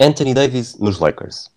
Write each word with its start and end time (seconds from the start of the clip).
Anthony 0.00 0.32
Davis 0.32 0.78
nos 0.78 1.00
Lakers, 1.00 1.50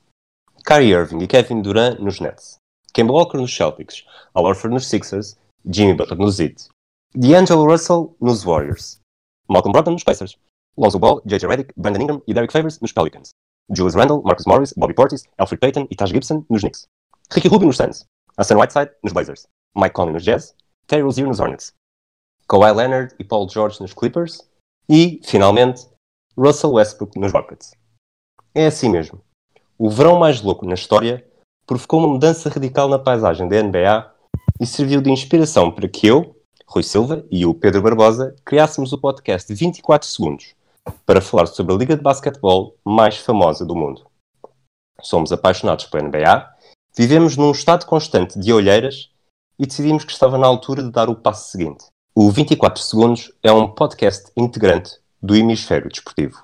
Kyrie 0.65 0.93
Irving 0.93 1.21
e 1.21 1.27
Kevin 1.27 1.61
Durant 1.61 1.99
nos 1.99 2.19
Nets, 2.19 2.57
Kemba 2.91 3.13
Walker 3.13 3.37
nos 3.37 3.55
Celtics, 3.55 4.03
Al 4.33 4.45
Horford 4.45 4.73
nos 4.73 4.87
Sixers, 4.87 5.37
Jimmy 5.63 5.93
Butler 5.93 6.17
nos 6.17 6.39
Heat, 6.39 6.67
D'Angelo 7.13 7.65
Russell 7.65 8.15
nos 8.19 8.43
Warriors, 8.43 8.99
Malcolm 9.47 9.71
Brogdon 9.71 9.93
nos 9.93 10.03
Pacers, 10.03 10.37
Lonzo 10.75 10.97
Ball, 10.97 11.21
J.J. 11.25 11.47
Redick, 11.47 11.73
Brandon 11.77 12.01
Ingram 12.01 12.21
e 12.27 12.33
Derek 12.33 12.51
Favors 12.51 12.79
nos 12.81 12.91
Pelicans, 12.91 13.29
Julius 13.69 13.95
Randle, 13.95 14.23
Marcus 14.23 14.47
Morris, 14.47 14.73
Bobby 14.73 14.95
Portis, 14.95 15.23
Alfred 15.37 15.59
Payton 15.59 15.87
e 15.91 15.95
Taj 15.95 16.11
Gibson 16.11 16.43
nos 16.49 16.61
Knicks, 16.61 16.87
Ricky 17.31 17.47
Rubio 17.47 17.67
nos 17.67 17.77
Suns, 17.77 18.05
Hassan 18.37 18.57
Whiteside 18.57 18.91
nos 19.03 19.13
Blazers, 19.13 19.47
Mike 19.75 19.93
Conley 19.93 20.13
nos 20.13 20.23
Jazz, 20.23 20.55
Terry 20.87 21.03
Rozier 21.03 21.27
nos 21.27 21.39
Hornets, 21.39 21.73
Kawhi 22.47 22.73
Leonard 22.73 23.13
e 23.19 23.23
Paul 23.23 23.47
George 23.47 23.79
nos 23.79 23.93
Clippers. 23.93 24.49
E, 24.89 25.21
finalmente, 25.23 25.87
Russell 26.35 26.73
Westbrook 26.73 27.17
nos 27.19 27.31
Rockets. 27.31 27.71
É 28.53 28.65
assim 28.65 28.89
mesmo. 28.89 29.21
O 29.77 29.89
verão 29.89 30.19
mais 30.19 30.41
louco 30.41 30.65
na 30.65 30.73
história 30.73 31.25
provocou 31.65 31.99
uma 31.99 32.09
mudança 32.09 32.49
radical 32.49 32.89
na 32.89 32.99
paisagem 32.99 33.47
da 33.47 33.61
NBA 33.63 34.11
e 34.59 34.65
serviu 34.65 35.01
de 35.01 35.09
inspiração 35.09 35.71
para 35.71 35.87
que 35.87 36.05
eu, 36.07 36.35
Rui 36.67 36.83
Silva 36.83 37.25
e 37.31 37.45
o 37.45 37.53
Pedro 37.53 37.81
Barbosa 37.81 38.35
criássemos 38.45 38.91
o 38.91 38.97
podcast 38.97 39.53
24 39.53 40.07
Segundos 40.07 40.53
para 41.05 41.21
falar 41.21 41.45
sobre 41.45 41.73
a 41.73 41.77
liga 41.77 41.95
de 41.95 42.01
basquetebol 42.01 42.75
mais 42.83 43.17
famosa 43.17 43.65
do 43.65 43.75
mundo. 43.75 44.05
Somos 45.01 45.31
apaixonados 45.31 45.85
pela 45.85 46.03
NBA, 46.03 46.49
vivemos 46.95 47.37
num 47.37 47.51
estado 47.51 47.85
constante 47.85 48.37
de 48.37 48.51
olheiras 48.51 49.09
e 49.57 49.65
decidimos 49.65 50.03
que 50.03 50.11
estava 50.11 50.37
na 50.37 50.47
altura 50.47 50.83
de 50.83 50.91
dar 50.91 51.09
o 51.09 51.15
passo 51.15 51.51
seguinte. 51.51 51.85
O 52.13 52.29
24 52.29 52.81
Segundos 52.83 53.31
é 53.41 53.51
um 53.51 53.67
podcast 53.69 54.31
integrante 54.35 54.99
do 55.21 55.35
hemisfério 55.35 55.89
desportivo. 55.89 56.43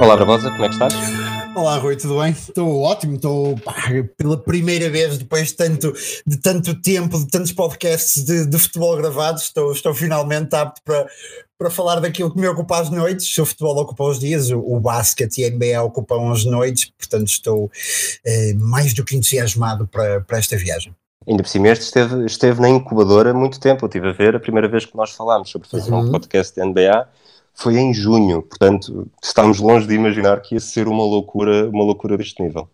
Olá, 0.00 0.16
Barbosa, 0.16 0.48
como 0.52 0.64
é 0.64 0.68
que 0.68 0.74
estás? 0.74 0.94
Olá, 1.56 1.76
Rui, 1.76 1.96
tudo 1.96 2.20
bem? 2.20 2.30
Estou 2.30 2.82
ótimo, 2.82 3.16
estou 3.16 3.56
pela 4.16 4.36
primeira 4.36 4.88
vez, 4.88 5.18
depois 5.18 5.48
de 5.48 5.54
tanto, 5.54 5.92
de 6.24 6.36
tanto 6.36 6.80
tempo, 6.80 7.18
de 7.18 7.26
tantos 7.26 7.50
podcasts 7.50 8.24
de, 8.24 8.46
de 8.46 8.58
futebol 8.58 8.96
gravados, 8.96 9.42
estou, 9.42 9.72
estou 9.72 9.92
finalmente 9.92 10.54
apto 10.54 10.80
para, 10.84 11.08
para 11.58 11.68
falar 11.68 11.98
daquilo 11.98 12.32
que 12.32 12.40
me 12.40 12.46
ocupa 12.46 12.78
as 12.78 12.90
noites. 12.90 13.36
O 13.38 13.44
futebol 13.44 13.76
ocupa 13.76 14.04
os 14.04 14.20
dias, 14.20 14.50
o, 14.50 14.60
o 14.60 14.78
basquete 14.78 15.38
e 15.38 15.44
a 15.46 15.50
NBA 15.50 15.82
ocupam 15.82 16.30
as 16.30 16.44
noites, 16.44 16.92
portanto 16.96 17.26
estou 17.26 17.68
eh, 18.24 18.54
mais 18.54 18.94
do 18.94 19.04
que 19.04 19.16
entusiasmado 19.16 19.88
para, 19.88 20.20
para 20.20 20.38
esta 20.38 20.56
viagem. 20.56 20.94
Ainda 21.26 21.42
por 21.42 21.48
cima, 21.48 21.68
este 21.68 21.86
esteve, 21.86 22.24
esteve 22.24 22.60
na 22.60 22.68
incubadora 22.68 23.32
há 23.32 23.34
muito 23.34 23.58
tempo. 23.58 23.84
Eu 23.84 23.88
estive 23.88 24.08
a 24.08 24.12
ver 24.12 24.36
a 24.36 24.40
primeira 24.40 24.68
vez 24.68 24.86
que 24.86 24.96
nós 24.96 25.10
falámos 25.10 25.50
sobre 25.50 25.68
fazer 25.68 25.90
uhum. 25.92 26.06
um 26.06 26.12
podcast 26.12 26.54
de 26.54 26.64
NBA 26.64 27.08
foi 27.58 27.76
em 27.76 27.92
junho, 27.92 28.42
portanto 28.42 29.10
estamos 29.22 29.58
longe 29.58 29.86
de 29.86 29.94
imaginar 29.94 30.40
que 30.40 30.54
ia 30.54 30.60
ser 30.60 30.86
uma 30.86 31.02
loucura, 31.04 31.68
uma 31.68 31.82
loucura 31.82 32.16
deste 32.16 32.40
nível. 32.40 32.68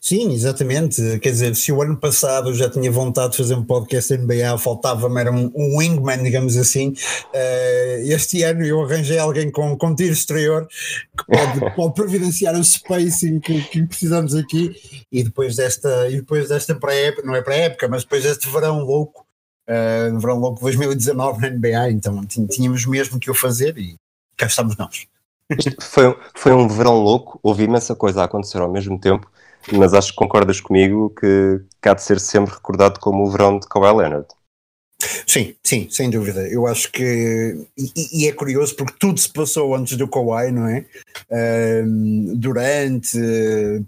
Sim, 0.00 0.32
exatamente. 0.32 1.18
Quer 1.20 1.30
dizer, 1.30 1.54
se 1.54 1.70
o 1.70 1.82
ano 1.82 1.96
passado 1.98 2.48
eu 2.48 2.54
já 2.54 2.68
tinha 2.68 2.90
vontade 2.90 3.32
de 3.32 3.36
fazer 3.36 3.54
um 3.54 3.62
podcast 3.62 4.16
NBA, 4.16 4.56
faltava-me 4.58 5.20
era 5.20 5.30
um, 5.30 5.52
um, 5.54 5.78
wingman, 5.78 6.22
digamos 6.22 6.56
assim. 6.56 6.94
Uh, 7.34 8.10
este 8.10 8.42
ano 8.42 8.64
eu 8.64 8.82
arranjei 8.82 9.18
alguém 9.18 9.50
com, 9.50 9.76
com 9.76 9.94
tiro 9.94 10.14
exterior 10.14 10.66
que 10.66 11.24
pode, 11.26 11.74
pode 11.76 11.94
providenciar 11.94 12.54
o 12.58 12.64
spacing 12.64 13.38
que, 13.38 13.62
que, 13.64 13.86
precisamos 13.86 14.34
aqui. 14.34 14.74
E 15.12 15.22
depois 15.22 15.56
desta, 15.56 16.08
e 16.08 16.16
depois 16.16 16.48
desta 16.48 16.74
pré-época, 16.74 17.26
não 17.26 17.36
é 17.36 17.42
pré-época, 17.42 17.86
mas 17.86 18.02
depois 18.02 18.22
deste 18.22 18.48
verão 18.48 18.80
louco, 18.80 19.26
uh, 19.68 20.18
verão 20.18 20.38
louco 20.38 20.60
2019 20.62 21.42
na 21.42 21.50
NBA, 21.50 21.90
então 21.90 22.24
tínhamos 22.24 22.86
mesmo 22.86 23.20
que 23.20 23.30
o 23.30 23.34
fazer 23.34 23.76
e 23.76 23.94
cá 24.36 24.46
estamos 24.46 24.76
nós. 24.76 25.06
foi, 25.80 26.16
foi 26.34 26.52
um 26.52 26.68
verão 26.68 26.94
louco, 26.94 27.38
houve 27.42 27.64
imensa 27.64 27.94
coisa 27.94 28.22
a 28.22 28.24
acontecer 28.24 28.58
ao 28.58 28.70
mesmo 28.70 28.98
tempo, 28.98 29.30
mas 29.72 29.94
acho 29.94 30.10
que 30.10 30.16
concordas 30.16 30.60
comigo 30.60 31.10
que, 31.10 31.60
que 31.80 31.88
há 31.88 31.94
de 31.94 32.02
ser 32.02 32.20
sempre 32.20 32.54
recordado 32.54 32.98
como 33.00 33.24
o 33.24 33.30
verão 33.30 33.58
de 33.58 33.66
Kawhi 33.68 33.96
Leonard. 33.96 34.26
Sim, 35.26 35.54
sim, 35.62 35.88
sem 35.90 36.08
dúvida. 36.08 36.48
Eu 36.48 36.66
acho 36.66 36.90
que. 36.90 37.66
E, 37.76 38.22
e, 38.22 38.28
é 38.28 38.32
curioso 38.32 38.74
porque 38.74 38.94
tudo 38.98 39.20
se 39.20 39.28
passou 39.30 39.74
antes 39.74 39.96
do 39.96 40.08
Kawhi, 40.08 40.50
não 40.50 40.66
é? 40.66 40.86
Um, 41.84 42.34
durante 42.34 43.18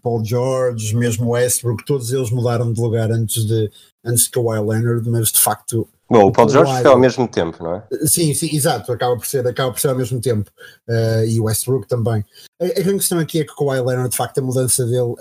Paul 0.02 0.22
George, 0.22 0.94
mesmo 0.94 1.30
Westbrook, 1.30 1.84
todos 1.86 2.12
eles 2.12 2.30
mudaram 2.30 2.72
de 2.72 2.80
lugar 2.80 3.10
antes 3.10 3.46
de, 3.46 3.70
antes 4.04 4.24
de 4.24 4.30
Kawhi 4.30 4.60
Leonard, 4.60 5.08
mas 5.08 5.32
de 5.32 5.40
facto 5.40 5.88
Bom, 6.10 6.24
o 6.24 6.32
Paul 6.32 6.48
George 6.48 6.72
foi 6.80 6.90
ao 6.90 6.98
mesmo 6.98 7.28
tempo, 7.28 7.62
não 7.62 7.74
é? 7.76 7.82
Sim, 8.06 8.32
sim, 8.32 8.48
exato, 8.54 8.90
acaba 8.90 9.14
por 9.14 9.26
ser, 9.26 9.46
acaba 9.46 9.70
por 9.70 9.78
ser 9.78 9.88
ao 9.88 9.96
mesmo 9.96 10.20
tempo. 10.20 10.50
Uh, 10.88 11.24
e 11.26 11.38
o 11.38 11.44
Westbrook 11.44 11.86
também. 11.86 12.24
A, 12.60 12.64
a 12.64 12.82
grande 12.82 12.98
questão 12.98 13.18
aqui 13.18 13.40
é 13.40 13.44
que 13.44 13.52
o 13.52 13.56
Kawhi 13.56 13.80
Leonard, 13.80 14.08
de 14.08 14.16
facto, 14.16 14.38
a 14.38 14.42
mudança 14.42 14.86
dele, 14.86 15.14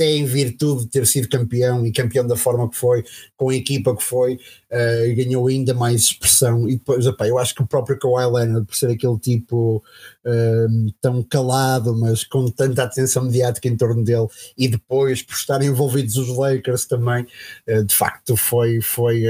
até 0.00 0.16
em 0.16 0.24
virtude 0.24 0.84
de 0.84 0.88
ter 0.88 1.06
sido 1.06 1.28
campeão 1.28 1.86
e 1.86 1.92
campeão 1.92 2.26
da 2.26 2.34
forma 2.34 2.70
que 2.70 2.76
foi, 2.76 3.04
com 3.36 3.50
a 3.50 3.54
equipa 3.54 3.94
que 3.94 4.02
foi, 4.02 4.34
uh, 4.34 5.14
ganhou 5.14 5.46
ainda 5.46 5.74
mais 5.74 6.00
expressão. 6.00 6.66
E 6.66 6.76
depois, 6.76 7.06
opa, 7.06 7.28
eu 7.28 7.38
acho 7.38 7.54
que 7.54 7.62
o 7.62 7.66
próprio 7.66 7.98
Kawhi 7.98 8.24
Leonard, 8.24 8.66
por 8.66 8.74
ser 8.74 8.90
aquele 8.90 9.18
tipo 9.18 9.84
uh, 10.24 10.92
tão 11.02 11.22
calado, 11.22 11.94
mas 11.94 12.24
com 12.24 12.48
tanta 12.48 12.84
atenção 12.84 13.24
mediática 13.24 13.68
em 13.68 13.76
torno 13.76 14.02
dele, 14.02 14.26
e 14.56 14.68
depois 14.68 15.20
por 15.20 15.34
estarem 15.34 15.68
envolvidos 15.68 16.16
os 16.16 16.34
Lakers 16.34 16.86
também, 16.86 17.26
uh, 17.68 17.84
de 17.84 17.94
facto 17.94 18.38
foi, 18.38 18.80
foi, 18.80 19.22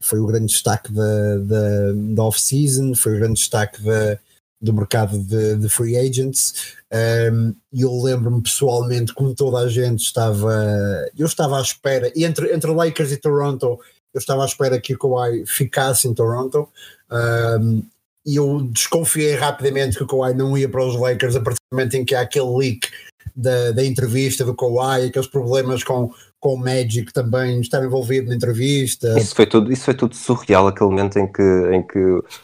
foi 0.00 0.18
o 0.18 0.26
grande 0.26 0.46
destaque 0.46 0.90
da, 0.90 1.36
da, 1.36 1.92
da 2.14 2.24
off-season, 2.24 2.94
foi 2.94 3.16
o 3.16 3.18
grande 3.18 3.34
destaque 3.34 3.82
da 3.82 4.18
do 4.62 4.72
mercado 4.72 5.18
de, 5.18 5.56
de 5.56 5.68
free 5.68 5.96
agents. 5.96 6.76
Um, 7.32 7.54
eu 7.72 7.92
lembro-me 8.00 8.42
pessoalmente 8.42 9.12
como 9.12 9.34
toda 9.34 9.58
a 9.58 9.68
gente 9.68 10.04
estava, 10.04 10.54
eu 11.18 11.26
estava 11.26 11.58
à 11.58 11.60
espera, 11.60 12.12
entre, 12.14 12.54
entre 12.54 12.70
Lakers 12.70 13.10
e 13.10 13.16
Toronto, 13.16 13.80
eu 14.14 14.18
estava 14.18 14.42
à 14.42 14.46
espera 14.46 14.80
que 14.80 14.94
o 14.94 14.98
Kawhi 14.98 15.44
ficasse 15.46 16.06
em 16.06 16.14
Toronto. 16.14 16.68
Um, 17.10 17.82
e 18.24 18.36
eu 18.36 18.62
desconfiei 18.70 19.34
rapidamente 19.34 19.96
que 19.96 20.04
o 20.04 20.06
Kawhi 20.06 20.32
não 20.32 20.56
ia 20.56 20.68
para 20.68 20.86
os 20.86 20.94
Lakers 20.94 21.34
a 21.34 21.40
partir 21.40 21.58
do 21.70 21.76
momento 21.76 21.94
em 21.96 22.04
que 22.04 22.14
há 22.14 22.20
aquele 22.20 22.56
leak 22.56 22.88
da, 23.34 23.72
da 23.72 23.84
entrevista 23.84 24.44
do 24.44 24.54
Kawhi, 24.54 25.06
aqueles 25.08 25.26
problemas 25.26 25.82
com, 25.82 26.12
com 26.42 26.54
o 26.54 26.58
Magic 26.58 27.12
também 27.12 27.60
estar 27.60 27.82
envolvido 27.84 28.28
na 28.28 28.34
entrevista. 28.34 29.16
Isso 29.16 29.32
foi 29.32 29.46
tudo, 29.46 29.72
isso 29.72 29.84
foi 29.84 29.94
tudo 29.94 30.16
surreal, 30.16 30.66
aquele 30.66 30.90
momento 30.90 31.16
em 31.16 31.30
que, 31.30 31.42
em 31.72 31.86
que 31.86 31.98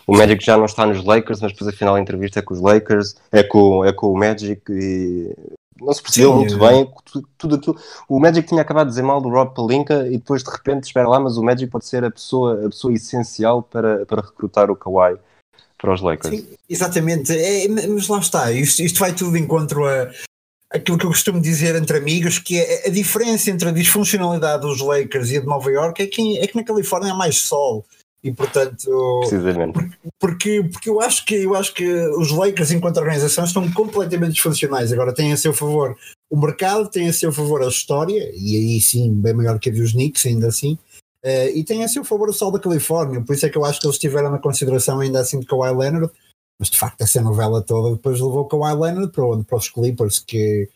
o 0.07 0.17
Magic 0.17 0.43
já 0.43 0.57
não 0.57 0.67
está 0.67 0.87
nos 0.87 1.05
Lakers, 1.05 1.41
mas 1.41 1.51
depois 1.51 1.75
afinal 1.75 1.97
a 1.97 2.01
entrevista 2.01 2.39
é 2.39 2.43
com 2.43 2.55
os 2.55 2.61
Lakers, 2.61 3.17
é 3.33 3.43
com, 3.43 3.85
é 3.85 3.93
com 3.93 4.13
o 4.13 4.17
Magic 4.17 4.63
e 4.71 5.35
não 5.81 5.93
se 5.93 6.01
percebeu 6.01 6.33
muito 6.33 6.65
é. 6.65 6.69
bem 6.69 6.89
tudo, 7.37 7.57
aquilo. 7.57 7.77
O 8.09 8.21
Magic 8.21 8.47
tinha 8.47 8.63
acabado 8.63 8.87
de 8.87 8.93
dizer 8.93 9.03
mal 9.03 9.21
do 9.21 9.29
Rob 9.29 9.53
Palinka 9.53 10.07
e 10.07 10.13
depois 10.13 10.45
de 10.45 10.51
repente, 10.51 10.85
espera 10.85 11.09
lá, 11.09 11.19
mas 11.19 11.37
o 11.37 11.43
Magic 11.43 11.69
pode 11.69 11.87
ser 11.87 12.05
a 12.05 12.11
pessoa, 12.11 12.67
a 12.67 12.69
pessoa 12.69 12.95
essencial 12.95 13.65
para, 13.65 14.07
para 14.07 14.23
recrutar 14.23 14.71
o 14.71 14.77
Kawhi 14.77 15.19
para 15.77 15.93
os 15.93 16.01
Lakers. 16.01 16.37
Sim, 16.37 16.47
exatamente, 16.71 17.33
é, 17.37 17.67
mas 17.67 18.07
lá 18.07 18.19
está, 18.21 18.53
isto, 18.53 18.81
isto 18.81 19.01
vai 19.01 19.13
tudo 19.13 19.33
de 19.33 19.41
encontro 19.41 19.85
a, 19.87 20.09
aquilo 20.71 20.99
que 20.99 21.07
eu 21.07 21.11
costumo 21.11 21.41
dizer 21.41 21.75
entre 21.77 21.97
amigos, 21.97 22.39
que 22.39 22.59
é 22.59 22.87
a 22.87 22.91
diferença 22.91 23.51
entre 23.51 23.69
a 23.69 23.73
disfuncionalidade 23.73 24.63
dos 24.63 24.81
Lakers 24.81 25.31
e 25.31 25.39
a 25.39 25.41
de 25.41 25.47
Nova 25.47 25.71
York 25.71 26.03
é 26.03 26.07
que, 26.07 26.39
é 26.39 26.47
que 26.47 26.57
na 26.57 26.65
Califórnia 26.65 27.13
há 27.13 27.17
mais 27.17 27.39
sol. 27.39 27.85
E 28.23 28.33
portanto, 28.33 29.21
Precisamente. 29.21 29.79
porque, 30.19 30.65
porque 30.73 30.91
eu 30.91 31.01
acho 31.01 31.25
que 31.25 31.37
eu 31.37 31.55
acho 31.55 31.73
que 31.73 31.87
os 32.17 32.33
Lakers 32.33 32.73
enquanto 32.73 32.97
organização 32.97 33.45
estão 33.45 33.71
completamente 33.71 34.33
disfuncionais. 34.33 34.93
Agora 34.93 35.15
têm 35.15 35.33
a 35.33 35.37
seu 35.37 35.53
favor 35.53 35.97
o 36.29 36.37
mercado, 36.37 36.91
tem 36.91 37.09
a 37.09 37.13
seu 37.13 37.33
favor 37.33 37.63
a 37.63 37.69
história, 37.69 38.31
e 38.35 38.57
aí 38.57 38.81
sim, 38.81 39.15
bem 39.15 39.33
maior 39.33 39.59
que 39.59 39.71
a 39.71 39.73
dos 39.73 39.93
Knicks, 39.93 40.27
ainda 40.27 40.49
assim, 40.49 40.77
uh, 41.25 41.49
e 41.55 41.65
tem 41.65 41.85
a 41.85 41.89
seu 41.89 42.05
favor 42.05 42.29
o 42.29 42.33
sol 42.33 42.51
da 42.51 42.59
Califórnia. 42.59 43.21
Por 43.21 43.35
isso 43.35 43.47
é 43.47 43.49
que 43.49 43.57
eu 43.57 43.65
acho 43.65 43.81
que 43.81 43.87
eles 43.87 43.99
tiveram 43.99 44.31
na 44.31 44.39
consideração 44.39 45.01
ainda 45.01 45.21
assim 45.21 45.39
de 45.39 45.47
Kawhi 45.47 45.75
Leonard, 45.75 46.13
mas 46.59 46.71
de 46.71 46.79
facto 46.79 47.01
essa 47.01 47.21
novela 47.21 47.63
toda 47.63 47.95
depois 47.95 48.21
levou 48.21 48.41
o 48.41 48.45
Kawhi 48.47 48.75
Leonard 48.75 49.13
para 49.13 49.27
onde? 49.27 49.45
Para 49.45 49.59
os 49.59 49.69
Clippers, 49.69 50.19
que 50.19 50.69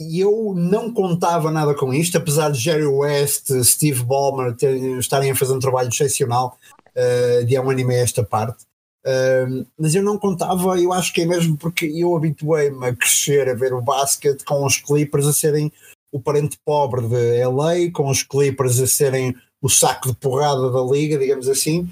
e 0.00 0.20
eu 0.20 0.54
não 0.56 0.92
contava 0.92 1.50
nada 1.50 1.74
com 1.74 1.92
isto, 1.92 2.16
apesar 2.16 2.50
de 2.50 2.58
Jerry 2.58 2.86
West, 2.86 3.50
Steve 3.62 4.02
Ballmer 4.02 4.54
terem, 4.56 4.98
estarem 4.98 5.30
a 5.30 5.36
fazer 5.36 5.52
um 5.52 5.60
trabalho 5.60 5.88
excepcional. 5.88 6.58
uh, 6.96 7.44
de 7.44 7.56
há 7.56 7.62
um 7.62 7.70
anime 7.70 7.94
esta 7.94 8.24
parte. 8.24 8.64
Uh, 9.04 9.66
mas 9.78 9.94
eu 9.94 10.02
não 10.02 10.16
contava, 10.16 10.78
eu 10.78 10.92
acho 10.92 11.12
que 11.12 11.22
é 11.22 11.26
mesmo 11.26 11.56
porque 11.56 11.86
eu 11.86 12.16
habituei-me 12.16 12.86
a 12.86 12.94
crescer 12.94 13.48
a 13.48 13.54
ver 13.54 13.72
o 13.72 13.82
basquete 13.82 14.44
com 14.44 14.64
os 14.64 14.76
Clippers 14.76 15.26
a 15.26 15.32
serem 15.32 15.72
o 16.12 16.20
parente 16.20 16.58
pobre 16.64 17.08
de 17.08 17.44
LA, 17.44 17.90
com 17.92 18.08
os 18.08 18.22
Clippers 18.22 18.78
a 18.80 18.86
serem 18.86 19.34
o 19.60 19.68
saco 19.68 20.08
de 20.08 20.14
porrada 20.14 20.70
da 20.70 20.82
liga, 20.82 21.18
digamos 21.18 21.48
assim. 21.48 21.88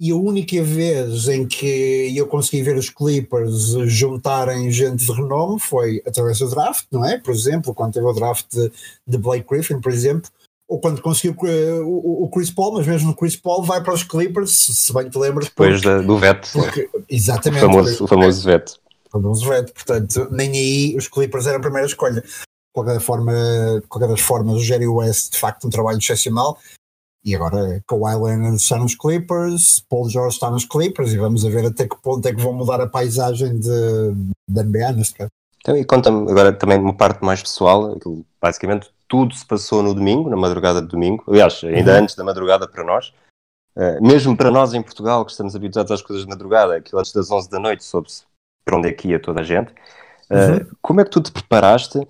E 0.00 0.10
a 0.10 0.16
única 0.16 0.62
vez 0.62 1.28
em 1.28 1.46
que 1.46 2.10
eu 2.16 2.26
consegui 2.26 2.62
ver 2.62 2.74
os 2.74 2.88
Clippers 2.88 3.72
juntarem 3.86 4.70
gente 4.70 5.04
de 5.04 5.12
renome 5.12 5.60
foi 5.60 6.02
através 6.06 6.38
do 6.38 6.48
draft, 6.48 6.86
não 6.90 7.04
é? 7.04 7.18
Por 7.18 7.34
exemplo, 7.34 7.74
quando 7.74 7.92
teve 7.92 8.06
o 8.06 8.12
draft 8.14 8.46
de, 8.50 8.72
de 9.06 9.18
Blake 9.18 9.46
Griffin, 9.46 9.78
por 9.78 9.92
exemplo, 9.92 10.30
ou 10.66 10.80
quando 10.80 11.02
conseguiu 11.02 11.32
uh, 11.32 11.84
o, 11.84 12.24
o, 12.24 12.30
Chris 12.30 12.48
Paul, 12.48 12.74
mas 12.74 12.86
mesmo 12.86 13.10
o 13.10 13.14
Chris 13.14 13.34
Paul 13.34 13.62
vai 13.62 13.82
para 13.82 13.92
os 13.92 14.04
Clippers, 14.04 14.52
se 14.52 14.92
bem 14.94 15.10
te 15.10 15.18
lembras. 15.18 15.46
Depois 15.48 15.82
porque, 15.82 16.06
do 16.06 16.16
veto. 16.16 16.48
Porque, 16.52 16.88
exatamente. 17.08 17.64
O 17.64 17.66
famoso, 17.66 18.04
o 18.04 18.06
famoso 18.06 18.44
veto. 18.44 18.80
O 19.06 19.10
famoso 19.10 19.48
veto. 19.48 19.72
Portanto, 19.74 20.28
nem 20.30 20.50
aí 20.52 20.96
os 20.96 21.08
Clippers 21.08 21.46
eram 21.46 21.58
a 21.58 21.60
primeira 21.60 21.86
escolha. 21.86 22.22
De 22.22 22.72
qualquer 22.72 23.00
forma, 23.00 23.32
de 23.82 23.86
qualquer 23.88 24.08
das 24.08 24.20
formas, 24.20 24.54
o 24.54 24.64
Jerry 24.64 24.86
West, 24.86 25.32
de 25.32 25.38
facto, 25.38 25.66
um 25.66 25.70
trabalho 25.70 25.98
excepcional. 25.98 26.56
E 27.24 27.34
agora 27.34 27.82
Kawhi 27.86 28.14
Leonard 28.14 28.56
está 28.56 28.78
nos 28.78 28.94
Clippers, 28.94 29.84
Paul 29.88 30.08
George 30.08 30.34
está 30.34 30.50
nos 30.50 30.64
Clippers 30.64 31.12
e 31.12 31.18
vamos 31.18 31.42
ver 31.42 31.66
até 31.66 31.86
que 31.86 31.96
ponto 32.00 32.26
é 32.26 32.34
que 32.34 32.40
vão 32.40 32.52
mudar 32.52 32.80
a 32.80 32.86
paisagem 32.86 33.58
de, 33.58 34.14
da 34.48 34.62
NBA 34.62 34.92
neste 34.92 35.14
caso. 35.14 35.30
Então, 35.60 35.76
e 35.76 35.84
conta-me 35.84 36.30
agora 36.30 36.52
também 36.52 36.78
uma 36.78 36.94
parte 36.94 37.22
mais 37.22 37.42
pessoal, 37.42 37.92
aquilo, 37.92 38.24
basicamente 38.40 38.90
tudo 39.06 39.34
se 39.34 39.44
passou 39.44 39.82
no 39.82 39.92
domingo, 39.92 40.30
na 40.30 40.36
madrugada 40.36 40.80
de 40.80 40.88
domingo, 40.88 41.24
aliás, 41.28 41.60
ainda 41.64 41.92
uhum. 41.92 41.98
antes 41.98 42.14
da 42.14 42.24
madrugada 42.24 42.66
para 42.66 42.82
nós, 42.82 43.12
uh, 43.76 44.00
mesmo 44.00 44.34
para 44.34 44.50
nós 44.50 44.72
em 44.72 44.80
Portugal, 44.80 45.24
que 45.24 45.32
estamos 45.32 45.54
habituados 45.54 45.92
às 45.92 46.00
coisas 46.00 46.24
de 46.24 46.30
madrugada, 46.30 46.76
aquilo 46.76 46.98
antes 46.98 47.12
das 47.12 47.30
11 47.30 47.50
da 47.50 47.58
noite 47.58 47.84
soube-se 47.84 48.22
para 48.64 48.78
onde 48.78 48.88
é 48.88 48.92
que 48.92 49.08
ia 49.08 49.20
toda 49.20 49.40
a 49.40 49.44
gente, 49.44 49.70
uh, 50.30 50.34
uhum. 50.34 50.66
como 50.80 51.00
é 51.02 51.04
que 51.04 51.10
tu 51.10 51.20
te 51.20 51.32
preparaste 51.32 52.00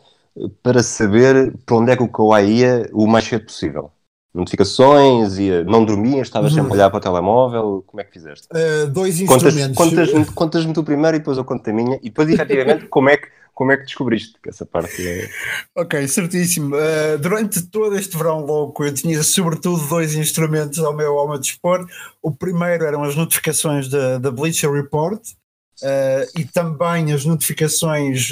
para 0.63 0.83
saber 0.83 1.57
para 1.67 1.77
onde 1.77 1.91
é 1.91 1.97
que 1.97 2.03
o 2.05 2.09
Kawhi 2.09 2.59
ia 2.59 2.89
o 2.93 3.09
mais 3.09 3.25
cedo 3.25 3.47
possível? 3.47 3.91
Notificações, 4.33 5.39
e 5.39 5.65
não 5.65 5.85
dormias, 5.85 6.29
estavas 6.29 6.53
sempre 6.53 6.71
a 6.71 6.75
olhar 6.75 6.91
para 6.91 6.99
o 6.99 7.01
telemóvel, 7.01 7.85
como 7.87 8.01
é 8.01 8.05
que 8.05 8.13
fizeste? 8.13 8.47
Uh, 8.53 8.87
dois 8.89 9.21
instrumentos. 9.21 9.77
Contas-me 9.77 10.25
contas 10.27 10.65
tu 10.67 10.85
primeiro 10.85 11.17
e 11.17 11.21
depois 11.21 11.37
eu 11.37 11.45
conto 11.45 11.69
a 11.69 11.73
minha, 11.73 11.99
e 12.03 12.11
depois 12.11 12.29
efetivamente 12.29 12.87
como 12.87 13.11
é 13.11 13.17
que 13.17 13.29
como 13.53 13.73
é 13.73 13.77
que 13.77 13.85
descobriste 13.85 14.39
que 14.43 14.49
essa 14.49 14.65
parte 14.65 15.07
é... 15.07 15.29
Ok, 15.77 16.09
certíssimo. 16.09 16.75
Uh, 16.75 17.19
durante 17.19 17.61
todo 17.67 17.95
este 17.95 18.17
verão 18.17 18.41
louco 18.41 18.83
eu 18.83 18.95
tinha 18.95 19.23
sobretudo 19.23 19.87
dois 19.87 20.15
instrumentos 20.15 20.79
ao 20.79 20.97
meu, 20.97 21.19
ao 21.19 21.29
meu 21.29 21.39
dispor. 21.39 21.87
O 22.23 22.31
primeiro 22.31 22.87
eram 22.87 23.05
as 23.05 23.15
notificações 23.15 23.87
da, 23.91 24.17
da 24.17 24.31
Bleacher 24.31 24.73
Report 24.73 25.21
uh, 25.21 26.39
e 26.41 26.47
também 26.47 27.13
as 27.13 27.27
notificações 27.27 28.31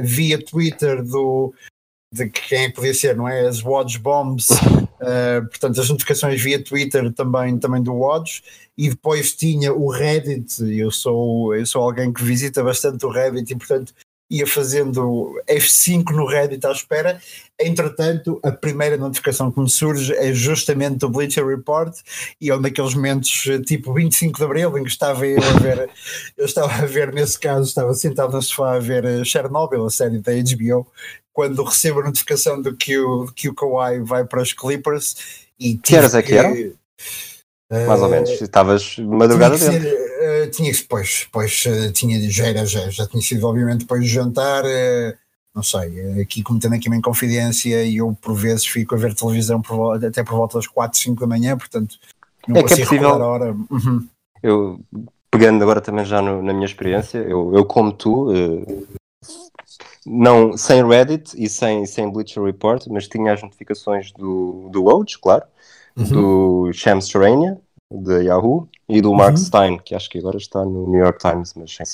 via 0.00 0.40
Twitter 0.40 1.02
do, 1.02 1.52
de 2.12 2.28
quem 2.28 2.64
é 2.64 2.68
que 2.68 2.74
podia 2.74 2.94
ser, 2.94 3.16
não 3.16 3.28
é? 3.28 3.46
As 3.46 3.62
Watch 3.62 3.98
Bombs, 3.98 4.48
uh, 4.50 5.46
portanto, 5.48 5.80
as 5.80 5.88
notificações 5.88 6.40
via 6.40 6.62
Twitter 6.62 7.12
também, 7.12 7.58
também 7.58 7.82
do 7.82 7.94
Watch, 7.94 8.42
e 8.76 8.88
depois 8.88 9.34
tinha 9.34 9.72
o 9.72 9.90
Reddit. 9.90 10.62
Eu 10.78 10.90
sou, 10.90 11.54
eu 11.54 11.66
sou 11.66 11.82
alguém 11.82 12.12
que 12.12 12.22
visita 12.22 12.62
bastante 12.62 13.04
o 13.04 13.10
Reddit 13.10 13.52
e, 13.52 13.56
portanto, 13.56 13.92
ia 14.30 14.46
fazendo 14.46 15.40
F5 15.48 16.10
no 16.10 16.26
Reddit 16.26 16.66
à 16.66 16.70
espera. 16.70 17.20
Entretanto, 17.58 18.38
a 18.42 18.52
primeira 18.52 18.96
notificação 18.96 19.50
que 19.50 19.58
me 19.58 19.68
surge 19.68 20.14
é 20.14 20.32
justamente 20.32 21.04
o 21.04 21.08
Bleacher 21.08 21.46
Report 21.46 21.96
e 22.40 22.50
é 22.50 22.54
um 22.54 22.60
daqueles 22.60 22.94
momentos 22.94 23.48
tipo 23.66 23.92
25 23.94 24.38
de 24.38 24.44
Abril 24.44 24.78
em 24.78 24.84
que 24.84 24.90
estava 24.90 25.26
eu 25.26 25.42
a 25.42 25.58
ver, 25.58 25.90
eu 26.36 26.44
estava 26.44 26.72
a 26.72 26.86
ver, 26.86 27.12
nesse 27.12 27.38
caso, 27.38 27.66
estava 27.66 27.92
sentado 27.94 28.32
no 28.32 28.42
sofá 28.42 28.76
a 28.76 28.78
ver 28.78 29.24
Chernobyl, 29.24 29.86
a 29.86 29.90
série 29.90 30.18
da 30.18 30.32
HBO, 30.32 30.86
quando 31.38 31.62
recebo 31.62 32.00
a 32.00 32.04
notificação 32.06 32.60
de 32.60 32.72
que 32.74 32.98
o, 32.98 33.26
que 33.26 33.48
o 33.48 33.54
Kawhi 33.54 34.00
vai 34.00 34.24
para 34.24 34.42
os 34.42 34.52
Clippers 34.52 35.14
e 35.56 35.78
que 35.78 35.94
horas 35.94 36.12
é 36.12 36.20
que 36.20 36.34
eram? 36.34 36.52
Mais 37.86 38.02
ou 38.02 38.08
menos, 38.08 38.28
estavas 38.40 38.98
madrugada 38.98 39.56
tinha 39.56 39.70
dentro. 39.70 39.88
Ser, 39.88 40.48
uh, 40.48 40.50
tinha 40.50 40.72
que, 40.72 40.82
pois, 40.82 41.28
pois 41.30 41.64
uh, 41.66 41.92
tinha, 41.92 42.28
já, 42.28 42.48
era, 42.48 42.66
já, 42.66 42.90
já 42.90 43.06
tinha 43.06 43.22
sido 43.22 43.46
obviamente 43.46 43.82
depois 43.82 44.02
de 44.02 44.08
jantar, 44.08 44.64
uh, 44.64 45.16
não 45.54 45.62
sei, 45.62 46.20
aqui 46.20 46.42
cometendo 46.42 46.74
aqui 46.74 46.88
uma 46.88 46.96
inconfidência 46.96 47.84
e 47.84 47.98
eu 47.98 48.18
por 48.20 48.34
vezes 48.34 48.66
fico 48.66 48.96
a 48.96 48.98
ver 48.98 49.14
televisão 49.14 49.62
por, 49.62 50.04
até 50.04 50.24
por 50.24 50.34
volta 50.34 50.58
das 50.58 50.66
4, 50.66 50.98
5 50.98 51.20
da 51.20 51.26
manhã, 51.28 51.56
portanto 51.56 52.00
não 52.48 52.56
é 52.56 52.64
que 52.64 52.72
é 52.72 52.78
possível, 52.78 53.10
a 53.10 53.24
hora. 53.24 53.56
Uhum. 53.70 54.08
Eu, 54.42 54.80
pegando 55.30 55.62
agora 55.62 55.80
também 55.80 56.04
já 56.04 56.20
no, 56.20 56.42
na 56.42 56.52
minha 56.52 56.66
experiência, 56.66 57.18
eu, 57.18 57.52
eu 57.54 57.64
como 57.64 57.92
tu, 57.92 58.32
não, 60.08 60.56
sem 60.56 60.86
Reddit 60.86 61.34
e 61.36 61.48
sem, 61.48 61.84
sem 61.86 62.10
Bleacher 62.10 62.42
Report, 62.42 62.86
mas 62.88 63.08
tinha 63.08 63.32
as 63.32 63.42
notificações 63.42 64.10
do, 64.12 64.68
do 64.70 64.84
Woj, 64.84 65.18
claro, 65.20 65.44
uhum. 65.96 66.04
do 66.04 66.72
Shams 66.72 67.08
Charania, 67.08 67.58
de 67.90 68.24
Yahoo, 68.24 68.68
e 68.88 69.00
do 69.00 69.14
Mark 69.14 69.36
uhum. 69.36 69.36
Stein, 69.36 69.78
que 69.78 69.94
acho 69.94 70.08
que 70.08 70.18
agora 70.18 70.36
está 70.36 70.64
no 70.64 70.88
New 70.88 71.00
York 71.00 71.18
Times, 71.18 71.54
mas 71.54 71.74
sem, 71.74 71.86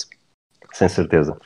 sem 0.73 0.89
certeza. 0.89 1.37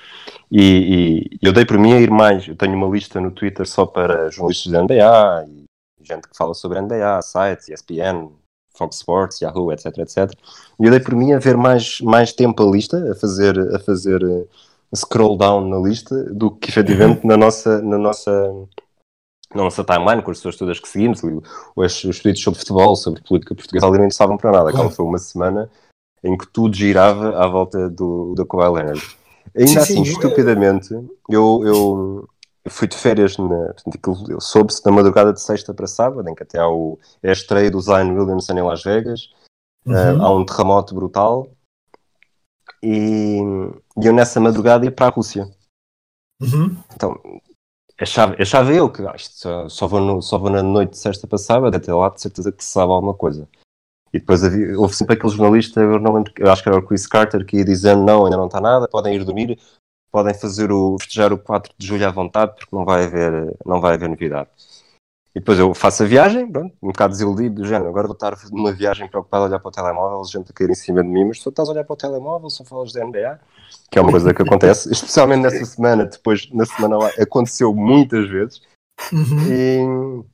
E, 0.51 1.31
e, 1.33 1.39
eu 1.43 1.53
dei 1.53 1.65
por 1.65 1.79
mim 1.79 1.93
a 1.93 2.01
ir 2.01 2.11
mais. 2.11 2.47
Eu 2.47 2.57
tenho 2.57 2.75
uma 2.75 2.89
lista 2.89 3.21
no 3.21 3.31
Twitter 3.31 3.67
só 3.67 3.87
para 3.87 4.31
jornalistas 4.31 4.73
da 4.73 4.83
NBA 4.83 5.47
e 5.49 5.69
gente 6.03 6.29
que 6.29 6.37
fala 6.37 6.55
sobre 6.55 6.81
NBA, 6.81 7.21
sites, 7.23 7.69
ESPN, 7.69 8.31
Fox 8.75 8.97
Sports, 8.97 9.41
Yahoo, 9.41 9.73
etc, 9.73 9.87
etc. 9.99 10.33
E 10.81 10.85
eu 10.85 10.91
dei 10.91 11.01
por 11.01 11.15
mim 11.15 11.33
a 11.33 11.39
ver 11.39 11.57
mais, 11.57 12.01
mais 12.01 12.33
tempo 12.33 12.63
a 12.63 12.71
lista, 12.71 13.13
a 13.13 13.15
fazer, 13.15 13.59
a 13.75 13.79
fazer 13.79 14.23
scroll 14.95 15.37
down 15.37 15.69
na 15.69 15.79
lista 15.79 16.25
do 16.33 16.51
que 16.51 16.71
efetivamente 16.71 17.27
na 17.27 17.37
nossa, 17.37 17.81
na 17.83 17.99
nossa, 17.99 18.31
na 19.55 19.65
nossa 19.65 19.85
timeline, 19.85 20.23
com 20.23 20.31
as 20.31 20.39
pessoas 20.39 20.57
todas 20.57 20.81
que 20.81 20.89
seguimos, 20.89 21.21
os, 21.77 22.05
os 22.05 22.21
tweets 22.21 22.43
sobre 22.43 22.61
futebol, 22.61 22.97
sobre 22.97 23.23
política 23.23 23.55
portuguesa, 23.55 23.87
ali 23.87 23.99
não 23.99 24.05
interessavam 24.05 24.37
para 24.37 24.53
nada. 24.53 24.71
Aquela 24.71 24.91
foi 24.91 25.05
uma 25.05 25.19
semana 25.19 25.71
em 26.23 26.37
que 26.37 26.47
tudo 26.49 26.75
girava 26.75 27.39
à 27.39 27.47
volta 27.47 27.89
do, 27.89 28.35
do 28.35 28.47
Kawhi 28.47 28.73
Leonard. 28.73 29.17
Ainda 29.57 29.71
sim, 29.71 29.79
assim, 29.79 30.05
sim. 30.05 30.13
estupidamente, 30.13 30.95
eu, 31.29 31.63
eu 31.65 32.29
fui 32.69 32.87
de 32.87 32.97
férias, 32.97 33.37
na, 33.39 33.75
eu 34.29 34.41
soube-se 34.41 34.85
na 34.85 34.93
madrugada 34.93 35.33
de 35.33 35.41
sexta 35.41 35.73
para 35.73 35.87
sábado, 35.87 36.29
em 36.29 36.35
que 36.35 36.43
até 36.43 36.59
há 36.59 36.69
o, 36.69 36.99
é 37.23 37.31
a 37.31 37.33
estreia 37.33 37.71
do 37.71 37.81
Zion 37.81 38.15
Williamson 38.15 38.53
em 38.53 38.63
Las 38.63 38.83
Vegas, 38.83 39.31
uhum. 39.87 39.95
uh, 39.95 40.23
há 40.23 40.37
um 40.37 40.45
terremoto 40.45 40.95
brutal, 40.95 41.49
e, 42.83 43.39
e 43.97 44.07
eu 44.07 44.13
nessa 44.13 44.41
madrugada 44.41 44.85
ia 44.85 44.93
para 44.93 45.07
a 45.07 45.11
Rússia. 45.11 45.49
Uhum. 46.41 46.77
Então, 46.95 47.21
achava, 48.01 48.37
achava 48.41 48.73
eu 48.73 48.91
que 48.91 49.03
ah, 49.03 49.15
só, 49.19 49.69
só, 49.69 49.87
vou 49.87 50.01
no, 50.01 50.23
só 50.23 50.39
vou 50.39 50.51
na 50.51 50.63
noite 50.63 50.91
de 50.91 50.99
sexta 50.99 51.27
para 51.27 51.39
sábado, 51.39 51.77
até 51.77 51.93
lá 51.93 52.09
de 52.09 52.21
certeza 52.21 52.53
que 52.53 52.65
se 52.65 52.71
sabe 52.71 52.93
alguma 52.93 53.15
coisa. 53.15 53.49
E 54.13 54.19
depois 54.19 54.43
havia, 54.43 54.79
houve 54.79 54.95
sempre 54.95 55.15
aquele 55.15 55.33
jornalista, 55.33 55.81
eu, 55.81 55.99
não 55.99 56.15
lembro, 56.15 56.33
eu 56.39 56.51
acho 56.51 56.63
que 56.63 56.69
era 56.69 56.79
o 56.79 56.83
Chris 56.83 57.07
Carter, 57.07 57.45
que 57.45 57.59
ia 57.59 57.65
dizendo 57.65 58.05
não, 58.05 58.25
ainda 58.25 58.37
não 58.37 58.47
está 58.47 58.61
nada, 58.61 58.89
podem 58.89 59.15
ir 59.17 59.25
dormir, 59.25 59.59
podem 60.11 60.33
fazer 60.33 60.73
o, 60.73 60.97
festejar 60.99 61.33
o 61.33 61.39
4 61.39 61.75
de 61.77 61.87
julho 61.87 62.07
à 62.07 62.11
vontade, 62.11 62.55
porque 62.57 62.75
não 62.75 62.85
vai 62.85 63.05
haver, 63.05 63.57
não 63.67 63.81
vai 63.81 63.95
haver 63.95 64.09
novidade. 64.09 64.49
E 65.39 65.41
depois 65.41 65.57
eu 65.57 65.73
faço 65.73 66.03
a 66.03 66.07
viagem, 66.07 66.51
pronto, 66.51 66.75
um 66.83 66.89
bocado 66.89 67.13
desiludido, 67.13 67.63
do 67.63 67.65
género, 67.65 67.89
agora 67.89 68.09
vou 68.09 68.15
estar 68.15 68.37
numa 68.51 68.73
viagem 68.73 69.07
preocupado 69.07 69.45
a 69.45 69.47
olhar 69.47 69.61
para 69.61 69.69
o 69.69 69.71
telemóvel, 69.71 70.25
gente 70.25 70.51
a 70.51 70.53
cair 70.53 70.69
em 70.69 70.75
cima 70.75 71.01
de 71.01 71.09
mim, 71.09 71.27
mas 71.27 71.41
só 71.41 71.49
estás 71.49 71.69
a 71.69 71.73
olhar 71.73 71.85
para 71.85 71.95
o 71.95 71.97
telemóvel, 71.97 72.51
só 72.51 72.65
falas 72.65 72.93
da 72.93 73.05
NBA, 73.05 73.39
que 73.89 74.01
é 74.01 74.03
uma 74.03 74.11
coisa 74.11 74.35
que 74.35 74.43
acontece, 74.43 74.91
especialmente 74.91 75.43
nessa 75.43 75.65
semana, 75.65 76.07
depois, 76.07 76.51
na 76.53 76.67
semana 76.67 76.99
lá, 76.99 77.13
aconteceu 77.21 77.73
muitas 77.73 78.29
vezes, 78.29 78.63
uhum. 79.13 79.47
e 79.49 80.25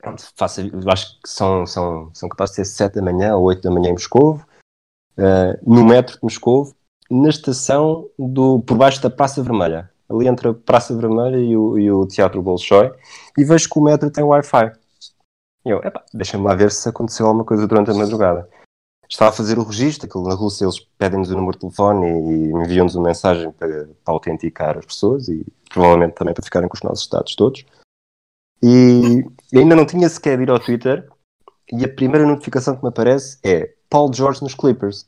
pronto, 0.00 0.22
faço, 0.36 0.60
acho 0.86 1.20
que 1.20 1.28
são, 1.28 1.66
são, 1.66 2.10
são 2.14 2.28
capazes 2.28 2.54
de 2.54 2.64
ser 2.64 2.76
7 2.76 2.94
da 2.94 3.02
manhã 3.02 3.34
ou 3.34 3.42
8 3.46 3.60
da 3.60 3.72
manhã 3.72 3.88
em 3.88 3.94
Moscovo, 3.94 4.46
uh, 5.18 5.58
no 5.68 5.84
metro 5.84 6.14
de 6.14 6.22
Moscovo, 6.22 6.76
na 7.10 7.28
estação 7.28 8.08
do, 8.16 8.60
por 8.60 8.76
baixo 8.76 9.02
da 9.02 9.10
Praça 9.10 9.42
Vermelha 9.42 9.90
ali 10.08 10.28
entre 10.28 10.48
a 10.48 10.54
Praça 10.54 10.96
Vermelha 10.96 11.36
e 11.36 11.56
o, 11.56 11.78
e 11.78 11.90
o 11.90 12.06
Teatro 12.06 12.42
Bolshoi, 12.42 12.92
e 13.36 13.44
vejo 13.44 13.68
que 13.68 13.78
o 13.78 13.82
metro 13.82 14.10
tem 14.10 14.24
Wi-Fi. 14.24 14.72
E 15.64 15.70
eu, 15.70 15.78
epá, 15.78 16.04
deixa-me 16.12 16.44
lá 16.44 16.54
ver 16.54 16.70
se 16.70 16.88
aconteceu 16.88 17.26
alguma 17.26 17.44
coisa 17.44 17.66
durante 17.66 17.90
a 17.90 17.94
madrugada. 17.94 18.48
Estava 19.08 19.30
a 19.30 19.34
fazer 19.34 19.58
o 19.58 19.64
registro, 19.64 20.06
aquilo 20.06 20.28
na 20.28 20.34
Rússia 20.34 20.64
eles 20.64 20.80
pedem-nos 20.98 21.30
o 21.30 21.36
número 21.36 21.52
de 21.52 21.60
telefone 21.60 22.06
e 22.06 22.52
enviam-nos 22.52 22.94
uma 22.94 23.08
mensagem 23.08 23.50
para, 23.52 23.68
para, 23.68 24.14
autenticar 24.14 24.78
as 24.78 24.86
pessoas 24.86 25.28
e 25.28 25.44
provavelmente 25.68 26.14
também 26.14 26.34
para 26.34 26.44
ficarem 26.44 26.68
com 26.68 26.74
os 26.74 26.82
nossos 26.82 27.06
dados 27.08 27.36
todos. 27.36 27.64
E, 28.62 29.24
e 29.52 29.58
ainda 29.58 29.76
não 29.76 29.86
tinha 29.86 30.08
sequer 30.08 30.40
ir 30.40 30.50
ao 30.50 30.58
Twitter 30.58 31.06
e 31.70 31.84
a 31.84 31.88
primeira 31.88 32.26
notificação 32.26 32.76
que 32.76 32.82
me 32.82 32.88
aparece 32.88 33.38
é 33.42 33.74
Paul 33.88 34.12
George 34.12 34.42
nos 34.42 34.54
Clippers. 34.54 35.06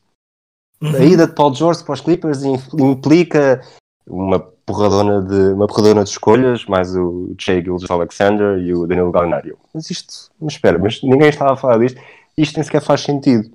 Uhum. 0.81 0.95
A 0.95 0.99
ida 1.03 1.27
de 1.27 1.33
Paul 1.33 1.53
George 1.53 1.83
para 1.83 1.93
os 1.93 2.01
Clippers 2.01 2.43
implica 2.43 3.61
uma 4.05 4.39
porradona 4.67 5.21
de, 5.21 5.53
uma 5.53 5.65
porradona 5.65 6.03
de 6.03 6.09
escolhas, 6.09 6.65
mais 6.65 6.93
o 6.93 7.33
Shea 7.39 7.63
Gilgis 7.63 7.89
Alexander 7.89 8.59
e 8.59 8.75
o 8.75 8.85
Danilo 8.85 9.11
Gallinari. 9.11 9.55
Mas 9.73 9.89
isto, 9.89 10.29
mas 10.39 10.53
espera, 10.53 10.77
mas 10.77 11.01
ninguém 11.01 11.29
estava 11.29 11.53
a 11.53 11.57
falar 11.57 11.79
disto, 11.79 11.99
isto 12.37 12.55
nem 12.55 12.63
sequer 12.63 12.81
faz 12.81 13.01
sentido. 13.01 13.49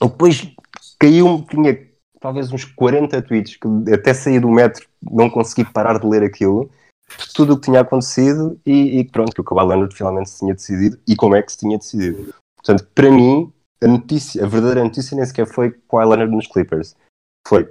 Depois 0.00 0.52
caiu-me, 1.00 1.46
tinha 1.46 1.92
talvez 2.20 2.52
uns 2.52 2.64
40 2.64 3.22
tweets, 3.22 3.56
que 3.56 3.92
até 3.92 4.12
saí 4.12 4.38
do 4.38 4.48
metro 4.48 4.86
não 5.02 5.30
consegui 5.30 5.64
parar 5.64 5.98
de 5.98 6.06
ler 6.06 6.22
aquilo, 6.22 6.70
de 7.18 7.32
tudo 7.32 7.54
o 7.54 7.56
que 7.56 7.66
tinha 7.66 7.80
acontecido 7.80 8.60
e, 8.66 9.00
e 9.00 9.04
pronto, 9.04 9.32
que 9.32 9.40
o 9.40 9.44
Kawhi 9.44 9.66
Leonard 9.66 9.94
finalmente 9.94 10.30
se 10.30 10.38
tinha 10.40 10.54
decidido 10.54 10.98
e 11.08 11.16
como 11.16 11.34
é 11.34 11.42
que 11.42 11.52
se 11.52 11.58
tinha 11.58 11.78
decidido. 11.78 12.34
Portanto, 12.56 12.86
para 12.94 13.10
mim, 13.10 13.50
a 13.82 13.86
notícia, 13.88 14.44
a 14.44 14.46
verdadeira 14.46 14.84
notícia 14.84 15.16
nem 15.16 15.24
sequer 15.24 15.46
foi 15.46 15.70
Kawhi 15.88 16.06
Leonard 16.06 16.30
nos 16.30 16.46
Clippers. 16.46 16.94
Foi 17.48 17.68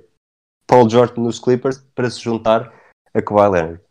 Paul 0.71 0.89
George 0.89 1.13
nos 1.17 1.37
Clippers 1.37 1.83
para 1.93 2.09
se 2.09 2.21
juntar 2.21 2.73
a 3.13 3.21
Kawhi 3.21 3.51
Leonard. 3.51 3.81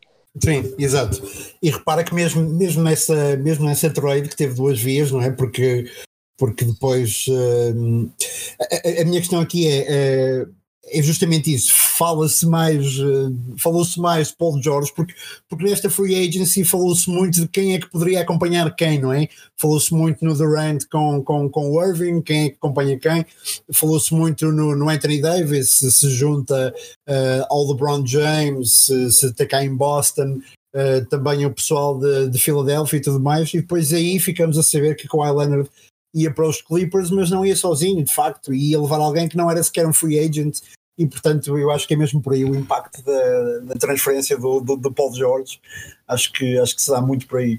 Sim, 0.42 0.74
exato. 0.78 1.20
E 1.62 1.68
repara 1.68 2.02
que 2.02 2.14
mesmo, 2.14 2.42
mesmo, 2.42 2.82
nessa, 2.82 3.36
mesmo 3.36 3.66
nessa 3.66 3.90
trade 3.90 4.30
que 4.30 4.36
teve 4.36 4.54
duas 4.54 4.80
vias, 4.80 5.12
não 5.12 5.20
é? 5.20 5.30
Porque, 5.30 5.90
porque 6.38 6.64
depois 6.64 7.26
uh, 7.28 8.10
a, 8.58 9.02
a, 9.02 9.04
minha 9.04 9.20
questão 9.20 9.40
aqui 9.40 9.68
é. 9.68 10.46
Uh, 10.46 10.59
é 10.92 11.02
justamente 11.02 11.52
isso. 11.52 11.72
Fala-se 11.74 12.46
mais, 12.46 12.98
uh, 12.98 13.34
falou-se 13.56 13.98
mais 14.00 14.30
Paul 14.30 14.60
George, 14.62 14.92
porque, 14.94 15.14
porque 15.48 15.64
nesta 15.64 15.88
free 15.88 16.14
agency 16.14 16.64
falou-se 16.64 17.08
muito 17.08 17.40
de 17.40 17.48
quem 17.48 17.74
é 17.74 17.78
que 17.78 17.90
poderia 17.90 18.20
acompanhar 18.20 18.74
quem, 18.74 18.98
não 18.98 19.12
é? 19.12 19.28
Falou-se 19.56 19.92
muito 19.94 20.24
no 20.24 20.34
Durant 20.34 20.84
com, 20.90 21.22
com, 21.22 21.48
com 21.48 21.70
o 21.70 21.84
Irving, 21.84 22.22
quem 22.22 22.44
é 22.44 22.48
que 22.50 22.56
acompanha 22.56 22.98
quem. 22.98 23.24
Falou-se 23.72 24.12
muito 24.12 24.50
no, 24.50 24.74
no 24.74 24.88
Anthony 24.88 25.20
Davis, 25.20 25.70
se, 25.70 25.92
se 25.92 26.10
junta 26.10 26.74
uh, 27.08 27.46
ao 27.48 27.70
LeBron 27.70 28.06
James, 28.06 28.72
se, 28.72 29.12
se 29.12 29.26
está 29.26 29.46
cá 29.46 29.64
em 29.64 29.74
Boston. 29.74 30.40
Uh, 30.74 31.04
também 31.06 31.44
o 31.44 31.52
pessoal 31.52 31.98
de, 31.98 32.28
de 32.28 32.38
Filadélfia 32.38 32.98
e 32.98 33.02
tudo 33.02 33.18
mais, 33.18 33.52
e 33.52 33.60
depois 33.60 33.92
aí 33.92 34.20
ficamos 34.20 34.56
a 34.56 34.62
saber 34.62 34.94
que 34.94 35.08
Kawhi 35.08 35.36
Leonard 35.36 35.68
ia 36.14 36.32
para 36.32 36.48
os 36.48 36.60
Clippers, 36.60 37.10
mas 37.10 37.30
não 37.30 37.44
ia 37.44 37.56
sozinho, 37.56 38.04
de 38.04 38.12
facto, 38.12 38.52
ia 38.52 38.80
levar 38.80 38.98
alguém 38.98 39.28
que 39.28 39.36
não 39.36 39.50
era 39.50 39.62
sequer 39.62 39.86
um 39.86 39.92
free 39.92 40.18
agent 40.18 40.60
e 41.00 41.06
portanto 41.06 41.56
eu 41.56 41.70
acho 41.70 41.88
que 41.88 41.94
é 41.94 41.96
mesmo 41.96 42.20
por 42.20 42.34
aí 42.34 42.44
o 42.44 42.54
impacto 42.54 43.02
da, 43.02 43.58
da 43.60 43.74
transferência 43.74 44.36
do, 44.36 44.60
do, 44.60 44.76
do 44.76 44.92
Paulo 44.92 45.16
Jorge, 45.16 45.58
acho 46.06 46.30
que, 46.30 46.58
acho 46.58 46.76
que 46.76 46.82
se 46.82 46.90
dá 46.90 47.00
muito 47.00 47.26
por 47.26 47.38
aí. 47.38 47.58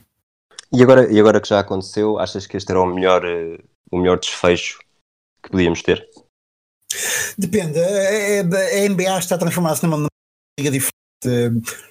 E 0.72 0.84
agora, 0.84 1.12
e 1.12 1.20
agora 1.20 1.42
que 1.42 1.50
já 1.50 1.60
aconteceu, 1.60 2.20
achas 2.20 2.46
que 2.46 2.56
este 2.56 2.72
era 2.72 2.80
o 2.80 2.86
melhor, 2.86 3.26
eh, 3.26 3.58
o 3.92 3.98
melhor 3.98 4.20
desfecho 4.20 4.78
que 5.44 5.50
podíamos 5.50 5.82
ter? 5.82 6.08
Depende, 7.36 7.80
a, 7.80 8.86
a 8.86 8.90
NBA 8.90 9.18
está 9.18 9.36
a 9.36 9.40
transformar-se 9.40 9.84
numa, 9.84 9.98
numa 9.98 10.08
liga 10.60 10.70
diferente. 10.70 11.82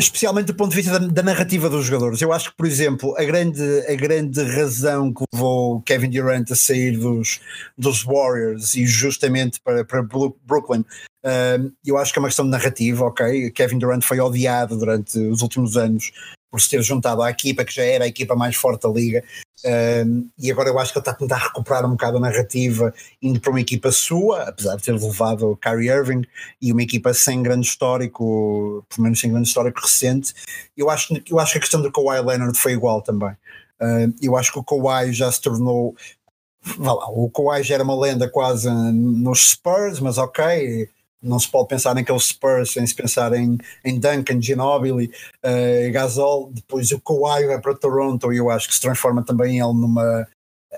Especialmente 0.00 0.46
do 0.46 0.54
ponto 0.54 0.70
de 0.70 0.76
vista 0.76 0.98
da, 0.98 1.06
da, 1.06 1.22
narrativa 1.22 1.68
dos 1.68 1.84
jogadores. 1.84 2.22
Eu 2.22 2.32
acho 2.32 2.50
que, 2.50 2.56
por 2.56 2.66
exemplo, 2.66 3.14
a 3.18 3.22
grande, 3.22 3.62
a 3.86 3.94
grande 3.94 4.42
razão 4.42 5.12
que 5.12 5.22
levou 5.30 5.82
Kevin 5.82 6.08
Durant 6.08 6.50
a 6.50 6.56
sair 6.56 6.96
dos, 6.96 7.38
dos 7.76 8.02
Warriors 8.02 8.74
e 8.74 8.86
justamente 8.86 9.60
para, 9.60 9.84
para 9.84 10.02
Brooklyn, 10.02 10.80
uh, 10.80 11.70
eu 11.84 11.98
acho 11.98 12.14
que 12.14 12.18
é 12.18 12.20
uma 12.20 12.28
questão 12.28 12.46
de 12.46 12.50
narrativa, 12.50 13.04
ok? 13.04 13.50
Kevin 13.50 13.78
Durant 13.78 14.02
foi 14.02 14.18
odiado 14.20 14.78
durante 14.78 15.18
os 15.18 15.42
últimos 15.42 15.76
anos 15.76 16.12
por 16.50 16.60
se 16.60 16.68
ter 16.68 16.82
juntado 16.82 17.22
à 17.22 17.30
equipa 17.30 17.64
que 17.64 17.74
já 17.74 17.84
era 17.84 18.04
a 18.04 18.08
equipa 18.08 18.34
mais 18.34 18.56
forte 18.56 18.82
da 18.82 18.88
liga. 18.88 19.22
Um, 19.64 20.28
e 20.38 20.50
agora 20.50 20.70
eu 20.70 20.78
acho 20.78 20.92
que 20.92 20.98
ele 20.98 21.02
está 21.02 21.10
a 21.12 21.14
tentar 21.14 21.36
recuperar 21.36 21.86
um 21.86 21.90
bocado 21.90 22.16
a 22.16 22.20
narrativa 22.20 22.92
indo 23.22 23.38
para 23.40 23.50
uma 23.50 23.60
equipa 23.60 23.92
sua, 23.92 24.44
apesar 24.44 24.76
de 24.76 24.82
ter 24.82 24.92
levado 24.92 25.50
o 25.50 25.56
Kyrie 25.56 25.90
Irving 25.90 26.22
e 26.60 26.72
uma 26.72 26.82
equipa 26.82 27.12
sem 27.12 27.42
grande 27.42 27.66
histórico, 27.66 28.84
pelo 28.88 29.02
menos 29.02 29.20
sem 29.20 29.30
grande 29.30 29.48
histórico 29.48 29.80
recente. 29.80 30.34
Eu 30.76 30.90
acho, 30.90 31.14
eu 31.28 31.38
acho 31.38 31.52
que 31.52 31.58
a 31.58 31.60
questão 31.60 31.82
do 31.82 31.92
Kawhi 31.92 32.20
Leonard 32.20 32.58
foi 32.58 32.72
igual 32.72 33.02
também. 33.02 33.32
Uh, 33.80 34.12
eu 34.20 34.36
acho 34.36 34.52
que 34.52 34.58
o 34.58 34.64
Kawhi 34.64 35.12
já 35.12 35.30
se 35.30 35.40
tornou 35.40 35.94
lá, 36.78 36.92
o 37.10 37.30
Kawhi 37.30 37.62
já 37.62 37.74
era 37.74 37.84
uma 37.84 37.98
lenda 37.98 38.28
quase 38.28 38.70
nos 38.70 39.50
Spurs, 39.50 40.00
mas 40.00 40.18
ok 40.18 40.88
não 41.22 41.38
se 41.38 41.48
pode 41.48 41.68
pensar 41.68 41.94
naqueles 41.94 42.24
Spurs 42.24 42.72
sem 42.72 42.86
se 42.86 42.94
pensar 42.94 43.32
em, 43.34 43.58
em 43.84 43.98
Duncan, 43.98 44.40
Ginobili, 44.40 45.10
uh, 45.44 45.92
Gasol, 45.92 46.50
depois 46.52 46.90
o 46.92 47.00
Kawhi 47.00 47.46
vai 47.46 47.60
para 47.60 47.74
Toronto 47.74 48.32
e 48.32 48.38
eu 48.38 48.50
acho 48.50 48.68
que 48.68 48.74
se 48.74 48.80
transforma 48.80 49.22
também 49.22 49.58
ele 49.58 49.72
numa 49.72 50.26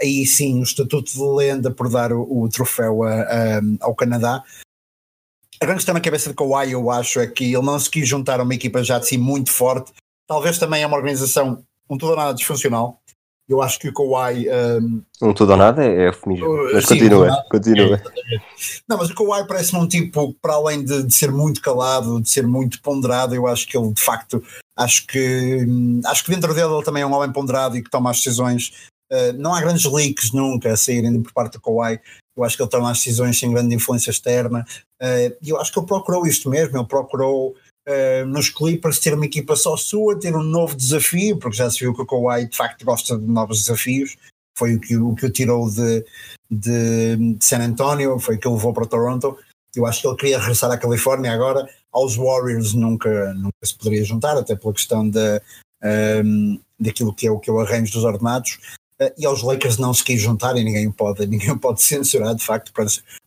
aí 0.00 0.25
sim 0.26 0.61
o 0.61 0.62
estatuto 0.62 1.12
de 1.12 1.22
lenda 1.22 1.70
por 1.70 1.88
dar 1.88 2.12
o, 2.12 2.42
o 2.42 2.49
troféu 2.49 3.02
a, 3.02 3.22
a, 3.22 3.61
ao 3.80 3.94
Canadá. 3.94 4.42
A 5.61 5.64
grande 5.64 5.78
questão 5.78 5.94
na 5.94 6.00
cabeça 6.00 6.30
de 6.30 6.34
Kawhi 6.34 6.72
eu 6.72 6.90
acho 6.90 7.20
é 7.20 7.26
que 7.26 7.44
ele 7.44 7.62
não 7.62 7.78
se 7.78 7.90
quis 7.90 8.08
juntar 8.08 8.40
a 8.40 8.42
uma 8.42 8.54
equipa 8.54 8.82
já 8.82 8.99
de 8.99 9.06
si 9.06 9.18
muito 9.18 9.50
forte. 9.50 9.92
Talvez 10.26 10.58
também 10.58 10.82
é 10.82 10.87
uma 10.87 10.96
organização 10.96 11.62
um 11.88 11.99
todo 11.99 12.16
nada 12.16 12.32
disfuncional 12.32 13.01
eu 13.49 13.61
acho 13.61 13.78
que 13.78 13.88
o 13.88 13.92
Kawhi. 13.92 14.49
Um, 14.49 15.02
um 15.20 15.34
tudo 15.34 15.52
ou 15.52 15.58
nada 15.58 15.84
é 15.84 16.08
eufemismo. 16.08 16.46
Uh, 16.46 16.75
mas 16.75 16.87
sim, 16.87 16.99
continua, 16.99 17.44
continua. 17.50 17.96
É, 17.96 18.38
não, 18.88 18.96
mas 18.99 19.11
o 19.11 19.14
Kawhi 19.14 19.46
parece-me 19.46 19.80
um 19.80 19.88
tipo, 19.88 20.34
para 20.40 20.54
além 20.54 20.84
de, 20.84 21.02
de, 21.02 21.14
ser 21.14 21.30
muito 21.30 21.61
calado, 21.61 22.20
de 22.20 22.30
ser 22.30 22.46
muito 22.46 22.80
ponderado, 22.80 23.34
eu 23.34 23.46
acho 23.46 23.66
que 23.66 23.76
ele 23.76 23.92
de 23.92 24.00
facto. 24.00 24.42
Acho 24.76 25.06
que, 25.06 25.66
hum, 25.68 26.00
acho 26.06 26.25
que 26.25 26.30
dentro 26.30 26.54
dele 26.54 26.72
ele 26.72 26.84
também 26.84 27.02
é 27.02 27.06
um 27.06 27.12
homem 27.12 27.30
ponderado 27.30 27.76
e 27.76 27.82
que 27.82 27.90
toma 27.90 28.11
as 28.11 28.18
decisões. 28.18 28.72
Uh, 29.12 29.32
não 29.37 29.52
há 29.52 29.61
grandes 29.61 29.84
leaks 29.84 30.32
nunca 30.32 30.72
a 30.72 30.76
saírem 30.76 31.22
por 31.22 31.32
parte 31.32 31.54
do 31.54 31.61
Kawhi. 31.61 32.00
Eu 32.34 32.44
acho 32.44 32.56
que 32.56 32.62
ele 32.62 32.70
toma 32.70 32.90
as 32.90 32.99
decisões 32.99 33.38
sem 33.38 33.52
grande 33.52 33.75
influência 33.75 34.11
externa. 34.11 34.64
Uh, 35.02 35.37
e 35.42 35.50
eu 35.50 35.61
acho 35.61 35.70
que 35.70 35.78
ele 35.78 35.87
procurou 35.87 36.26
isto 36.26 36.49
mesmo. 36.49 36.78
Ele 36.78 36.87
procurou 36.87 37.54
uh, 37.88 38.26
nos 38.26 38.48
Clippers 38.48 38.98
ter 38.98 39.14
uma 39.14 39.26
equipa 39.26 39.56
só 39.56 39.76
sua, 39.76 40.18
ter 40.18 40.34
um 40.34 40.42
novo 40.42 40.76
desafio, 40.76 41.38
porque 41.38 41.56
já 41.56 41.70
se 41.70 41.80
viu 41.80 41.94
que 41.94 42.02
o 42.02 42.06
Kawhi 42.06 42.48
de 42.48 42.56
facto 42.56 42.84
gosta 42.84 43.18
de 43.18 43.26
novos 43.26 43.62
desafios, 43.62 44.16
foi 44.56 44.74
o 44.74 44.80
que 44.80 44.96
o, 44.96 45.14
que 45.14 45.26
o 45.26 45.30
tirou 45.30 45.68
de, 45.70 46.04
de, 46.50 47.36
San 47.40 47.60
Antonio, 47.60 48.18
foi 48.18 48.36
o 48.36 48.38
que 48.38 48.48
o 48.48 48.54
levou 48.54 48.72
para 48.72 48.86
Toronto. 48.86 49.36
Eu 49.74 49.86
acho 49.86 50.02
que 50.02 50.06
ele 50.06 50.16
queria 50.16 50.38
regressar 50.38 50.70
à 50.70 50.76
Califórnia 50.76 51.32
agora. 51.32 51.66
Aos 51.90 52.16
Warriors 52.16 52.74
nunca, 52.74 53.32
nunca 53.34 53.56
se 53.64 53.74
poderia 53.74 54.04
juntar, 54.04 54.36
até 54.36 54.54
pela 54.54 54.74
questão 54.74 55.08
de, 55.08 55.40
um, 56.24 56.60
daquilo 56.78 57.14
que 57.14 57.26
é 57.26 57.30
o 57.30 57.38
que 57.38 57.50
é 57.50 57.52
o 57.52 57.60
arranjo 57.60 57.92
dos 57.92 58.04
ordenados. 58.04 58.58
Uh, 59.00 59.12
e 59.18 59.26
aos 59.26 59.42
Lakers 59.42 59.78
não 59.78 59.92
se 59.94 60.04
quis 60.04 60.20
juntar 60.20 60.56
e 60.56 60.64
ninguém 60.64 60.90
pode, 60.90 61.24
ninguém 61.26 61.56
pode 61.56 61.82
censurar 61.82 62.34
de 62.34 62.44
facto. 62.44 62.72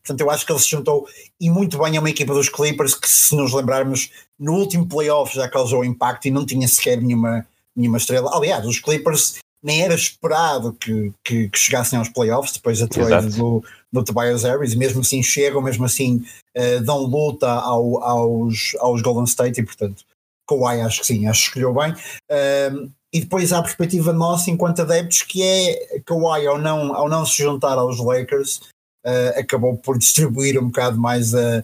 Portanto, 0.05 0.21
eu 0.21 0.29
acho 0.29 0.45
que 0.45 0.51
ele 0.51 0.59
se 0.59 0.69
juntou 0.69 1.07
e 1.41 1.49
muito 1.49 1.79
bem 1.79 1.97
a 1.97 1.99
uma 1.99 2.09
equipa 2.09 2.31
dos 2.31 2.47
Clippers 2.47 2.93
que, 2.93 3.09
se 3.09 3.35
nos 3.35 3.51
lembrarmos, 3.51 4.11
no 4.39 4.53
último 4.53 4.87
playoff 4.87 5.33
já 5.33 5.49
causou 5.49 5.83
impacto 5.83 6.27
e 6.27 6.31
não 6.31 6.45
tinha 6.45 6.67
sequer 6.67 7.01
nenhuma, 7.01 7.45
nenhuma 7.75 7.97
estrela. 7.97 8.29
Aliás, 8.31 8.65
os 8.67 8.79
Clippers 8.79 9.39
nem 9.63 9.81
era 9.81 9.95
esperado 9.95 10.73
que, 10.73 11.11
que, 11.23 11.49
que 11.49 11.57
chegassem 11.57 11.97
aos 11.97 12.09
playoffs 12.09 12.53
depois 12.53 12.79
da 12.79 12.87
trade 12.87 13.35
do, 13.35 13.63
do 13.91 14.03
Tobias 14.03 14.43
Harris, 14.43 14.73
e 14.73 14.77
mesmo 14.77 15.01
assim 15.01 15.23
chegam, 15.23 15.59
mesmo 15.59 15.85
assim 15.85 16.23
uh, 16.55 16.83
dão 16.83 16.99
luta 16.99 17.49
ao, 17.49 18.03
aos, 18.03 18.75
aos 18.79 19.01
Golden 19.01 19.23
State 19.23 19.59
e 19.59 19.65
portanto 19.65 20.05
Kawhi 20.47 20.81
acho 20.81 20.99
que 20.99 21.07
sim, 21.07 21.25
acho 21.25 21.41
que 21.41 21.47
escolheu 21.47 21.73
bem. 21.73 21.93
Uh, 22.31 22.91
e 23.11 23.21
depois 23.21 23.51
há 23.51 23.57
a 23.57 23.63
perspectiva 23.63 24.13
nossa 24.13 24.51
enquanto 24.51 24.83
adeptos 24.83 25.23
que 25.23 25.41
é 25.41 25.99
Kawhi 26.05 26.45
ao 26.45 26.59
não, 26.59 26.93
ao 26.93 27.09
não 27.09 27.25
se 27.25 27.41
juntar 27.41 27.79
aos 27.79 27.97
Lakers 27.97 28.61
uh, 29.05 29.39
acabou 29.39 29.77
por 29.77 29.97
distribuir 29.97 30.59
um 30.59 30.67
bocado 30.67 30.97
mais 30.97 31.33
a, 31.35 31.63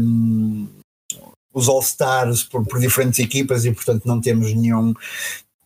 um, 0.00 0.68
os 1.52 1.68
All-Stars 1.68 2.44
por, 2.44 2.64
por, 2.66 2.80
diferentes 2.80 3.18
equipas 3.18 3.64
e 3.64 3.72
portanto 3.72 4.06
não 4.06 4.20
temos 4.20 4.54
nenhum 4.54 4.94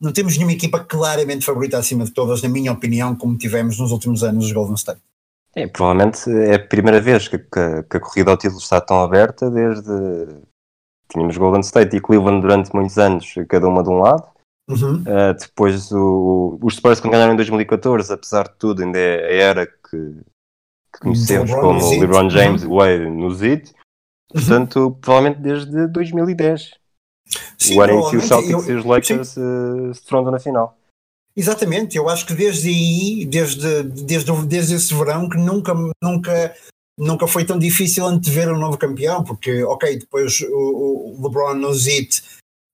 não 0.00 0.12
temos 0.12 0.36
nenhuma 0.36 0.52
equipa 0.52 0.80
claramente 0.80 1.44
favorita 1.44 1.78
acima 1.78 2.04
de 2.04 2.10
todas, 2.10 2.42
na 2.42 2.50
minha 2.50 2.70
opinião, 2.70 3.16
como 3.16 3.38
tivemos 3.38 3.78
nos 3.78 3.92
últimos 3.92 4.22
anos 4.22 4.44
os 4.44 4.52
Golden 4.52 4.74
State. 4.74 5.00
É, 5.54 5.66
provavelmente 5.66 6.30
é 6.30 6.56
a 6.56 6.58
primeira 6.58 7.00
vez 7.00 7.28
que, 7.28 7.38
que, 7.38 7.82
que, 7.88 7.96
a 7.96 8.00
corrida 8.00 8.30
ao 8.30 8.36
título 8.36 8.60
está 8.60 8.78
tão 8.78 9.00
aberta 9.00 9.50
desde 9.50 9.90
tínhamos 11.08 11.38
Golden 11.38 11.62
State 11.62 11.96
e 11.96 12.00
Cleveland 12.00 12.42
durante 12.42 12.74
muitos 12.74 12.98
anos, 12.98 13.32
cada 13.48 13.66
uma 13.66 13.82
de 13.82 13.88
um 13.88 14.00
lado. 14.00 14.24
Uhum. 14.68 14.96
Uh, 15.02 15.32
depois 15.38 15.90
o, 15.92 16.58
os 16.60 16.74
Spurs 16.74 17.00
quando 17.00 17.12
ganharam 17.12 17.32
em 17.32 17.36
2014, 17.36 18.12
apesar 18.12 18.48
de 18.48 18.54
tudo, 18.58 18.82
ainda 18.82 18.98
é 18.98 19.40
a 19.40 19.44
era 19.44 19.66
que, 19.66 20.20
que 20.96 21.02
conhecemos 21.02 21.50
LeBron 21.50 21.78
como 21.78 22.00
LeBron 22.00 22.30
James 22.30 22.64
uhum. 22.64 22.76
Wade 22.76 23.10
no 23.10 23.30
Zid. 23.34 23.70
Portanto, 24.32 24.76
uhum. 24.76 24.92
provavelmente 24.92 25.40
desde 25.40 25.86
2010. 25.88 26.70
Sim, 27.58 27.76
o 27.76 27.82
ano 27.82 28.00
em 28.00 28.10
que 28.10 28.16
os 28.16 28.24
Celtics 28.24 28.68
eu, 28.68 28.74
e 28.74 28.78
os 28.78 28.84
Lakers 28.84 29.28
sim. 29.28 29.34
se 29.94 30.00
defrontam 30.00 30.32
na 30.32 30.38
final. 30.38 30.76
Exatamente, 31.36 31.96
eu 31.96 32.08
acho 32.08 32.26
que 32.26 32.34
desde 32.34 32.68
aí, 32.68 33.26
desde, 33.26 33.82
desde, 33.82 34.32
desde 34.46 34.74
esse 34.74 34.94
verão, 34.94 35.28
que 35.28 35.36
nunca, 35.36 35.74
nunca, 36.02 36.54
nunca 36.98 37.26
foi 37.26 37.44
tão 37.44 37.58
difícil 37.58 38.06
antever 38.06 38.50
um 38.52 38.58
novo 38.58 38.78
campeão, 38.78 39.22
porque, 39.22 39.62
ok, 39.64 39.98
depois 39.98 40.40
o, 40.40 41.18
o 41.18 41.22
LeBron 41.22 41.54
no 41.54 41.74
Zit 41.74 42.22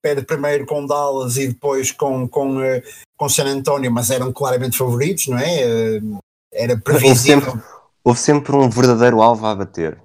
perde 0.01 0.23
primeiro 0.23 0.65
com 0.65 0.87
Dallas 0.87 1.37
e 1.39 1.49
depois 1.49 1.91
com, 1.91 2.29
com, 2.29 2.61
eh, 2.61 2.83
com 3.17 3.29
San 3.29 3.47
Antonio, 3.47 3.91
mas 3.91 4.11
eram 4.11 4.33
claramente 4.33 4.77
favoritos, 4.77 5.29
não 5.29 5.39
é? 5.39 5.63
Eh, 5.63 6.01
era 6.53 6.77
previsível. 6.77 7.55
Houve 8.05 8.19
sempre, 8.19 8.55
um 8.57 8.69
verdadeiro 8.69 9.23
alvo 9.23 9.47
a 9.47 9.55
bater. 9.55 10.01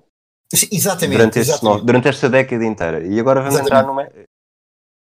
Exatamente. 0.71 1.17
Durante, 1.17 1.39
exatamente. 1.39 1.85
durante 1.85 2.07
esta 2.07 2.29
década 2.29 2.65
inteira. 2.65 3.05
E 3.05 3.19
agora 3.19 3.41
vamos 3.41 3.55
exatamente. 3.55 3.89
entrar 3.89 4.11
numa. 4.11 4.27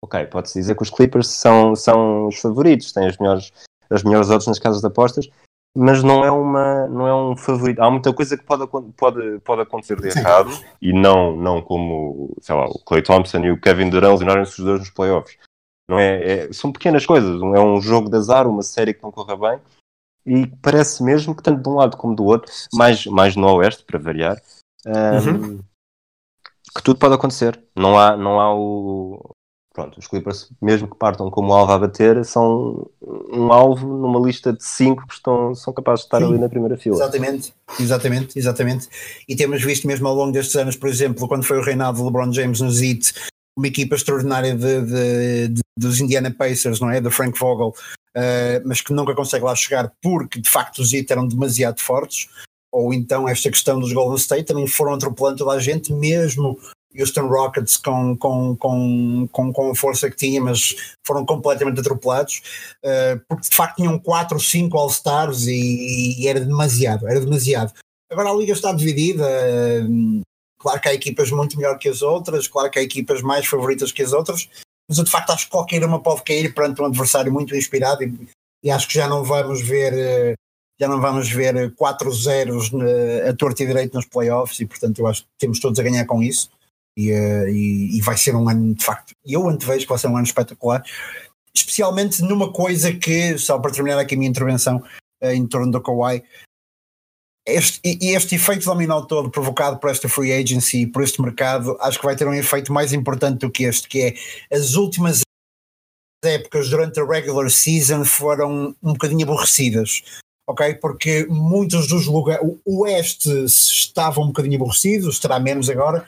Ok, 0.03 0.25
pode-se 0.27 0.59
dizer 0.59 0.75
que 0.75 0.83
os 0.83 0.89
Clippers 0.89 1.27
são, 1.27 1.75
são 1.75 2.27
os 2.27 2.39
favoritos, 2.39 2.91
têm 2.91 3.07
as 3.07 3.17
melhores, 3.17 3.51
as 3.89 4.03
melhores 4.03 4.29
odds 4.29 4.47
nas 4.47 4.59
casas 4.59 4.81
de 4.81 4.87
apostas, 4.87 5.27
mas 5.75 6.03
não 6.03 6.23
é, 6.23 6.31
uma, 6.31 6.87
não 6.87 7.07
é 7.07 7.15
um 7.15 7.35
favorito. 7.35 7.81
Há 7.81 7.89
muita 7.89 8.13
coisa 8.13 8.37
que 8.37 8.43
pode, 8.43 8.67
pode, 8.95 9.39
pode 9.39 9.61
acontecer 9.61 9.99
de 9.99 10.07
errado 10.07 10.51
e 10.81 10.93
não, 10.93 11.35
não 11.35 11.61
como, 11.61 12.35
sei 12.41 12.55
lá, 12.55 12.65
o 12.67 12.79
Clay 12.79 13.01
Thompson 13.01 13.39
e 13.39 13.51
o 13.51 13.59
Kevin 13.59 13.89
Durant 13.89 14.13
lesionaram-se 14.13 14.59
os 14.59 14.65
dois 14.65 14.79
nos 14.79 14.89
playoffs. 14.91 15.37
Não 15.89 15.97
é, 15.97 16.23
é, 16.23 16.53
são 16.53 16.71
pequenas 16.71 17.05
coisas. 17.05 17.41
É 17.41 17.59
um 17.59 17.81
jogo 17.81 18.09
de 18.09 18.17
azar, 18.17 18.47
uma 18.47 18.61
série 18.61 18.93
que 18.93 19.03
não 19.03 19.11
corra 19.11 19.35
bem 19.35 19.59
e 20.27 20.45
parece 20.61 21.01
mesmo 21.01 21.33
que 21.33 21.41
tanto 21.41 21.63
de 21.63 21.69
um 21.69 21.75
lado 21.75 21.95
como 21.95 22.13
do 22.13 22.25
outro, 22.25 22.51
mais, 22.73 23.05
mais 23.05 23.35
no 23.35 23.47
oeste, 23.55 23.85
para 23.85 23.97
variar, 23.97 24.37
um, 24.85 25.29
uhum. 25.29 25.59
que 26.75 26.83
tudo 26.83 26.99
pode 26.99 27.15
acontecer. 27.15 27.57
Não 27.73 27.97
há, 27.97 28.17
não 28.17 28.39
há 28.39 28.53
o, 28.53 29.35
pronto, 29.77 29.99
os 29.99 30.07
Clippers, 30.07 30.49
mesmo 30.61 30.89
que 30.89 30.97
partam 30.97 31.31
como 31.31 31.53
alvo 31.53 31.71
a 31.71 31.79
bater, 31.79 32.25
são 32.25 32.89
um 33.01 33.53
alvo 33.53 33.87
numa 33.87 34.19
lista 34.19 34.51
de 34.51 34.63
cinco 34.65 35.07
que 35.07 35.13
estão, 35.13 35.55
são 35.55 35.71
capazes 35.71 36.01
de 36.01 36.07
estar 36.07 36.19
Sim, 36.19 36.25
ali 36.25 36.37
na 36.39 36.49
primeira 36.49 36.75
fila. 36.75 36.97
Exatamente, 36.97 37.53
exatamente, 37.79 38.39
exatamente. 38.39 38.89
E 39.29 39.35
temos 39.35 39.63
visto 39.63 39.87
mesmo 39.87 40.07
ao 40.07 40.15
longo 40.15 40.33
destes 40.33 40.55
anos, 40.55 40.75
por 40.75 40.89
exemplo, 40.89 41.27
quando 41.27 41.45
foi 41.45 41.57
o 41.57 41.63
reinado 41.63 41.99
de 41.99 42.03
LeBron 42.03 42.33
James 42.33 42.59
no 42.59 42.69
Heat, 42.69 43.13
uma 43.57 43.67
equipa 43.67 43.95
extraordinária 43.95 44.55
de, 44.55 44.81
de, 44.81 45.47
de, 45.49 45.61
dos 45.77 45.99
Indiana 45.99 46.31
Pacers, 46.31 46.79
não 46.79 46.91
é? 46.91 47.01
De 47.01 47.09
Frank 47.09 47.37
Vogel, 47.37 47.73
uh, 48.15 48.61
mas 48.63 48.81
que 48.81 48.93
nunca 48.93 49.15
consegue 49.15 49.43
lá 49.43 49.55
chegar 49.55 49.91
porque 50.01 50.39
de 50.39 50.49
facto 50.49 50.79
os 50.79 50.93
Heat 50.93 51.11
eram 51.11 51.27
demasiado 51.27 51.81
fortes. 51.81 52.29
Ou 52.71 52.93
então 52.93 53.27
esta 53.27 53.49
questão 53.49 53.79
dos 53.79 53.91
Golden 53.91 54.17
State 54.17 54.45
também 54.45 54.67
foram 54.67 54.93
atropelando 54.93 55.37
toda 55.37 55.53
a 55.53 55.59
gente, 55.59 55.91
mesmo 55.91 56.59
Houston 56.97 57.27
Rockets 57.27 57.77
com, 57.77 58.15
com, 58.17 58.55
com, 58.55 59.27
com, 59.31 59.53
com 59.53 59.71
a 59.71 59.75
força 59.75 60.09
que 60.09 60.17
tinha, 60.17 60.41
mas 60.41 60.75
foram 61.05 61.25
completamente 61.25 61.79
atropelados, 61.79 62.41
uh, 62.83 63.19
porque 63.27 63.49
de 63.49 63.55
facto 63.55 63.77
tinham 63.77 63.97
4 63.97 64.35
ou 64.35 64.41
5 64.41 64.77
All-Stars 64.77 65.47
e, 65.47 66.21
e, 66.21 66.27
era 66.27 66.39
demasiado, 66.39 67.07
era 67.07 67.19
demasiado. 67.19 67.73
Agora 68.11 68.29
a 68.29 68.35
liga 68.35 68.53
está 68.53 68.71
dividida, 68.71 69.25
uh, 69.25 70.21
claro 70.59 70.79
que 70.79 70.89
há 70.89 70.93
equipas 70.93 71.31
muito 71.31 71.57
melhor 71.57 71.77
que 71.77 71.89
as 71.89 72.01
outras, 72.01 72.47
claro 72.47 72.69
que 72.69 72.79
há 72.79 72.81
equipas 72.81 73.21
mais 73.21 73.45
favoritas 73.45 73.91
que 73.91 74.01
as 74.01 74.13
outras, 74.13 74.49
mas 74.87 74.97
eu 74.97 75.03
de 75.03 75.11
facto 75.11 75.31
acho 75.31 75.45
que 75.45 75.51
qualquer 75.51 75.83
uma 75.83 76.01
pode 76.01 76.23
cair 76.23 76.53
perante 76.53 76.81
um 76.81 76.85
adversário 76.85 77.31
muito 77.31 77.55
inspirado 77.55 78.03
e, 78.03 78.27
e 78.63 78.71
acho 78.71 78.87
que 78.87 78.95
já 78.95 79.07
não 79.07 79.23
vamos 79.23 79.61
ver. 79.61 79.93
Uh, 80.33 80.47
já 80.79 80.87
não 80.87 81.01
vamos 81.01 81.27
ver 81.27 81.73
4 81.73 82.11
zeros 82.11 82.69
a 83.27 83.33
torta 83.33 83.63
e 83.63 83.65
direito 83.65 83.95
nos 83.95 84.05
playoffs 84.05 84.59
e 84.59 84.65
portanto 84.67 84.99
eu 84.99 85.07
acho 85.07 85.23
que 85.23 85.29
temos 85.39 85.59
todos 85.59 85.79
a 85.79 85.83
ganhar 85.83 86.05
com 86.05 86.21
isso 86.21 86.51
e, 86.95 87.11
uh, 87.11 87.47
e, 87.47 87.97
e, 87.97 88.01
vai 88.01 88.17
ser 88.17 88.35
um 88.35 88.49
ano 88.49 88.73
de 88.73 88.83
facto, 88.83 89.13
eu 89.23 89.47
antevejo 89.47 89.81
que 89.81 89.89
vai 89.89 89.99
ser 89.99 90.07
um 90.07 90.17
ano 90.17 90.25
espetacular, 90.25 90.83
especialmente 91.55 92.23
numa 92.23 92.51
coisa 92.51 92.91
que, 92.91 93.37
só 93.37 93.59
para 93.59 93.71
terminar 93.71 93.99
aqui 93.99 94.15
a 94.15 94.17
minha 94.17 94.29
intervenção 94.29 94.83
uh, 95.23 95.27
em 95.27 95.45
torno 95.45 95.71
do 95.71 95.81
Kawhi, 95.81 96.23
este, 97.47 97.79
este 98.01 98.35
efeito 98.35 98.65
dominó 98.65 99.05
todo 99.05 99.31
provocado 99.31 99.79
por 99.79 99.89
esta 99.89 100.09
free 100.09 100.31
agency 100.33 100.81
e 100.81 100.87
por 100.87 101.01
este 101.01 101.21
mercado, 101.21 101.77
acho 101.79 101.99
que 101.99 102.05
vai 102.05 102.15
ter 102.15 102.27
um 102.27 102.33
efeito 102.33 102.73
mais 102.73 102.93
importante 102.93 103.39
do 103.39 103.51
que 103.51 103.63
este, 103.63 103.87
que 103.87 104.01
é 104.01 104.55
as 104.55 104.75
últimas 104.75 105.21
épocas 106.23 106.69
durante 106.69 106.99
a 106.99 107.05
regular 107.05 107.49
season 107.49 108.03
foram 108.03 108.75
um 108.83 108.93
bocadinho 108.93 109.23
aborrecidas 109.23 110.01
ok? 110.47 110.75
Porque 110.75 111.27
muitos 111.29 111.87
dos 111.87 112.07
lugares. 112.07 112.41
O 112.65 112.83
Oeste 112.83 113.29
estava 113.45 114.21
um 114.21 114.27
bocadinho 114.27 114.55
aborrecido, 114.55 115.09
estará 115.09 115.39
menos 115.39 115.69
agora. 115.69 116.07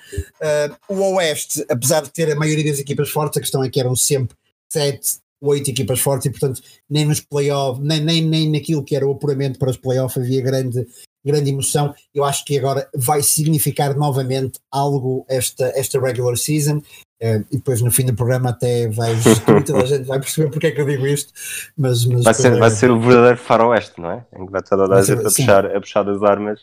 Uh, 0.90 0.94
o 0.94 1.16
Oeste, 1.16 1.64
apesar 1.70 2.02
de 2.02 2.12
ter 2.12 2.32
a 2.32 2.36
maioria 2.36 2.72
das 2.72 2.80
equipas 2.80 3.10
fortes, 3.10 3.38
a 3.38 3.42
questão 3.42 3.64
é 3.64 3.70
que 3.70 3.80
eram 3.80 3.96
sempre 3.96 4.36
sete, 4.72 5.18
oito 5.42 5.70
equipas 5.70 6.00
fortes 6.00 6.26
e, 6.26 6.30
portanto, 6.30 6.62
nem 6.90 7.06
nos 7.06 7.20
playoffs, 7.20 7.84
nem, 7.84 8.02
nem, 8.02 8.22
nem 8.22 8.50
naquilo 8.50 8.84
que 8.84 8.96
era 8.96 9.06
o 9.06 9.12
apuramento 9.12 9.60
para 9.60 9.72
os 9.72 9.78
playoffs 9.78 10.18
havia 10.18 10.42
grande, 10.42 10.88
grande 11.26 11.50
emoção. 11.50 11.94
Eu 12.14 12.24
acho 12.24 12.44
que 12.46 12.58
agora 12.58 12.88
vai 12.96 13.22
significar 13.22 13.96
novamente 13.96 14.60
algo 14.72 15.26
esta, 15.30 15.72
esta 15.76 16.00
regular 16.00 16.38
season. 16.38 16.82
Uh, 17.22 17.44
e 17.52 17.58
depois 17.58 17.82
no 17.82 17.92
fim 17.92 18.06
do 18.06 18.16
programa 18.16 18.52
até 18.52 18.88
vai 18.88 19.14
toda 19.66 19.84
a 19.84 19.86
gente 19.86 20.06
vai 20.06 20.22
perceber 20.22 20.50
porque 20.50 20.68
é 20.68 20.72
que 20.72 20.80
eu 20.80 20.86
digo 20.86 21.06
isto 21.06 21.34
mas, 21.76 22.06
mas 22.06 22.24
vai, 22.24 22.34
ser, 22.34 22.54
é... 22.54 22.58
vai 22.58 22.72
ser 22.72 22.90
o 22.90 22.98
verdadeiro 22.98 23.38
faroeste, 23.38 24.00
não 24.00 24.10
é? 24.10 24.26
Em 24.38 24.46
que 24.46 24.52
vai 24.54 24.64
toda 24.64 24.96
a 24.96 25.02
gente 25.02 25.20
a 25.20 25.24
puxar, 25.24 25.66
a 25.66 25.82
puxar 25.82 26.10
as 26.10 26.24
armas 26.24 26.62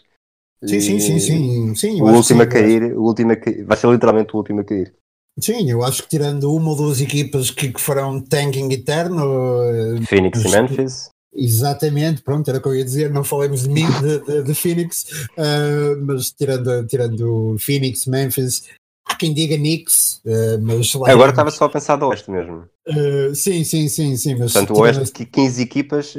sim, 0.64 0.80
sim, 0.80 0.98
sim, 0.98 1.20
sim, 1.20 1.74
sim 1.74 2.00
o 2.00 2.07
último 2.07 2.40
a 2.40 2.46
cair, 2.46 2.85
o 2.96 3.02
último 3.02 3.37
vai 3.66 3.76
ser 3.76 3.90
literalmente 3.90 4.33
o 4.33 4.38
último 4.38 4.62
a 4.62 4.64
cair 4.64 4.94
Sim, 5.38 5.70
eu 5.70 5.85
acho 5.85 6.04
que 6.04 6.09
tirando 6.09 6.50
uma 6.54 6.70
ou 6.70 6.76
duas 6.76 7.02
equipas 7.02 7.50
que, 7.50 7.70
que 7.70 7.80
farão 7.80 8.18
tanking 8.18 8.72
eterno 8.72 9.62
eh, 9.64 10.00
Phoenix 10.07 10.42
e 10.42 10.48
Memphis 10.48 11.11
Exatamente, 11.37 12.22
pronto, 12.22 12.49
era 12.49 12.59
o 12.59 12.62
que 12.62 12.68
eu 12.68 12.75
ia 12.75 12.85
dizer, 12.85 13.11
não 13.11 13.22
falemos 13.22 13.64
de 13.64 13.68
mim, 13.68 13.87
de, 14.01 14.18
de, 14.20 14.42
de 14.42 14.55
Phoenix, 14.55 15.05
uh, 15.37 16.01
mas 16.03 16.31
tirando, 16.31 16.87
tirando 16.87 17.57
Phoenix, 17.59 18.07
Memphis, 18.07 18.62
Há 19.09 19.14
quem 19.14 19.33
diga 19.33 19.57
Knicks, 19.57 20.20
uh, 20.25 20.61
mas 20.61 20.92
lá 20.94 21.11
Agora 21.11 21.31
estava 21.31 21.51
só 21.53 21.66
a 21.66 21.68
pensar 21.68 21.94
do 21.94 22.09
Oeste 22.09 22.29
mesmo. 22.29 22.68
Uh, 22.88 23.33
sim, 23.35 23.62
sim, 23.62 23.88
sim, 23.88 24.16
sim. 24.16 24.35
Mas 24.35 24.53
Portanto, 24.53 24.77
o 24.77 24.83
Oeste, 24.83 25.12
que 25.12 25.25
15 25.25 25.62
equipas, 25.62 26.14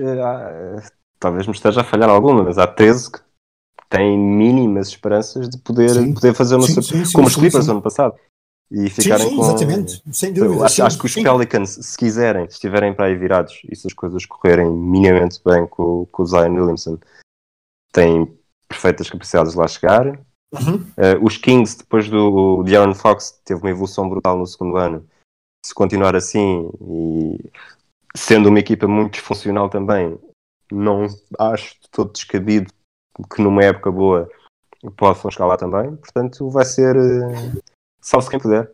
talvez 1.19 1.45
me 1.45 1.53
esteja 1.53 1.81
a 1.81 1.83
falhar 1.83 2.09
alguma, 2.09 2.43
mas 2.43 2.57
há 2.57 2.65
13 2.65 3.11
que 3.11 3.19
têm 3.89 4.17
mínimas 4.17 4.87
esperanças 4.87 5.49
de 5.49 5.57
poder, 5.57 6.13
poder 6.13 6.33
fazer 6.33 6.55
uma 6.55 6.65
sim, 6.65 6.81
sim, 6.81 7.03
como 7.11 7.27
os 7.27 7.35
Clippers 7.35 7.67
no 7.67 7.73
ano 7.73 7.81
passado. 7.81 8.15
E 8.69 8.89
ficarem 8.89 9.29
sim, 9.29 9.35
com. 9.35 9.43
Exatamente, 9.43 10.03
sem 10.11 10.33
dúvida. 10.33 10.65
Acho, 10.65 10.83
acho, 10.83 10.99
que 10.99 11.05
os 11.05 11.13
Pelicans, 11.13 11.69
se 11.69 11.97
quiserem, 11.97 12.47
se 12.47 12.55
estiverem 12.55 12.93
para 12.93 13.05
aí 13.05 13.15
virados 13.15 13.61
e 13.69 13.75
se 13.75 13.87
as 13.87 13.93
coisas 13.93 14.25
correrem 14.25 14.69
minimamente 14.69 15.39
bem 15.43 15.65
com, 15.67 16.05
com 16.07 16.23
o 16.23 16.25
Zion 16.25 16.53
Williamson, 16.53 16.97
têm 17.93 18.37
perfeitas 18.67 19.09
capacidades 19.09 19.53
de 19.53 19.57
lá 19.57 19.67
chegar. 19.67 20.05
Uhum. 20.53 20.75
Uh, 20.97 21.23
os 21.25 21.37
Kings, 21.37 21.77
depois 21.77 22.09
do 22.09 22.63
de 22.63 22.75
Aaron 22.75 22.93
Fox, 22.93 23.39
teve 23.45 23.61
uma 23.61 23.69
evolução 23.69 24.09
brutal 24.09 24.37
no 24.37 24.45
segundo 24.45 24.75
ano. 24.75 25.07
Se 25.65 25.73
continuar 25.73 26.15
assim 26.15 26.69
e 26.81 27.51
sendo 28.15 28.49
uma 28.49 28.59
equipa 28.59 28.87
muito 28.87 29.13
disfuncional 29.13 29.69
também, 29.69 30.17
não 30.71 31.07
acho 31.39 31.75
de 31.81 31.89
todo 31.89 32.11
descabido 32.11 32.71
que 33.33 33.41
numa 33.41 33.63
época 33.63 33.91
boa 33.91 34.29
possam 34.97 35.31
chegar 35.31 35.47
lá 35.47 35.57
também. 35.57 35.95
Portanto, 35.95 36.49
vai 36.49 36.65
ser 36.65 36.95
uh, 36.95 37.61
salve 38.01 38.29
quem 38.29 38.39
puder. 38.39 38.71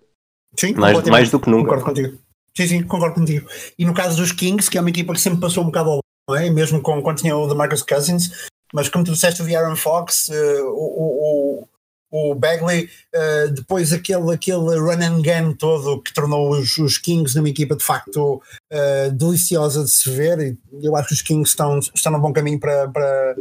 Sim, 0.57 0.73
mais, 0.73 1.03
mais 1.03 1.31
do 1.31 1.39
que 1.39 1.49
nunca. 1.49 1.75
Concordo 1.75 1.85
contigo. 1.85 2.17
Sim, 2.55 2.67
sim, 2.67 2.83
concordo 2.83 3.15
contigo. 3.15 3.49
E 3.77 3.85
no 3.85 3.93
caso 3.93 4.17
dos 4.17 4.31
Kings, 4.31 4.69
que 4.69 4.77
é 4.77 4.81
uma 4.81 4.89
equipa 4.89 5.13
que 5.13 5.19
sempre 5.19 5.39
passou 5.39 5.63
um 5.63 5.67
bocado 5.67 5.89
ao 5.89 5.99
não 6.29 6.35
é? 6.35 6.49
mesmo 6.49 6.81
com, 6.81 7.01
quando 7.01 7.17
tinha 7.17 7.35
o 7.35 7.55
Marcus 7.55 7.81
Cousins, 7.81 8.31
mas 8.73 8.89
como 8.89 9.03
tu 9.03 9.11
disseste 9.11 9.41
o 9.41 9.57
Aaron 9.57 9.75
Fox, 9.75 10.29
uh, 10.29 10.65
o, 10.67 11.67
o, 12.11 12.29
o 12.31 12.35
Bagley, 12.35 12.89
uh, 13.13 13.51
depois 13.51 13.91
aquele, 13.91 14.33
aquele 14.33 14.77
run 14.79 15.01
and 15.01 15.21
gun 15.21 15.53
todo 15.53 16.01
que 16.01 16.13
tornou 16.13 16.51
os, 16.51 16.77
os 16.77 16.97
Kings 16.97 17.35
numa 17.35 17.49
equipa 17.49 17.75
de 17.75 17.83
facto 17.83 18.41
uh, 18.71 19.11
deliciosa 19.11 19.83
de 19.83 19.89
se 19.89 20.09
ver, 20.09 20.39
e 20.39 20.85
eu 20.85 20.95
acho 20.95 21.09
que 21.09 21.13
os 21.15 21.21
Kings 21.21 21.51
estão, 21.51 21.79
estão 21.79 22.11
no 22.11 22.21
bom 22.21 22.31
caminho 22.31 22.59
para, 22.59 22.87
para, 22.89 23.35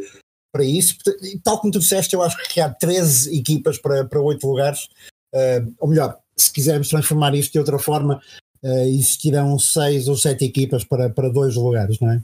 para 0.53 0.65
isso. 0.65 0.97
E, 1.23 1.39
tal 1.39 1.59
como 1.61 1.73
tu 1.73 1.79
disseste, 1.79 2.15
eu 2.15 2.23
acho 2.23 2.37
que 2.49 2.61
há 2.61 2.69
13 2.69 3.39
equipas 3.39 3.79
para, 3.79 4.05
para 4.05 4.21
8 4.21 4.47
lugares, 4.47 4.89
ou 5.79 5.89
melhor, 5.89 6.19
se 6.37 6.53
quisermos 6.53 6.89
transformar 6.89 7.35
isto 7.35 7.53
de 7.53 7.59
outra 7.59 7.79
forma, 7.79 8.21
existirão 8.63 9.59
6 9.59 10.09
ou 10.09 10.17
7 10.17 10.45
equipas 10.45 10.85
para, 10.85 11.11
para 11.11 11.29
dois 11.29 11.57
lugares, 11.57 11.99
não 12.01 12.11
é? 12.11 12.23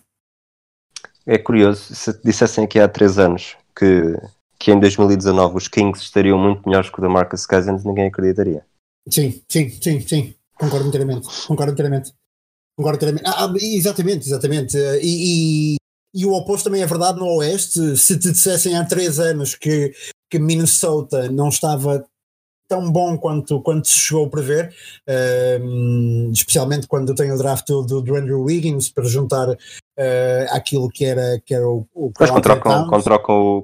É 1.27 1.37
curioso, 1.37 1.95
se 1.95 2.19
dissessem 2.25 2.65
aqui 2.65 2.81
há 2.81 2.89
três 2.89 3.19
anos 3.19 3.55
que, 3.77 4.17
que 4.59 4.73
em 4.73 4.81
2019 4.81 5.57
os 5.59 5.69
Kings 5.69 6.03
estariam 6.03 6.39
muito 6.39 6.67
melhores 6.67 6.89
que 6.89 6.99
o 6.99 7.03
da 7.03 7.09
Marcus 7.09 7.45
Cousins, 7.45 7.85
ninguém 7.85 8.07
acreditaria. 8.07 8.65
Sim, 9.11 9.43
sim, 9.47 9.71
sim, 9.71 10.01
sim. 10.01 10.35
Concordo 10.59 10.89
inteiramente. 10.89 11.29
Concordo 11.47 11.73
inteiramente. 11.73 12.13
Concordo 12.77 12.97
inteiramente. 12.97 13.25
Ah, 13.27 13.45
ah 13.45 13.55
exatamente, 13.61 14.27
exatamente. 14.27 14.77
E, 15.03 15.75
e, 15.75 15.77
e, 16.15 16.25
o 16.25 16.33
oposto 16.33 16.65
também 16.65 16.83
é 16.83 16.87
verdade 16.87 17.19
no 17.19 17.27
Oeste. 17.27 17.97
Se 17.97 18.19
te 18.19 18.33
dissessem 18.33 18.77
há 18.77 18.85
três 18.85 19.19
anos 19.21 19.55
que, 19.55 19.93
que 20.31 20.39
Minnesota 20.39 21.31
não 21.31 21.49
estava 21.49 22.05
tão 22.69 22.93
bom 22.93 23.17
quanto, 23.17 23.61
quanto 23.63 23.89
se 23.89 23.99
chegou 23.99 24.27
a 24.27 24.29
prever, 24.29 24.75
uh, 25.09 26.31
especialmente 26.31 26.87
quando 26.87 27.15
tem 27.15 27.33
o 27.33 27.39
draft 27.39 27.67
do, 27.67 28.03
do 28.03 28.15
Andrew 28.15 28.43
Wiggins 28.43 28.91
para 28.91 29.05
juntar 29.05 29.49
uh, 29.49 29.57
aquilo 30.51 30.89
que 30.91 31.05
era, 31.05 31.41
que 31.45 31.55
era 31.55 31.67
o, 31.67 31.87
o 31.95 32.13
Mas 32.21 32.31
quando 32.31 32.45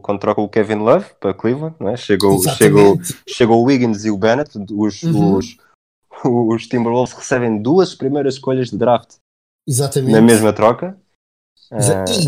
quando, 0.01 0.39
o 0.39 0.49
Kevin 0.49 0.77
Love 0.77 1.07
para 1.21 1.35
Cleveland, 1.35 1.77
não 1.79 1.91
é? 1.91 1.97
chegou, 1.97 2.43
chegou, 2.57 2.99
chegou 3.29 3.61
o 3.61 3.65
Wiggins 3.65 4.05
e 4.05 4.11
o 4.11 4.17
Bennett, 4.17 4.59
os, 4.73 5.03
uhum. 5.03 5.37
os, 5.37 5.57
os 6.25 6.67
Timberwolves 6.67 7.13
recebem 7.13 7.61
duas 7.61 7.95
primeiras 7.95 8.35
escolhas 8.35 8.71
de 8.71 8.79
draft 8.79 9.17
Exatamente. 9.69 10.13
na 10.13 10.23
mesma 10.23 10.53
troca. 10.53 10.97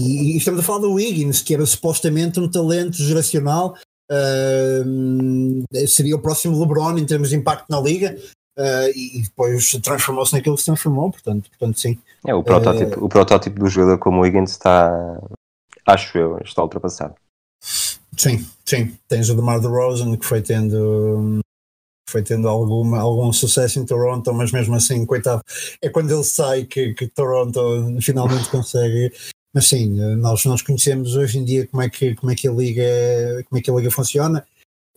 E, 0.03 0.35
e, 0.35 0.37
estamos 0.37 0.61
a 0.61 0.63
falar 0.63 0.81
do 0.81 0.95
Wiggins, 0.95 1.41
que 1.41 1.55
era 1.55 1.65
supostamente 1.65 2.41
um 2.41 2.51
talento 2.51 2.97
geracional 2.97 3.77
Uh, 4.11 5.65
seria 5.89 6.15
o 6.15 6.21
próximo 6.21 6.59
LeBron 6.61 6.97
em 6.97 7.05
termos 7.05 7.31
de 7.31 7.37
impacto 7.37 7.67
na 7.69 7.81
liga 7.81 8.17
uh, 8.57 8.89
e, 8.95 9.23
depois 9.23 9.73
transformou-se 9.83 10.33
naquilo 10.33 10.55
que 10.55 10.63
se 10.63 10.67
transformou, 10.67 11.11
portanto, 11.11 11.51
portanto 11.51 11.81
sim. 11.81 11.99
É, 12.25 12.35
o 12.35 12.43
protótipo, 12.43 13.01
uh, 13.01 13.05
o 13.05 13.09
protótipo 13.09 13.59
do 13.59 13.69
jogador 13.69 13.99
como 13.99 14.21
o 14.21 14.27
Higgins 14.27 14.53
está 14.53 15.21
acho 15.87 16.19
eu, 16.19 16.39
está 16.45 16.63
ultrapassado. 16.63 17.15
Sim, 18.17 18.47
sim. 18.65 18.97
Tens 19.09 19.29
o 19.29 19.35
DeMar 19.35 19.61
DeRozan 19.61 20.17
que 20.17 20.27
foi 20.27 20.41
tendo 20.41 21.41
foi 22.09 22.23
tendo 22.23 22.49
alguma, 22.49 23.01
algum 23.01 23.33
sucesso 23.33 23.81
em 23.81 23.85
Toronto, 23.85 24.33
mas 24.33 24.53
mesmo 24.53 24.77
assim, 24.77 25.05
coitado, 25.05 25.43
é 25.83 25.89
quando 25.89 26.13
ele 26.13 26.23
sai 26.23 26.65
que, 26.65 26.95
que 26.95 27.09
Toronto 27.09 27.61
finalmente 28.01 28.49
consegue. 28.49 29.13
Mas 29.57 29.69
sim, 29.69 29.89
nós, 30.19 30.45
nós 30.45 30.61
conhecemos 30.61 31.17
hoje 31.17 31.39
em 31.39 31.45
dia 31.45 31.67
como 31.67 31.83
é 31.83 31.89
que, 31.89 32.15
como 32.15 32.31
é 32.31 32.35
que 32.35 32.47
a 32.47 32.53
liga 32.53 33.43
como 33.49 33.59
é 33.59 33.63
que 33.63 33.71
a 33.71 33.75
liga 33.75 33.91
funciona. 33.91 34.47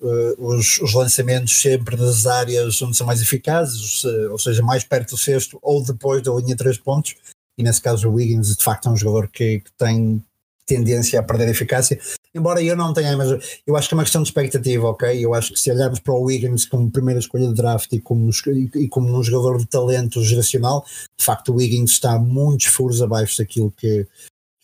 Uh, 0.01 0.35
os, 0.37 0.81
os, 0.81 0.93
lançamentos 0.93 1.61
sempre 1.61 1.95
das 1.95 2.25
áreas 2.25 2.81
onde 2.81 2.97
são 2.97 3.07
mais 3.07 3.21
eficazes, 3.21 4.03
ou 4.03 4.37
seja, 4.37 4.61
mais 4.61 4.83
perto 4.83 5.11
do 5.11 5.17
sexto 5.17 5.57
ou 5.61 5.81
depois 5.81 6.21
da 6.21 6.33
linha 6.33 6.55
de 6.55 6.57
três 6.57 6.77
pontos, 6.77 7.15
e 7.57 7.63
nesse 7.63 7.81
caso 7.81 8.09
o 8.09 8.13
Wiggins 8.13 8.55
de 8.57 8.63
facto 8.63 8.89
é 8.89 8.91
um 8.91 8.97
jogador 8.97 9.29
que, 9.29 9.61
que 9.61 9.71
tem 9.77 10.21
tendência 10.65 11.19
a 11.19 11.23
perder 11.23 11.47
eficácia, 11.47 11.97
embora 12.35 12.61
eu 12.61 12.75
não 12.75 12.93
tenha, 12.93 13.15
mas 13.15 13.61
eu 13.65 13.77
acho 13.77 13.87
que 13.87 13.93
é 13.93 13.97
uma 13.97 14.03
questão 14.03 14.23
de 14.23 14.29
expectativa, 14.29 14.87
ok? 14.87 15.23
Eu 15.23 15.33
acho 15.33 15.53
que 15.53 15.59
se 15.59 15.71
olharmos 15.71 15.99
para 15.99 16.13
o 16.13 16.23
Wiggins 16.23 16.65
como 16.65 16.91
primeira 16.91 17.19
escolha 17.19 17.47
de 17.47 17.55
draft 17.55 17.91
e 17.93 17.99
como, 17.99 18.29
e 18.75 18.87
como 18.89 19.17
um 19.17 19.23
jogador 19.23 19.57
de 19.57 19.67
talento 19.67 20.21
geracional, 20.21 20.85
de 21.17 21.25
facto 21.25 21.53
o 21.53 21.55
Wiggins 21.55 21.91
está 21.91 22.19
muitos 22.19 22.67
furos 22.67 23.01
abaixo 23.01 23.37
daquilo 23.37 23.71
que, 23.71 24.05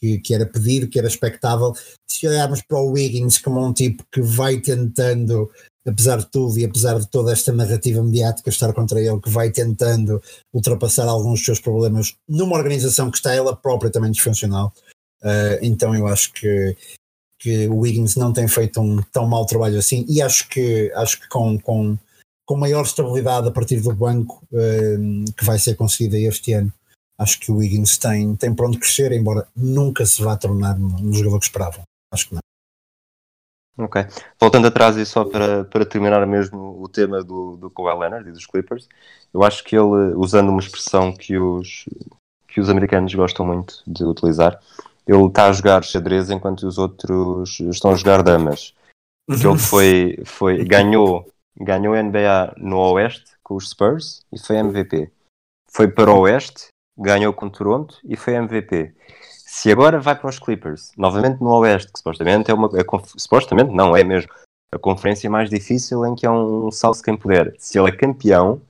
que, 0.06 0.20
que, 0.20 0.34
era 0.34 0.46
pedido, 0.46 0.88
que 0.88 1.00
era 1.00 1.08
expectável. 1.08 1.74
Se 2.08 2.28
olharmos 2.28 2.62
para 2.62 2.78
o 2.78 2.92
Wiggins 2.92 3.38
como 3.38 3.66
um 3.66 3.74
tipo 3.74 4.04
que 4.12 4.22
vai 4.22 4.60
tentando, 4.60 5.50
apesar 5.86 6.18
de 6.18 6.28
tudo 6.28 6.58
e 6.60 6.66
apesar 6.66 7.00
de 7.00 7.08
toda 7.08 7.32
esta 7.32 7.52
narrativa 7.52 8.04
mediática 8.04 8.50
estar 8.50 8.74
contra 8.74 9.02
ele, 9.02 9.20
que 9.20 9.30
vai 9.30 9.50
tentando 9.52 10.22
ultrapassar 10.54 11.08
alguns 11.08 11.40
dos 11.40 11.46
seus 11.46 11.60
problemas 11.60 12.16
numa 12.28 12.56
organização 12.56 13.10
que 13.10 13.18
está 13.18 13.34
ela 13.34 13.56
própria 13.56 13.92
também 13.92 14.12
disfuncional. 14.12 14.72
Uh, 15.22 15.58
então 15.62 15.96
eu 15.96 16.06
acho 16.08 16.32
que, 16.34 16.78
que 17.40 17.68
o 17.68 17.80
Wiggins 17.80 18.16
não 18.16 18.32
tem 18.32 18.48
feito 18.48 18.80
um 18.80 19.02
tão 19.12 19.28
mau 19.28 19.46
trabalho 19.46 19.80
assim 19.80 20.06
e 20.08 20.22
acho 20.22 20.48
que, 20.50 20.92
acho 20.96 21.20
que 21.20 21.28
com, 21.30 21.58
com, 21.60 21.98
com 22.46 22.56
maior 22.56 22.86
estabilidade 22.86 23.48
a 23.48 23.52
partir 23.52 23.80
do 23.80 23.94
banco 23.94 24.44
uh, 24.52 25.34
que 25.36 25.44
vai 25.44 25.58
ser 25.58 25.76
conseguida 25.76 26.20
este 26.20 26.54
ano 26.54 26.72
acho 27.18 27.40
que 27.40 27.52
o 27.52 27.58
Wiggins 27.58 27.98
tem, 27.98 28.36
tem 28.36 28.54
para 28.54 28.68
onde 28.68 28.80
crescer, 28.80 29.12
embora 29.12 29.48
nunca 29.56 30.06
se 30.06 30.22
vá 30.22 30.36
tornar 30.36 30.78
no, 30.78 31.14
jogador 31.14 31.40
que 31.40 31.46
esperavam. 31.46 31.84
Acho 32.12 32.30
que 32.30 32.36
não. 32.36 32.42
Ok. 33.78 34.06
Voltando 34.40 34.68
atrás 34.68 34.96
e 34.96 35.06
só 35.06 35.26
para, 35.26 35.66
para 35.66 35.86
terminar 35.86 36.26
mesmo 36.26 36.82
o 36.82 36.88
tema 36.88 37.24
do, 37.24 37.58
do 37.58 37.70
Kawhi 37.70 38.00
Leonard 38.00 38.30
e 38.30 38.32
dos 38.32 38.46
Clippers, 38.46 38.88
eu 39.34 39.44
acho 39.44 39.64
que 39.64 39.76
ele, 39.76 40.14
usando 40.16 40.50
uma 40.50 40.62
expressão 40.62 41.12
que 41.12 41.38
os, 41.38 41.86
que 42.48 42.62
os 42.62 42.70
americanos 42.70 43.14
gostam 43.14 43.46
muito 43.46 43.84
de 43.86 44.06
utilizar, 44.06 44.60
ele 45.06 45.26
está 45.26 45.48
a 45.48 45.52
jogar 45.52 45.84
xadrez 45.84 46.30
enquanto 46.30 46.64
os 46.64 46.78
outros 46.78 47.60
estão 47.60 47.92
a 47.92 47.96
jogar 47.96 48.24
damas. 48.24 48.74
Ele 49.28 49.58
foi, 49.58 50.20
foi, 50.24 50.64
ganhou, 50.64 51.28
ganhou 51.60 51.96
NBA 51.96 52.56
no 52.58 52.78
Oeste 52.94 53.34
com 53.44 53.56
os 53.56 53.70
Spurs 53.70 54.26
e 54.32 54.40
foi 54.40 54.58
MVP. 54.58 55.12
Foi 55.70 55.88
para 55.90 56.12
o 56.12 56.22
Oeste 56.22 56.68
ganhou 56.98 57.34
com 57.34 57.50
Toronto 57.50 57.98
e 58.04 58.16
foi 58.16 58.36
MVP. 58.36 58.94
Se 59.46 59.72
agora 59.72 60.00
vai 60.00 60.16
para 60.16 60.30
os 60.30 60.40
Clippers, 60.40 60.92
novamente 60.98 61.42
no 61.42 61.50
Oeste, 61.60 61.92
que 61.92 62.00
supostamente 62.00 62.50
é 62.50 62.54
uma. 62.54 62.68
É, 62.78 62.84
supostamente 63.18 63.72
não, 63.72 63.96
é 63.96 64.04
mesmo. 64.04 64.32
A 64.72 64.80
conferência 64.80 65.30
mais 65.30 65.50
difícil 65.50 66.06
em 66.06 66.16
que 66.16 66.26
é 66.26 66.30
um, 66.30 66.68
um 66.68 66.72
salto 66.72 67.02
quem 67.02 67.16
puder. 67.16 67.54
Se 67.58 67.80
ele 67.80 67.90
é 67.90 67.96
campeão, 67.96 68.62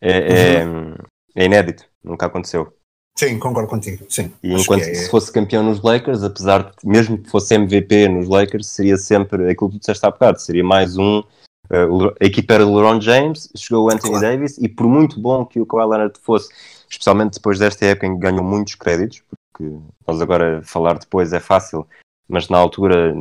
é, 0.00 0.60
é, 0.60 0.64
uhum. 0.64 0.94
é, 1.34 1.44
inédito. 1.44 1.84
Nunca 2.02 2.26
aconteceu. 2.26 2.72
Sim, 3.18 3.38
concordo 3.38 3.68
contigo. 3.68 4.06
Sim. 4.08 4.32
E 4.42 4.54
enquanto 4.54 4.82
é... 4.82 4.94
se 4.94 5.10
fosse 5.10 5.32
campeão 5.32 5.62
nos 5.62 5.82
Lakers, 5.82 6.22
apesar 6.22 6.62
de 6.62 6.88
mesmo 6.88 7.18
que 7.18 7.28
fosse 7.28 7.54
MVP 7.54 8.08
nos 8.08 8.28
Lakers, 8.28 8.68
seria 8.68 8.96
sempre 8.96 9.50
aquilo 9.50 9.68
que 9.70 9.76
tu 9.76 9.80
disseste 9.80 10.06
há 10.06 10.10
bocado, 10.10 10.40
seria 10.40 10.62
mais 10.62 10.96
um. 10.96 11.22
Uh, 11.70 12.14
a 12.20 12.24
equipa 12.24 12.54
era 12.54 12.64
LeBron 12.64 13.00
James, 13.00 13.50
chegou 13.56 13.86
o 13.86 13.90
Anthony 13.90 14.18
claro. 14.18 14.26
Davis, 14.26 14.58
e 14.58 14.68
por 14.68 14.86
muito 14.86 15.20
bom 15.20 15.44
que 15.44 15.60
o 15.60 15.66
Kawhi 15.66 15.88
Leonard 15.88 16.18
fosse 16.20 16.48
especialmente 16.88 17.34
depois 17.34 17.58
desta 17.58 17.84
época 17.84 18.06
em 18.06 18.14
que 18.14 18.20
ganham 18.20 18.42
muitos 18.42 18.74
créditos, 18.74 19.22
porque 19.52 19.76
nós 20.06 20.20
agora 20.22 20.62
falar 20.62 20.98
depois 20.98 21.32
é 21.32 21.40
fácil, 21.40 21.86
mas 22.26 22.48
na 22.48 22.56
altura 22.56 23.14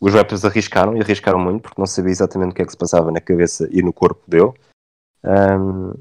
os 0.00 0.14
rappers 0.14 0.44
arriscaram 0.44 0.96
e 0.96 1.00
arriscaram 1.00 1.38
muito 1.38 1.62
porque 1.62 1.80
não 1.80 1.86
sabia 1.86 2.12
exatamente 2.12 2.52
o 2.52 2.54
que 2.54 2.62
é 2.62 2.64
que 2.64 2.72
se 2.72 2.78
passava 2.78 3.10
na 3.10 3.20
cabeça 3.20 3.68
e 3.70 3.82
no 3.82 3.92
corpo 3.92 4.22
dele. 4.28 4.52
Um, 5.24 5.92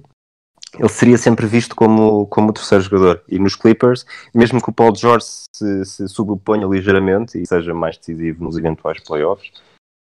ele 0.77 0.89
seria 0.89 1.17
sempre 1.17 1.47
visto 1.47 1.75
como, 1.75 2.27
como 2.27 2.49
o 2.49 2.53
terceiro 2.53 2.83
jogador. 2.83 3.23
E 3.27 3.39
nos 3.39 3.55
Clippers, 3.55 4.05
mesmo 4.33 4.61
que 4.61 4.69
o 4.69 4.73
Paul 4.73 4.95
George 4.95 5.25
se, 5.55 5.85
se 5.85 6.07
subponha 6.07 6.67
ligeiramente 6.67 7.41
e 7.41 7.45
seja 7.45 7.73
mais 7.73 7.97
decisivo 7.97 8.43
nos 8.43 8.57
eventuais 8.57 8.99
playoffs, 8.99 9.51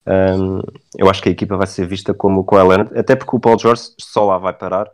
um, 0.08 0.62
eu 0.98 1.10
acho 1.10 1.22
que 1.22 1.30
a 1.30 1.32
equipa 1.32 1.58
vai 1.58 1.68
ser 1.68 1.88
vista 1.88 2.14
como 2.14 2.42
o 2.42 2.44
Kawhi 2.44 2.68
Leonard, 2.68 2.98
até 2.98 3.16
porque 3.16 3.36
o 3.36 3.40
Paul 3.40 3.58
George 3.58 3.84
só 4.00 4.26
lá 4.26 4.38
vai 4.38 4.54
parar 4.54 4.86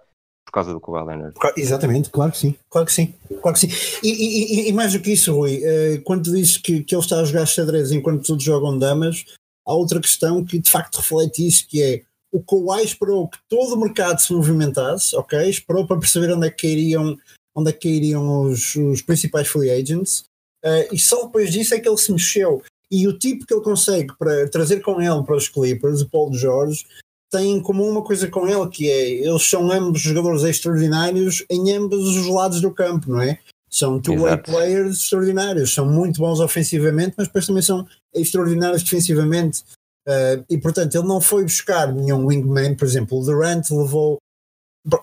por 0.46 0.52
causa 0.54 0.74
do 0.74 0.80
Kawhi 0.80 1.06
Leonard. 1.06 1.34
Exatamente, 1.58 2.10
claro 2.10 2.32
que 2.32 2.38
sim, 2.38 2.56
claro 2.70 2.88
que 2.88 2.94
sim, 2.94 3.14
claro 3.42 3.58
que 3.58 3.60
sim. 3.60 4.00
E, 4.04 4.10
e, 4.10 4.70
e 4.70 4.74
mais 4.74 4.94
do 4.94 5.00
que 5.00 5.12
isso, 5.12 5.34
Rui, 5.34 5.58
uh, 5.58 6.02
quando 6.04 6.32
dizes 6.32 6.58
que, 6.58 6.84
que 6.84 6.96
ele 6.96 7.02
está 7.02 7.20
a 7.20 7.26
jogar 7.26 7.46
xadrez 7.46 7.92
enquanto 7.92 8.26
todos 8.26 8.44
jogam 8.44 8.78
damas, 8.78 9.26
há 9.66 9.74
outra 9.74 10.00
questão 10.00 10.44
que 10.44 10.60
de 10.60 10.70
facto 10.70 10.98
reflete 10.98 11.46
isso, 11.46 11.68
que 11.68 11.82
é 11.82 12.02
o 12.32 12.42
Kawhi 12.42 12.84
esperou 12.84 13.28
que 13.28 13.38
todo 13.50 13.76
o 13.76 13.80
mercado 13.80 14.20
se 14.20 14.34
movimentasse, 14.34 15.16
ok? 15.18 15.50
Esperou 15.50 15.86
para 15.86 16.00
perceber 16.00 16.32
onde 16.34 16.48
é 16.48 16.50
que 16.50 16.66
iriam, 16.66 17.18
onde 17.54 17.70
é 17.70 17.74
que 17.74 17.90
iriam 17.90 18.44
os, 18.44 18.76
os 18.76 19.02
principais 19.02 19.50
free 19.50 19.70
agents, 19.70 20.24
uh, 20.64 20.88
e 20.94 20.98
só 20.98 21.26
depois 21.26 21.52
disso 21.52 21.76
é 21.76 21.80
que 21.80 21.88
ele 21.88 21.98
se 21.98 22.12
mexeu. 22.12 22.64
E 22.92 23.08
o 23.08 23.18
tipo 23.18 23.46
que 23.46 23.54
ele 23.54 23.64
consegue 23.64 24.14
para 24.20 24.50
trazer 24.50 24.82
com 24.82 25.02
ele 25.02 25.24
para 25.24 25.38
os 25.38 25.48
Clippers, 25.48 26.02
o 26.02 26.10
Paul 26.10 26.34
George, 26.34 26.86
têm 27.32 27.54
em 27.56 27.62
comum 27.62 27.90
uma 27.90 28.04
coisa 28.04 28.28
com 28.28 28.48
ele, 28.48 28.68
que 28.70 28.90
é 28.90 29.10
eles 29.10 29.50
são 29.50 29.72
ambos 29.72 30.02
jogadores 30.02 30.44
extraordinários 30.44 31.46
em 31.50 31.72
ambos 31.72 32.18
os 32.18 32.28
lados 32.28 32.60
do 32.60 32.72
campo, 32.72 33.10
não 33.10 33.22
é? 33.22 33.40
São 33.70 34.02
two-way 34.02 34.38
players 34.38 34.98
extraordinários, 34.98 35.74
são 35.74 35.86
muito 35.86 36.20
bons 36.20 36.42
ofensivamente, 36.42 37.14
mas 37.18 37.28
depois 37.28 37.48
também 37.48 37.62
são 37.62 37.88
extraordinários 38.14 38.84
defensivamente. 38.84 39.64
Uh, 40.06 40.44
e 40.50 40.58
portanto, 40.58 40.94
ele 40.94 41.08
não 41.08 41.22
foi 41.22 41.44
buscar 41.44 41.94
nenhum 41.94 42.28
wingman, 42.28 42.76
por 42.76 42.86
exemplo, 42.86 43.18
o 43.18 43.24
Durant 43.24 43.70
levou. 43.70 44.18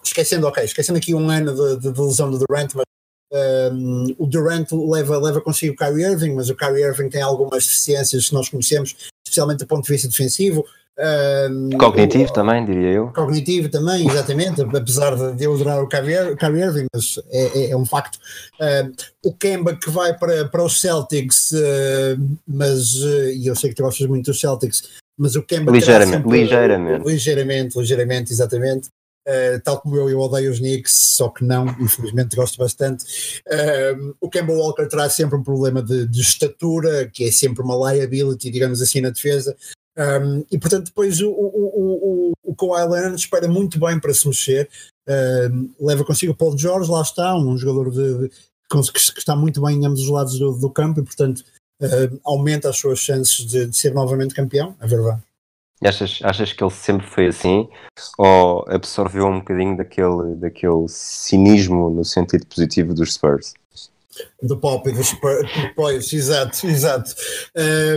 Esquecendo, 0.05 0.47
ok, 0.47 0.65
esquecendo 0.65 0.99
aqui 0.99 1.15
um 1.15 1.31
ano 1.31 1.55
de, 1.55 1.81
de, 1.81 1.93
de 1.93 2.01
lesão 2.01 2.31
do 2.31 2.39
Durant, 2.39 2.75
mas 2.75 2.85
um, 3.33 4.15
o 4.19 4.27
Durant 4.27 4.71
leva, 4.73 5.19
leva 5.19 5.41
consigo 5.41 5.75
o 5.75 5.77
Kyrie 5.77 6.05
Irving, 6.05 6.35
mas 6.35 6.49
o 6.49 6.55
Kyrie 6.55 6.85
Irving 6.85 7.09
tem 7.09 7.23
algumas 7.23 7.65
deficiências 7.65 8.29
que 8.29 8.35
nós 8.35 8.49
conhecemos, 8.49 8.97
especialmente 9.27 9.61
do 9.61 9.67
ponto 9.67 9.85
de 9.85 9.93
vista 9.93 10.09
defensivo. 10.09 10.65
Um, 10.99 11.79
cognitivo 11.79 12.31
o, 12.31 12.33
também, 12.33 12.65
diria 12.65 12.91
eu. 12.91 13.09
Cognitivo 13.09 13.69
também, 13.69 14.09
exatamente, 14.09 14.63
apesar 14.75 15.15
de 15.35 15.45
eu 15.45 15.55
adorar 15.55 15.83
o 15.83 15.89
Kyrie 15.89 16.63
Irving, 16.63 16.87
mas 16.93 17.21
é, 17.31 17.59
é, 17.59 17.71
é 17.71 17.77
um 17.77 17.85
facto. 17.85 18.19
o 19.25 19.33
Kemba 19.35 19.77
que 19.77 19.91
vai 19.91 20.17
para, 20.17 20.47
para 20.47 20.65
os 20.65 20.81
Celtics, 20.81 21.53
uh, 21.53 22.39
mas, 22.47 22.95
uh, 22.95 23.31
e 23.31 23.47
eu 23.47 23.55
sei 23.55 23.71
que 23.71 23.77
tu 23.77 23.83
gostas 23.83 24.07
muito 24.09 24.27
dos 24.27 24.41
Celtics, 24.41 24.83
mas 25.17 25.37
o 25.37 25.43
Kemba 25.43 25.71
ligeiramente, 25.71 26.17
sempre, 26.17 26.39
ligeiramente, 26.39 27.05
ligeiramente, 27.07 27.79
ligeiramente, 27.79 28.33
exatamente. 28.33 28.89
Uh, 29.29 29.61
tal 29.63 29.79
como 29.79 29.95
eu, 29.95 30.09
eu 30.09 30.19
odeio 30.21 30.51
os 30.51 30.59
Knicks, 30.59 30.95
só 30.95 31.29
que 31.29 31.45
não, 31.45 31.67
infelizmente 31.79 32.35
gosto 32.35 32.57
bastante. 32.57 33.05
Uh, 33.47 34.17
o 34.23 34.31
Kemba 34.31 34.55
Walker 34.55 34.87
traz 34.87 35.13
sempre 35.13 35.37
um 35.37 35.43
problema 35.43 35.83
de, 35.83 36.07
de, 36.07 36.21
estatura, 36.23 37.07
que 37.13 37.25
é 37.25 37.31
sempre 37.31 37.63
uma 37.63 37.93
liability, 37.93 38.51
digamos 38.51 38.81
assim, 38.81 39.03
na 39.03 39.11
defesa. 39.11 39.55
Um, 39.99 40.45
e 40.51 40.57
portanto, 40.57 40.87
depois 40.87 41.21
o, 41.21 41.29
o, 41.29 41.33
o, 41.33 42.33
o 42.43 42.55
Kawhi 42.55 42.89
Leonard 42.89 43.17
espera 43.17 43.49
muito 43.49 43.79
bem 43.81 43.99
para 43.99 44.15
se 44.15 44.27
mexer, 44.29 44.71
um, 45.53 45.71
leva 45.81 46.05
consigo 46.05 46.33
o 46.33 46.37
Paul 46.37 46.57
George, 46.57 46.91
lá 46.91 47.03
está, 47.03 47.37
um 47.37 47.57
jogador 47.59 47.91
de, 47.91 48.29
de, 48.29 48.31
que, 48.93 49.19
está 49.19 49.35
muito 49.35 49.61
bem 49.61 49.77
em 49.77 49.87
ambos 49.87 50.03
os 50.03 50.09
lados 50.09 50.39
do, 50.39 50.53
do 50.53 50.71
campo 50.71 51.01
e, 51.01 51.03
portanto, 51.03 51.43
uh, 51.83 52.21
aumenta 52.25 52.71
as 52.71 52.79
suas 52.79 52.99
chances 52.99 53.45
de, 53.45 53.67
de, 53.67 53.77
ser 53.77 53.93
novamente 53.93 54.35
campeão. 54.35 54.77
A 54.79 54.87
verdade. 54.87 55.21
Achas, 55.85 56.19
achas 56.23 56.53
que 56.53 56.63
ele 56.63 56.73
sempre 56.73 57.07
foi 57.07 57.29
assim? 57.29 57.69
Ou 58.19 58.65
absorveu 58.69 59.27
um 59.27 59.39
bocadinho 59.39 59.77
daquele, 59.77 60.35
daquele 60.37 60.89
cinismo 60.89 61.89
no 61.89 62.05
sentido 62.05 62.47
positivo 62.47 62.93
dos 62.93 63.15
Spurs? 63.15 63.55
Do 64.43 64.59
pop 64.59 64.89
e 64.89 64.93
dos 64.93 65.09
Spurs, 65.09 66.13
exato, 66.13 66.67
exato. 66.67 67.15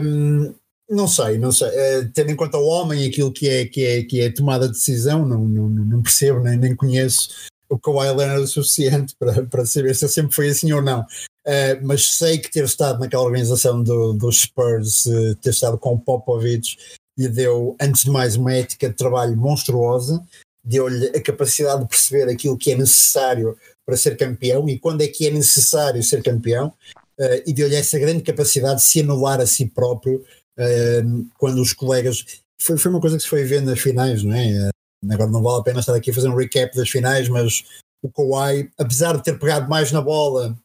Um, 0.04 0.54
não 0.88 1.08
sei, 1.08 1.40
não 1.40 1.52
sei. 1.52 1.70
Uh, 1.70 2.12
tendo 2.14 2.32
em 2.32 2.36
conta 2.36 2.58
o 2.58 2.68
homem 2.68 3.04
e 3.04 3.08
aquilo 3.08 3.32
que 3.32 3.50
é, 3.50 3.66
que 3.66 3.86
é, 3.86 4.04
que 4.04 4.22
é 4.22 4.30
tomada 4.30 4.68
de 4.68 4.74
decisão, 4.74 5.26
não, 5.26 5.40
não, 5.40 5.70
não 5.70 6.02
percebo, 6.04 6.40
nem, 6.40 6.58
nem 6.58 6.76
conheço 6.76 7.50
o 7.70 7.80
Kawhi 7.80 8.12
Leonard 8.14 8.44
o 8.44 8.48
suficiente 8.48 9.16
para, 9.18 9.44
para 9.44 9.66
saber 9.66 9.96
se 9.96 10.08
sempre 10.10 10.36
foi 10.36 10.50
assim 10.50 10.72
ou 10.74 10.82
não. 10.82 11.02
Uh, 11.48 11.80
mas 11.82 12.18
sei 12.18 12.38
que 12.38 12.52
ter 12.52 12.66
estado 12.66 13.00
naquela 13.00 13.24
organização 13.24 13.82
do, 13.82 14.14
dos 14.14 14.42
Spurs, 14.42 15.06
uh, 15.06 15.34
ter 15.36 15.50
estado 15.52 15.78
com 15.78 15.94
o 15.94 16.00
Popovich, 16.00 16.78
lhe 17.22 17.30
deu, 17.30 17.76
antes 17.80 18.04
de 18.04 18.10
mais, 18.10 18.36
uma 18.36 18.54
ética 18.54 18.90
de 18.90 18.96
trabalho 18.96 19.36
monstruosa, 19.36 20.24
deu-lhe 20.64 21.08
a 21.08 21.22
capacidade 21.22 21.82
de 21.82 21.88
perceber 21.88 22.30
aquilo 22.30 22.58
que 22.58 22.72
é 22.72 22.76
necessário 22.76 23.58
para 23.86 23.98
ser 23.98 24.16
campeão 24.16 24.68
e 24.70 24.78
quando 24.78 25.02
é 25.02 25.08
que 25.08 25.28
é 25.28 25.32
necessário 25.32 26.02
ser 26.04 26.24
campeão. 26.24 26.74
uh, 27.20 27.44
e 27.46 27.54
deu-lhe 27.54 27.76
essa 27.76 28.00
grande 28.00 28.24
capacidade 28.24 28.82
de 28.82 28.88
se 28.88 29.02
anular 29.02 29.40
a 29.40 29.46
si 29.46 29.66
próprio 29.66 30.24
uh, 30.58 31.28
quando 31.38 31.62
os 31.62 31.74
colegas. 31.74 32.26
Foi, 32.60 32.78
foi 32.78 32.92
uma 32.92 33.02
coisa 33.02 33.18
que 33.18 33.24
se 33.24 33.30
foi 33.30 33.44
vendo 33.44 33.70
nas 33.70 33.80
finais, 33.80 34.24
não 34.24 34.34
é? 34.34 34.70
agora 35.10 35.32
não 35.32 35.42
vale 35.42 35.62
a 35.62 35.64
pena 35.64 35.80
estar 35.80 35.96
aqui 35.96 36.12
a 36.12 36.14
fazer 36.14 36.30
um 36.30 36.36
recap 36.36 36.76
das 36.76 36.90
finais, 36.90 37.28
mas 37.28 37.64
o 38.04 38.10
Kawhi, 38.10 38.70
apesar 38.78 39.18
de 39.18 39.24
ter 39.24 39.38
pegado 39.40 39.68
mais 39.68 39.92
na 39.92 40.02
bola 40.02 40.56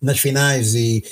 nas 0.00 0.18
finais 0.18 0.74
e 0.74 1.02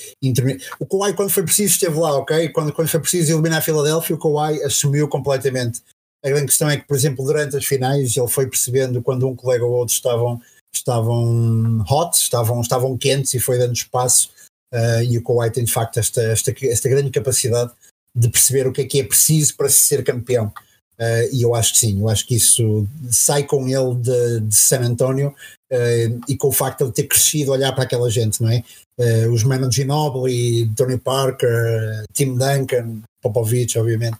o 0.78 0.86
Kawhi 0.86 1.14
quando 1.14 1.30
foi 1.30 1.42
preciso 1.42 1.74
esteve 1.74 1.98
lá, 1.98 2.16
ok? 2.18 2.48
Quando, 2.50 2.72
quando 2.72 2.88
foi 2.88 3.00
preciso 3.00 3.32
eliminar 3.32 3.58
a 3.58 3.62
Filadélfia, 3.62 4.14
o 4.14 4.18
Kawhi 4.18 4.62
assumiu 4.62 5.08
completamente. 5.08 5.82
A 6.24 6.28
grande 6.28 6.46
questão 6.46 6.70
é 6.70 6.76
que, 6.76 6.86
por 6.86 6.96
exemplo, 6.96 7.24
durante 7.24 7.56
as 7.56 7.64
finais 7.64 8.16
ele 8.16 8.28
foi 8.28 8.46
percebendo 8.46 9.02
quando 9.02 9.28
um 9.28 9.36
colega 9.36 9.64
ou 9.64 9.72
outro 9.72 9.94
estavam, 9.94 10.40
estavam 10.74 11.84
hot, 11.88 12.16
estavam, 12.16 12.60
estavam 12.60 12.96
quentes 12.96 13.34
e 13.34 13.40
foi 13.40 13.58
dando 13.58 13.74
espaço 13.74 14.30
uh, 14.72 15.02
e 15.02 15.18
o 15.18 15.22
Kawhi 15.22 15.50
tem 15.50 15.64
de 15.64 15.72
facto 15.72 15.98
esta, 15.98 16.22
esta, 16.22 16.54
esta 16.62 16.88
grande 16.88 17.10
capacidade 17.10 17.72
de 18.14 18.28
perceber 18.28 18.66
o 18.66 18.72
que 18.72 18.82
é 18.82 18.84
que 18.84 19.00
é 19.00 19.04
preciso 19.04 19.56
para 19.56 19.68
ser 19.68 20.02
campeão. 20.02 20.52
Uh, 20.98 21.28
e 21.30 21.42
eu 21.42 21.54
acho 21.54 21.74
que 21.74 21.78
sim, 21.80 22.00
eu 22.00 22.08
acho 22.08 22.26
que 22.26 22.36
isso 22.36 22.86
sai 23.10 23.42
com 23.44 23.68
ele 23.68 23.94
de, 23.96 24.40
de 24.40 24.56
San 24.56 24.80
António 24.80 25.34
uh, 25.72 26.20
e 26.28 26.36
com 26.36 26.48
o 26.48 26.52
facto 26.52 26.78
de 26.78 26.84
ele 26.84 26.92
ter 26.92 27.04
crescido 27.04 27.52
olhar 27.52 27.72
para 27.72 27.84
aquela 27.84 28.10
gente, 28.10 28.42
não 28.42 28.50
é? 28.50 28.62
Uh, 28.98 29.32
os 29.32 29.44
Manu 29.44 29.70
Ginobili, 29.70 30.70
Tony 30.74 30.98
Parker, 30.98 32.04
Tim 32.12 32.36
Duncan, 32.36 33.02
Popovich, 33.22 33.78
obviamente. 33.78 34.18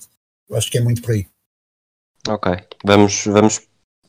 Eu 0.48 0.56
acho 0.56 0.70
que 0.70 0.78
é 0.78 0.80
muito 0.80 1.02
por 1.02 1.12
aí. 1.12 1.26
Ok, 2.28 2.52
vamos, 2.84 3.24
vamos 3.26 3.62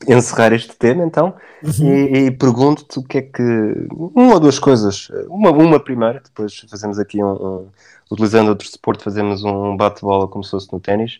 encerrar 0.07 0.53
este 0.53 0.75
tema 0.75 1.03
então 1.03 1.35
uhum. 1.63 1.93
e, 1.93 2.17
e 2.27 2.31
pergunto-te 2.31 2.99
o 2.99 3.03
que 3.03 3.17
é 3.19 3.21
que. 3.21 3.43
Uma 3.91 4.35
ou 4.35 4.39
duas 4.39 4.59
coisas. 4.59 5.09
Uma, 5.27 5.51
uma 5.51 5.79
primeira, 5.79 6.21
depois 6.23 6.65
fazemos 6.69 6.99
aqui 6.99 7.23
um, 7.23 7.31
um 7.31 7.69
utilizando 8.11 8.49
outro 8.49 8.67
suporte, 8.67 9.03
fazemos 9.03 9.43
um 9.43 9.75
bate-bola 9.75 10.27
como 10.27 10.43
se 10.43 10.51
fosse 10.51 10.71
no 10.71 10.79
ténis 10.79 11.19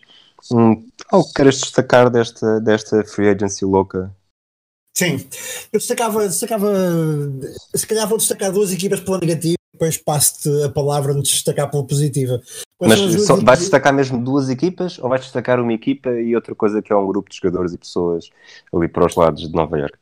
um, 0.52 0.86
algo 1.10 1.26
que 1.28 1.34
queres 1.34 1.60
destacar 1.60 2.10
desta, 2.10 2.60
desta 2.60 3.04
free 3.04 3.28
agency 3.28 3.64
louca? 3.64 4.10
Sim, 4.98 5.24
eu 5.72 5.78
destacava, 5.78 6.26
destacava, 6.26 6.72
se 7.72 7.86
calhar 7.86 8.08
vou 8.08 8.18
destacar 8.18 8.50
duas 8.50 8.72
equipas 8.72 8.98
pela 8.98 9.18
negativa, 9.18 9.54
depois 9.72 9.96
passo-te 9.96 10.64
a 10.64 10.68
palavra 10.68 11.14
de 11.14 11.22
destacar 11.22 11.70
pela 11.70 11.86
positiva. 11.86 12.40
Quais 12.76 13.00
Mas 13.00 13.22
só, 13.24 13.36
vais 13.36 13.60
destacar 13.60 13.94
mesmo 13.94 14.18
duas 14.20 14.50
equipas 14.50 14.98
ou 14.98 15.08
vais 15.08 15.20
destacar 15.20 15.60
uma 15.60 15.72
equipa 15.72 16.10
e 16.10 16.34
outra 16.34 16.52
coisa 16.52 16.82
que 16.82 16.92
é 16.92 16.96
um 16.96 17.06
grupo 17.06 17.30
de 17.30 17.36
jogadores 17.36 17.72
e 17.72 17.78
pessoas 17.78 18.28
ali 18.74 18.88
para 18.88 19.06
os 19.06 19.14
lados 19.14 19.48
de 19.48 19.54
Nova 19.54 19.78
York? 19.78 19.96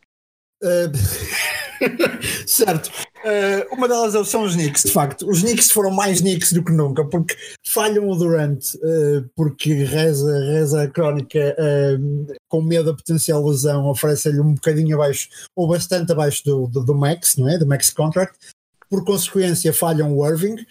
Uh, 0.62 0.88
certo. 2.46 2.90
Uh, 3.24 3.74
uma 3.74 3.88
delas 3.88 4.28
são 4.28 4.44
os 4.44 4.54
Knicks, 4.54 4.84
de 4.84 4.92
facto. 4.92 5.28
Os 5.28 5.42
Knicks 5.42 5.70
foram 5.70 5.90
mais 5.90 6.20
Knicks 6.20 6.52
do 6.52 6.64
que 6.64 6.72
nunca, 6.72 7.04
porque 7.04 7.36
falham 7.66 8.08
o 8.08 8.16
Durant, 8.16 8.74
uh, 8.74 9.28
porque 9.34 9.72
reza, 9.84 10.38
reza 10.52 10.82
a 10.82 10.88
crónica 10.88 11.56
uh, 11.58 12.34
com 12.48 12.62
medo 12.62 12.86
da 12.86 12.96
potencial 12.96 13.46
lesão, 13.46 13.86
oferece-lhe 13.86 14.40
um 14.40 14.54
bocadinho 14.54 14.96
abaixo, 14.96 15.28
ou 15.54 15.68
bastante 15.68 16.12
abaixo 16.12 16.44
do, 16.44 16.66
do, 16.66 16.84
do, 16.84 16.94
Max, 16.94 17.36
não 17.36 17.48
é? 17.48 17.58
Do 17.58 17.66
Max 17.66 17.90
Contract. 17.90 18.36
Por 18.88 19.04
consequência, 19.04 19.72
falham 19.72 20.16
o 20.16 20.26
Irving 20.26 20.64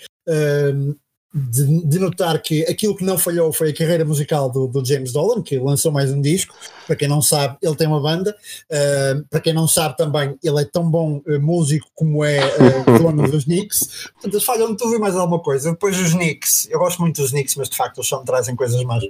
de, 1.35 1.85
de, 1.85 1.99
notar 1.99 2.41
que 2.41 2.63
aquilo 2.63 2.95
que 2.95 3.03
não 3.03 3.17
falhou 3.17 3.51
foi 3.51 3.71
a 3.71 3.73
carreira 3.75 4.05
musical 4.05 4.49
do, 4.49 4.67
do, 4.67 4.85
James 4.85 5.11
Dolan, 5.11 5.43
que 5.43 5.59
lançou 5.59 5.91
mais 5.91 6.09
um 6.09 6.21
disco. 6.21 6.55
Para 6.87 6.95
quem 6.95 7.09
não 7.09 7.21
sabe, 7.21 7.57
ele 7.61 7.75
tem 7.75 7.87
uma 7.87 8.01
banda. 8.01 8.33
Uh, 8.71 9.25
para 9.29 9.41
quem 9.41 9.53
não 9.53 9.67
sabe 9.67 9.97
também, 9.97 10.39
ele 10.41 10.61
é 10.61 10.63
tão 10.63 10.89
bom 10.89 11.21
uh, 11.27 11.41
músico 11.41 11.87
como 11.93 12.23
é 12.23 12.39
uh, 12.39 12.99
dono 12.99 13.29
dos 13.29 13.43
Knicks. 13.43 14.07
Portanto, 14.13 14.45
falham 14.45 14.75
tudo 14.77 14.95
e 14.95 14.99
mais 14.99 15.13
alguma 15.13 15.41
coisa. 15.41 15.71
Depois 15.71 15.99
os 15.99 16.13
Knicks, 16.13 16.69
eu 16.71 16.79
gosto 16.79 17.01
muito 17.01 17.21
dos 17.21 17.31
Knicks, 17.31 17.55
mas 17.57 17.69
de 17.69 17.75
facto 17.75 17.97
eles 17.97 18.07
só 18.07 18.19
me 18.19 18.25
trazem 18.25 18.55
coisas 18.55 18.81
más. 18.85 19.03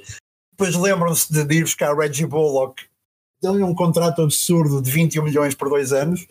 Depois 0.51 0.75
lembram-se 0.75 1.31
de, 1.31 1.43
de 1.43 1.55
ir 1.57 1.61
buscar 1.61 1.95
Reggie 1.95 2.25
Bullock, 2.25 2.81
dão-lhe 3.39 3.61
um 3.61 3.75
contrato 3.75 4.23
absurdo 4.23 4.81
de 4.81 4.89
21 4.89 5.21
milhões 5.21 5.53
por 5.53 5.69
dois 5.69 5.93
anos. 5.93 6.25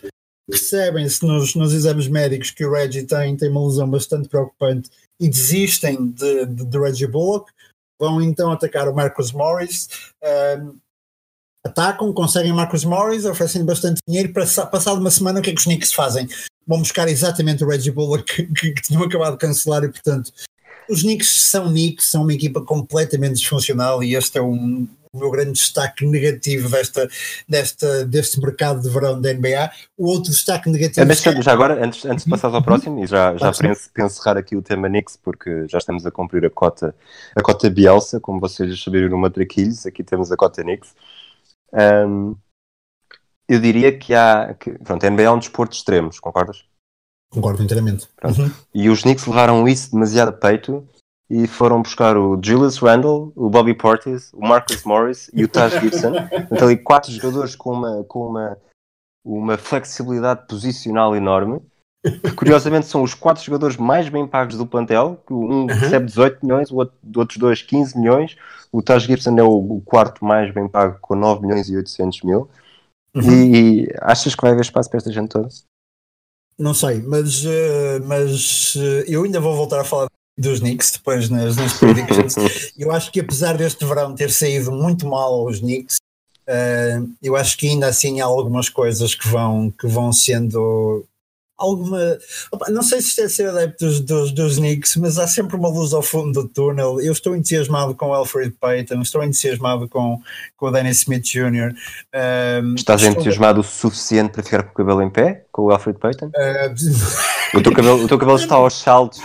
Percebem-se 0.51 1.25
nos, 1.25 1.55
nos 1.55 1.73
exames 1.73 2.09
médicos 2.09 2.51
que 2.51 2.67
o 2.67 2.73
Reggie 2.73 3.05
tem, 3.05 3.37
tem 3.37 3.49
uma 3.49 3.65
lesão 3.65 3.89
bastante 3.89 4.29
preocupante 4.29 4.91
e 5.21 5.29
desistem 5.29 6.11
de, 6.11 6.47
de, 6.47 6.65
de 6.65 6.79
Reggie 6.79 7.07
Bullock, 7.07 7.51
vão 7.99 8.21
então 8.21 8.51
atacar 8.51 8.89
o 8.89 8.95
Marcus 8.95 9.33
Morris. 9.33 9.89
Um, 10.23 10.79
atacam, 11.65 12.13
conseguem 12.13 12.53
Marcus 12.53 12.85
Morris, 12.85 13.25
oferecem 13.25 13.65
bastante 13.65 14.01
dinheiro. 14.07 14.33
Para 14.33 14.47
passado 14.67 15.01
uma 15.01 15.11
semana, 15.11 15.41
o 15.41 15.43
que 15.43 15.51
é 15.51 15.53
que 15.53 15.59
os 15.59 15.65
Knicks 15.65 15.93
fazem? 15.93 16.29
Vão 16.67 16.79
buscar 16.79 17.09
exatamente 17.09 17.65
o 17.65 17.69
Reggie 17.69 17.91
Bullock 17.91 18.25
que, 18.35 18.47
que, 18.47 18.73
que 18.73 18.83
tinham 18.83 19.03
acabado 19.03 19.33
de 19.33 19.39
cancelar 19.39 19.85
e, 19.85 19.89
portanto, 19.89 20.33
os 20.89 21.03
Knicks 21.03 21.51
são 21.51 21.69
Knicks, 21.69 22.11
são 22.11 22.23
uma 22.23 22.35
equipa 22.35 22.61
completamente 22.61 23.37
disfuncional 23.37 24.03
e 24.03 24.15
este 24.15 24.39
é 24.39 24.43
um, 24.43 24.87
o 25.15 25.19
meu 25.19 25.31
grande 25.31 25.53
destaque 25.53 26.05
negativo 26.05 26.69
desta, 26.69 27.09
desta, 27.49 28.05
deste 28.05 28.41
mercado 28.41 28.83
de 28.83 28.89
verão 28.89 29.21
da 29.21 29.33
NBA. 29.33 29.71
O 29.97 30.07
outro 30.07 30.33
destaque 30.33 30.69
negativo. 30.69 31.01
É, 31.01 31.05
mas, 31.05 31.21
já 31.21 31.53
agora, 31.53 31.85
antes, 31.85 32.05
antes 32.05 32.25
de 32.25 32.31
passar 32.31 32.53
ao 32.53 32.63
próximo, 32.63 33.03
e 33.03 33.07
já, 33.07 33.37
já 33.37 33.53
para, 33.53 34.05
encerrar 34.05 34.37
aqui 34.37 34.57
o 34.57 34.63
tema 34.63 34.89
Knicks, 34.89 35.17
porque 35.17 35.69
já 35.69 35.79
estamos 35.79 36.05
a 36.05 36.11
cumprir 36.11 36.45
a 36.45 36.51
cota, 36.51 36.95
a 37.37 37.43
cota 37.43 37.71
Bielsa, 37.71 38.19
como 38.19 38.41
vocês 38.41 38.77
já 38.77 38.85
sabiam 38.85 39.09
no 39.09 39.19
Matraquilhos, 39.19 39.87
aqui 39.87 40.03
temos 40.03 40.33
a 40.33 40.37
cota 40.37 40.63
Knicks. 40.63 40.93
Um, 41.73 42.35
eu 43.49 43.61
diria 43.61 43.97
que 43.97 44.15
há. 44.15 44.55
Que, 44.55 44.73
pronto, 44.79 45.07
a 45.07 45.11
NBA 45.11 45.23
é 45.23 45.31
um 45.31 45.39
desporto 45.39 45.73
de 45.73 45.79
extremos, 45.79 46.19
concordas? 46.19 46.65
Concordo 47.31 47.63
inteiramente. 47.63 48.09
Uhum. 48.25 48.51
E 48.75 48.89
os 48.89 49.03
Knicks 49.03 49.27
levaram 49.27 49.67
isso 49.69 49.93
demasiado 49.93 50.29
a 50.29 50.33
peito 50.33 50.87
e 51.35 51.49
foram 51.49 51.83
buscar 51.83 52.17
o 52.17 52.39
Julius 52.41 52.79
Randle, 52.79 53.33
o 53.35 53.51
Bobby 53.51 53.75
Portis, 53.75 54.33
o 54.33 54.41
Marcus 54.41 54.85
Morris 54.85 55.29
e 55.35 55.43
o 55.43 55.49
Taj 55.49 55.81
Gibson. 55.81 56.13
Então, 56.53 56.69
ali 56.69 56.77
quatro 56.77 57.11
jogadores 57.11 57.57
com 57.57 57.73
uma, 57.73 58.05
com 58.05 58.29
uma, 58.29 58.57
uma 59.25 59.59
flexibilidade 59.59 60.47
posicional 60.47 61.17
enorme. 61.17 61.61
Que, 62.05 62.33
curiosamente 62.37 62.87
são 62.87 63.03
os 63.03 63.15
quatro 63.15 63.43
jogadores 63.43 63.77
mais 63.77 64.09
bem 64.09 64.29
pagos 64.29 64.57
do 64.57 64.65
plantel. 64.65 65.25
Um 65.29 65.63
uhum. 65.63 65.67
recebe 65.67 66.07
18 66.07 66.47
milhões, 66.47 66.71
o 66.71 66.77
outro, 66.77 66.97
outros 67.17 67.39
dois 67.39 67.63
15 67.63 67.99
milhões. 67.99 68.37
O 68.71 68.81
Taj 68.81 69.05
Gibson 69.05 69.37
é 69.37 69.43
o, 69.43 69.79
o, 69.79 69.83
quarto 69.85 70.25
mais 70.25 70.55
bem 70.55 70.69
pago 70.69 70.99
com 71.01 71.17
9 71.17 71.43
milhões 71.45 71.69
e 71.69 71.77
800 71.77 72.23
mil. 72.23 72.49
Uhum. 73.13 73.23
E, 73.23 73.87
e 73.87 73.89
achas 74.03 74.37
que 74.37 74.43
vai 74.43 74.53
haver 74.53 74.63
espaço 74.63 74.89
para 74.89 74.99
esta 74.99 75.11
gente 75.11 75.31
toda? 75.31 75.49
Não 76.57 76.75
sei, 76.75 77.03
mas, 77.03 77.45
uh, 77.45 78.05
mas 78.07 78.77
uh, 78.77 79.03
eu 79.09 79.25
ainda 79.25 79.41
vou 79.41 79.57
voltar 79.57 79.81
a 79.81 79.85
falar 79.85 80.07
dos 80.37 80.61
Knicks 80.61 80.93
depois 80.93 81.31
nas, 81.31 81.57
nas 81.57 81.75
predictions. 81.75 82.35
eu 82.77 82.91
acho 82.91 83.11
que 83.13 83.21
apesar 83.21 83.57
deste 83.57 83.85
verão 83.85 84.15
ter 84.15 84.31
saído 84.31 84.73
muito 84.73 85.07
mal 85.07 85.33
aos 85.33 85.61
Knicks, 85.61 85.97
uh, 86.49 87.09
eu 87.23 87.37
acho 87.37 87.57
que 87.57 87.69
ainda 87.69 87.87
assim 87.87 88.21
há 88.21 88.25
algumas 88.25 88.69
coisas 88.69 89.15
que 89.15 89.29
vão, 89.29 89.71
que 89.71 89.87
vão 89.87 90.13
sendo 90.13 91.07
alguma. 91.57 92.19
Opa, 92.51 92.69
não 92.71 92.83
sei 92.83 93.01
se 93.01 93.21
é 93.21 93.29
ser 93.29 93.49
adepto 93.49 93.85
dos, 93.85 94.01
dos, 94.01 94.33
dos, 94.33 94.57
Knicks, 94.57 94.97
mas 94.97 95.19
há 95.19 95.27
sempre 95.29 95.57
uma 95.57 95.69
luz 95.69 95.93
ao 95.93 96.03
fundo 96.03 96.43
do 96.43 96.49
túnel. 96.49 97.01
Eu 97.01 97.13
estou 97.13 97.37
entusiasmado 97.37 97.95
com 97.95 98.09
o 98.09 98.15
Alfred 98.15 98.51
Payton, 98.61 99.03
estou 99.03 99.23
entusiasmado 99.23 99.89
com, 99.89 100.21
com 100.57 100.67
o 100.67 100.71
Dennis 100.73 100.99
Smith 100.99 101.25
Jr. 101.25 101.73
Um, 102.63 102.75
Estás 102.75 103.03
estou... 103.03 103.13
entusiasmado 103.13 103.61
o 103.61 103.65
suficiente 103.65 104.33
para 104.33 104.43
ficar 104.43 104.63
com 104.65 104.71
o 104.71 104.75
cabelo 104.75 105.03
em 105.03 105.11
pé 105.11 105.45
com 105.53 105.63
o 105.63 105.71
Alfred 105.71 105.99
Payton? 105.99 106.27
Uh... 106.27 107.55
o, 107.57 107.63
teu 107.63 107.73
cabelo, 107.73 108.05
o 108.05 108.09
teu 108.09 108.19
cabelo 108.19 108.39
está 108.39 108.57
aos 108.57 108.75
saltos 108.75 109.21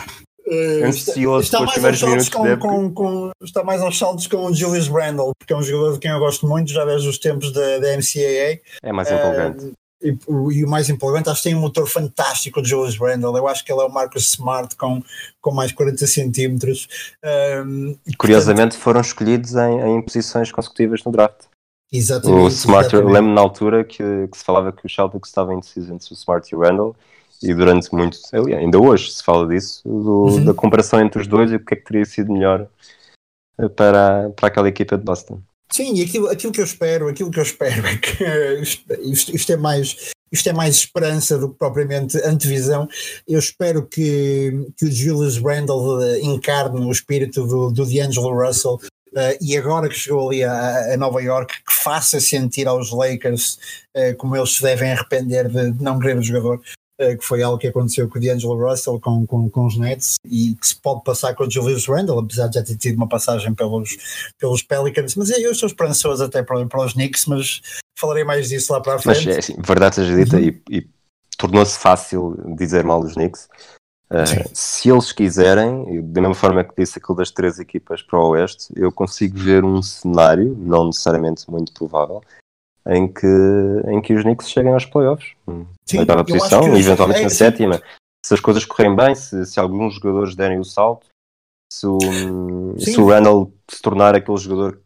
Uh, 0.50 0.86
ansioso 0.86 1.44
está, 1.44 1.64
está 1.64 1.82
mais 1.82 2.04
aos 2.04 2.30
com, 2.30 2.58
com, 2.58 2.92
com, 2.92 3.32
está 3.42 3.64
mais 3.64 3.82
aos 3.82 3.98
saltos 3.98 4.26
com 4.26 4.48
o 4.48 4.54
Julius 4.54 4.88
Randle, 4.88 5.32
porque 5.38 5.54
é 5.54 5.56
um 5.56 5.62
jogador 5.62 5.94
de 5.94 6.00
quem 6.00 6.10
eu 6.10 6.20
gosto 6.20 6.48
muito, 6.48 6.72
já 6.72 6.84
vejo 6.84 7.08
os 7.08 7.20
tempos 7.20 7.52
da, 7.54 7.78
da 7.78 7.96
NCAA. 7.96 8.60
É 8.82 8.92
mais 8.92 9.12
empolgante. 9.12 9.66
Uh, 9.66 9.74
e, 10.02 10.18
e, 10.52 10.66
o 10.66 10.70
mais 10.70 10.90
empolgante, 10.90 11.30
acho 11.30 11.44
que 11.44 11.50
tem 11.50 11.58
um 11.58 11.62
motor 11.62 11.88
fantástico 11.88 12.62
de 12.62 12.70
Julius 12.70 12.98
Randle. 12.98 13.36
Eu 13.38 13.48
acho 13.48 13.64
que 13.64 13.72
ele 13.72 13.82
é 13.82 13.84
o 13.84 13.92
Marcus 13.92 14.30
Smart 14.30 14.76
com, 14.76 15.04
com 15.42 15.52
mais 15.52 15.72
40 15.72 16.08
centímetros. 16.08 16.88
Um, 17.66 17.96
Curiosamente, 18.18 18.72
portanto, 18.72 18.82
foram 18.82 19.02
escolhidos 19.02 19.56
em, 19.56 19.98
em 19.98 20.02
posições 20.02 20.52
consecutivas 20.52 21.04
no 21.04 21.12
draft. 21.12 21.44
Exatamente. 21.92 22.40
O 22.40 22.48
Smart, 22.48 22.94
eu 22.94 23.08
lembro 23.08 23.34
na 23.34 23.42
altura 23.42 23.84
que, 23.84 24.28
que 24.32 24.38
se 24.38 24.44
falava 24.44 24.72
que 24.72 24.86
o 24.86 24.90
Celtics 24.90 25.30
estava 25.30 25.54
indeciso 25.54 25.94
entre 25.94 26.12
o 26.12 26.14
Smart 26.14 26.48
e 26.50 26.56
o 26.56 26.62
Randle 26.62 26.96
e 27.42 27.54
durante 27.54 27.94
muito, 27.94 28.18
ainda 28.34 28.80
hoje 28.80 29.12
se 29.12 29.24
fala 29.24 29.48
disso, 29.48 29.82
do, 29.88 30.26
uhum. 30.26 30.46
da 30.46 30.54
comparação 30.54 31.00
entre 31.00 31.22
os 31.22 31.28
dois 31.28 31.52
e 31.52 31.56
o 31.56 31.66
que 31.66 31.74
é 31.74 31.78
que 31.78 31.86
teria 31.86 32.06
sido 32.06 32.34
melhor 32.34 32.68
eh, 33.58 33.70
para, 33.70 34.30
para 34.36 34.48
aquela 34.48 34.68
equipa 34.68 34.98
de 34.98 35.04
Boston. 35.04 35.42
Sim, 35.72 35.96
e 35.96 36.04
aquilo, 36.04 36.28
aquilo 36.28 36.52
que 36.52 36.60
eu 36.60 36.66
espero, 36.66 37.08
aquilo 37.08 37.32
que 37.32 37.40
eu 37.40 37.44
espero 37.44 37.86
é 37.86 37.98
que 37.98 38.24
isto, 39.04 39.36
isto, 39.36 39.52
é 39.52 39.58
mais 39.58 40.12
isto 40.32 40.50
é 40.50 40.54
mais 40.54 40.76
esperança 40.76 41.38
do 41.38 41.50
que 41.50 41.58
propriamente 41.58 42.18
antevisão. 42.26 42.88
Eu 43.28 43.40
espero 43.40 43.86
que, 43.86 44.68
que 44.78 44.86
o 44.86 44.92
Julius 44.92 45.38
Randle 45.38 46.04
eh, 46.04 46.20
encarne 46.22 46.86
o 46.86 46.92
espírito 46.92 47.46
do, 47.48 47.72
do 47.72 47.86
D'Angelo 47.86 48.34
Russell 48.34 48.80
Uh, 49.12 49.34
e 49.42 49.58
agora 49.58 49.90
que 49.90 49.96
chegou 49.96 50.30
ali 50.30 50.44
a, 50.44 50.94
a, 50.94 50.98
Nova 50.98 51.20
York, 51.20 51.64
que 51.68 51.74
faça 51.74 52.20
sentir 52.20 52.68
aos 52.68 52.92
Lakers 52.92 53.58
uh, 53.98 54.16
como 54.18 54.38
eles 54.38 54.56
se 54.56 54.62
devem 54.62 54.92
arrepender 54.92 55.50
de, 55.50 55.72
de 55.72 55.84
não 55.84 55.98
querer 55.98 56.18
o 56.18 56.22
jogador, 56.22 56.62
que 57.00 57.24
foi 57.24 57.42
algo 57.42 57.58
que 57.58 57.68
aconteceu 57.68 58.10
com 58.10 58.20
o 58.20 58.22
D'Angelo 58.22 58.70
Russell 58.70 59.00
com, 59.00 59.26
com, 59.26 59.50
com 59.50 59.66
os 59.66 59.78
Nets 59.78 60.16
e 60.26 60.56
que 60.56 60.68
se 60.68 60.76
pode 60.76 61.04
passar 61.04 61.34
com 61.34 61.46
o 61.46 61.50
Julius 61.50 61.88
Randle, 61.88 62.20
apesar 62.20 62.48
de 62.48 62.56
já 62.56 62.64
ter 62.64 62.78
tido 62.78 62.98
uma 62.98 63.08
passagem 63.08 63.54
pelos, 63.54 63.98
pelos 64.38 64.62
Pelicans, 64.62 65.16
mas 65.16 65.30
eu 65.30 65.52
estou 65.52 65.68
esperançoso 65.68 66.24
até 66.24 66.44
para, 66.44 66.66
para 66.66 66.86
os 66.86 66.94
Knicks, 66.94 67.26
mas 67.26 67.62
falarei 67.98 68.24
mais 68.24 68.50
disso 68.50 68.74
lá 68.74 68.82
para 68.82 68.96
a 68.96 69.00
frente. 69.00 69.26
Mas, 69.26 69.36
é 69.36 69.40
assim, 69.40 69.56
verdade 69.66 69.96
seja 69.96 70.16
dita, 70.16 70.36
uhum. 70.36 70.44
e, 70.44 70.62
e 70.70 70.88
tornou-se 71.38 71.80
fácil 71.80 72.36
dizer 72.58 72.84
mal 72.84 73.00
os 73.00 73.14
Knicks, 73.14 73.48
Uh, 74.12 74.50
se 74.54 74.90
eles 74.90 75.12
quiserem, 75.12 76.02
da 76.12 76.20
mesma 76.20 76.34
forma 76.34 76.64
que 76.64 76.74
disse 76.76 76.98
aquilo 76.98 77.16
das 77.16 77.30
três 77.30 77.60
equipas 77.60 78.02
para 78.02 78.18
o 78.18 78.30
Oeste, 78.30 78.74
eu 78.76 78.92
consigo 78.92 79.38
ver 79.38 79.64
um 79.64 79.84
cenário, 79.84 80.56
não 80.58 80.88
necessariamente 80.88 81.48
muito 81.48 81.72
provável, 81.72 82.24
em 82.90 83.08
que, 83.08 83.28
em 83.88 84.02
que 84.02 84.14
os 84.14 84.24
Knicks 84.24 84.50
cheguem 84.50 84.74
aos 84.74 84.86
playoffs. 84.86 85.34
Sim, 85.86 85.98
na 85.98 86.02
oitava 86.02 86.26
posição, 86.26 86.76
e 86.76 86.80
eventualmente 86.80 87.22
é, 87.22 87.24
na 87.24 87.30
sétima. 87.30 87.82
Se 88.26 88.34
as 88.34 88.40
coisas 88.40 88.66
correrem 88.66 88.96
bem, 88.96 89.16
se, 89.16 89.46
se 89.46 89.60
alguns 89.60 89.96
jogadores 89.96 90.36
derem 90.36 90.60
o 90.60 90.66
salto, 90.66 91.08
se 91.72 91.86
o, 91.86 92.00
se 92.80 93.00
o 93.00 93.08
Randall 93.08 93.54
se 93.70 93.82
tornar 93.82 94.16
aquele 94.16 94.38
jogador 94.38 94.82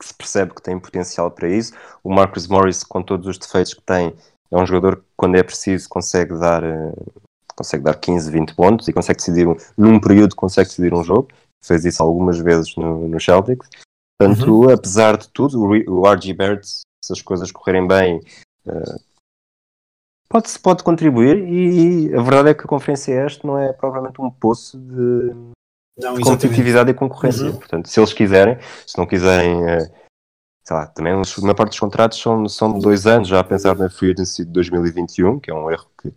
que 0.00 0.06
se 0.06 0.14
percebe 0.14 0.54
que 0.54 0.62
tem 0.62 0.78
potencial 0.78 1.30
para 1.30 1.48
isso, 1.48 1.72
o 2.02 2.12
Marcus 2.12 2.46
Morris, 2.46 2.84
com 2.84 3.02
todos 3.02 3.26
os 3.26 3.38
defeitos 3.38 3.74
que 3.74 3.82
tem, 3.82 4.14
é 4.50 4.56
um 4.56 4.64
jogador 4.64 4.96
que, 4.96 5.02
quando 5.16 5.36
é 5.36 5.42
preciso, 5.42 5.88
consegue 5.88 6.38
dar 6.38 6.62
eh, 6.62 6.92
consegue 7.58 7.82
dar 7.82 7.94
15, 7.94 8.30
20 8.30 8.54
pontos 8.54 8.86
e 8.86 8.92
consegue 8.92 9.18
decidir, 9.18 9.48
um, 9.48 9.56
num 9.76 9.98
período, 9.98 10.36
consegue 10.36 10.68
decidir 10.68 10.94
um 10.94 11.02
jogo. 11.02 11.28
Fez 11.64 11.84
isso 11.84 12.00
algumas 12.02 12.38
vezes 12.38 12.76
no, 12.76 13.08
no 13.08 13.20
Celtics. 13.20 13.68
Portanto, 14.18 14.48
uhum. 14.48 14.70
apesar 14.70 15.16
de 15.16 15.28
tudo, 15.28 15.60
o, 15.60 16.00
o 16.00 16.06
RG 16.06 16.32
Barrett, 16.34 16.82
se 17.08 17.12
as 17.12 17.22
coisas 17.22 17.50
correrem 17.50 17.86
bem, 17.86 18.20
uh, 18.66 19.00
pode, 20.28 20.56
pode 20.60 20.84
contribuir. 20.84 21.38
E, 21.38 22.10
e, 22.10 22.14
a 22.14 22.22
verdade 22.22 22.50
é 22.50 22.54
que 22.54 22.62
a 22.62 22.68
Conferência 22.68 23.26
Este 23.26 23.46
não 23.46 23.58
é 23.58 23.72
provavelmente 23.72 24.20
um 24.20 24.30
poço 24.30 24.78
de, 24.78 25.34
não, 25.98 26.14
de 26.14 26.22
competitividade 26.22 26.90
e 26.90 26.94
concorrência. 26.94 27.46
Uhum. 27.46 27.56
Portanto, 27.56 27.88
se 27.88 27.98
eles 27.98 28.12
quiserem, 28.12 28.58
se 28.86 28.96
não 28.96 29.06
quiserem. 29.06 29.64
Uh, 29.64 30.08
sei 30.64 30.76
lá, 30.76 30.86
também 30.86 31.14
a 31.14 31.16
maior 31.16 31.54
parte 31.54 31.70
dos 31.70 31.80
contratos 31.80 32.20
são, 32.20 32.46
são 32.46 32.74
de 32.74 32.80
dois 32.80 33.06
anos, 33.06 33.26
já 33.26 33.40
a 33.40 33.44
pensar 33.44 33.74
na 33.74 33.88
Free 33.88 34.12
Agency 34.12 34.44
de 34.44 34.52
2021, 34.52 35.40
que 35.40 35.50
é 35.50 35.54
um 35.54 35.70
erro 35.70 35.86
que 35.98 36.12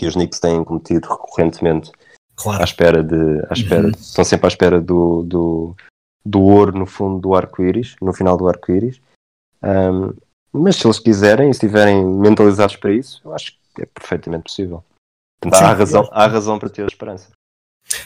que 0.00 0.06
os 0.06 0.14
Knicks 0.14 0.40
têm 0.40 0.64
cometido 0.64 1.06
recorrentemente 1.06 1.92
claro. 2.34 2.62
à 2.62 2.64
espera 2.64 3.04
de. 3.04 3.44
À 3.50 3.52
espera, 3.52 3.82
uhum. 3.82 3.90
Estão 3.90 4.24
sempre 4.24 4.46
à 4.46 4.48
espera 4.48 4.80
do, 4.80 5.22
do, 5.24 5.76
do 6.24 6.40
ouro 6.40 6.78
no 6.78 6.86
fundo 6.86 7.20
do 7.20 7.34
arco-íris, 7.34 7.96
no 8.00 8.14
final 8.14 8.38
do 8.38 8.48
arco-íris. 8.48 8.98
Um, 9.62 10.14
mas 10.52 10.76
se 10.76 10.86
eles 10.86 10.98
quiserem 10.98 11.48
e 11.48 11.50
estiverem 11.50 12.04
mentalizados 12.04 12.76
para 12.76 12.92
isso, 12.92 13.20
eu 13.24 13.34
acho 13.34 13.52
que 13.74 13.82
é 13.82 13.86
perfeitamente 13.86 14.44
possível. 14.44 14.82
Portanto, 15.40 15.62
há, 15.62 15.72
razão, 15.72 16.08
há 16.12 16.26
razão 16.26 16.58
para 16.58 16.68
ter 16.68 16.86
esperança. 16.86 17.28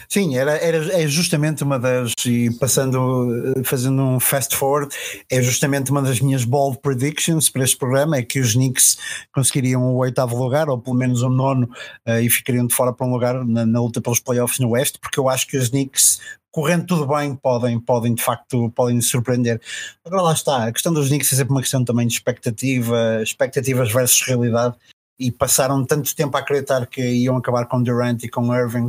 Sim, 0.08 0.36
era, 0.36 0.52
era, 0.52 1.02
é 1.02 1.06
justamente 1.06 1.62
uma 1.62 1.78
das, 1.78 2.12
e 2.24 2.50
passando, 2.58 3.52
fazendo 3.64 4.00
um 4.02 4.20
fast 4.20 4.56
forward, 4.56 4.94
é 5.30 5.42
justamente 5.42 5.90
uma 5.90 6.00
das 6.00 6.20
minhas 6.20 6.44
bold 6.44 6.78
predictions 6.78 7.50
para 7.50 7.64
este 7.64 7.76
programa, 7.76 8.16
é 8.16 8.22
que 8.22 8.40
os 8.40 8.54
Knicks 8.54 8.96
conseguiriam 9.32 9.82
o 9.82 9.96
oitavo 9.96 10.42
lugar, 10.42 10.68
ou 10.68 10.78
pelo 10.78 10.96
menos 10.96 11.22
o 11.22 11.28
nono, 11.28 11.68
uh, 12.08 12.20
e 12.20 12.30
ficariam 12.30 12.66
de 12.66 12.74
fora 12.74 12.92
para 12.92 13.06
um 13.06 13.10
lugar 13.10 13.44
na, 13.44 13.66
na 13.66 13.80
luta 13.80 14.00
pelos 14.00 14.20
playoffs 14.20 14.58
no 14.58 14.70
Oeste, 14.70 14.98
porque 14.98 15.18
eu 15.18 15.28
acho 15.28 15.46
que 15.46 15.56
os 15.56 15.68
Knicks 15.68 16.20
correndo 16.54 16.86
tudo 16.86 17.04
bem, 17.04 17.34
podem, 17.34 17.80
podem 17.80 18.14
de 18.14 18.22
facto 18.22 18.70
podem 18.70 19.00
surpreender. 19.00 19.60
Agora 20.04 20.22
lá 20.22 20.32
está, 20.32 20.66
a 20.66 20.72
questão 20.72 20.92
dos 20.92 21.08
Knicks 21.08 21.32
é 21.32 21.36
sempre 21.36 21.50
uma 21.50 21.60
questão 21.60 21.84
também 21.84 22.06
de 22.06 22.14
expectativa, 22.14 23.20
expectativas 23.20 23.92
versus 23.92 24.22
realidade, 24.24 24.76
e 25.18 25.32
passaram 25.32 25.84
tanto 25.84 26.14
tempo 26.14 26.36
a 26.36 26.40
acreditar 26.40 26.86
que 26.86 27.02
iam 27.02 27.36
acabar 27.36 27.66
com 27.66 27.82
Durant 27.82 28.22
e 28.22 28.28
com 28.28 28.54
Irving, 28.54 28.88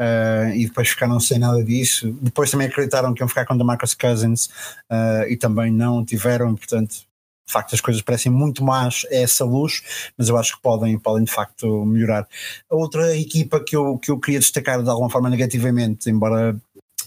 Uh, 0.00 0.50
e 0.56 0.66
depois 0.66 0.88
ficaram 0.88 1.20
sem 1.20 1.38
nada 1.38 1.62
disso. 1.62 2.16
Depois 2.20 2.50
também 2.50 2.66
acreditaram 2.66 3.14
que 3.14 3.22
iam 3.22 3.28
ficar 3.28 3.44
com 3.44 3.56
DeMarcus 3.56 3.94
Cousins 3.94 4.46
uh, 4.90 5.28
e 5.28 5.36
também 5.36 5.70
não 5.70 6.04
tiveram, 6.04 6.56
portanto, 6.56 7.06
de 7.46 7.52
facto 7.52 7.74
as 7.74 7.80
coisas 7.80 8.02
parecem 8.02 8.32
muito 8.32 8.64
más 8.64 9.06
a 9.10 9.14
essa 9.14 9.44
luz, 9.44 10.10
mas 10.16 10.28
eu 10.28 10.36
acho 10.38 10.56
que 10.56 10.62
podem, 10.62 10.98
podem 10.98 11.24
de 11.24 11.30
facto 11.30 11.84
melhorar. 11.84 12.26
A 12.70 12.74
outra 12.74 13.16
equipa 13.16 13.62
que 13.62 13.76
eu, 13.76 13.98
que 13.98 14.10
eu 14.10 14.18
queria 14.18 14.40
destacar 14.40 14.82
de 14.82 14.88
alguma 14.88 15.10
forma 15.10 15.28
negativamente, 15.28 16.10
embora, 16.10 16.56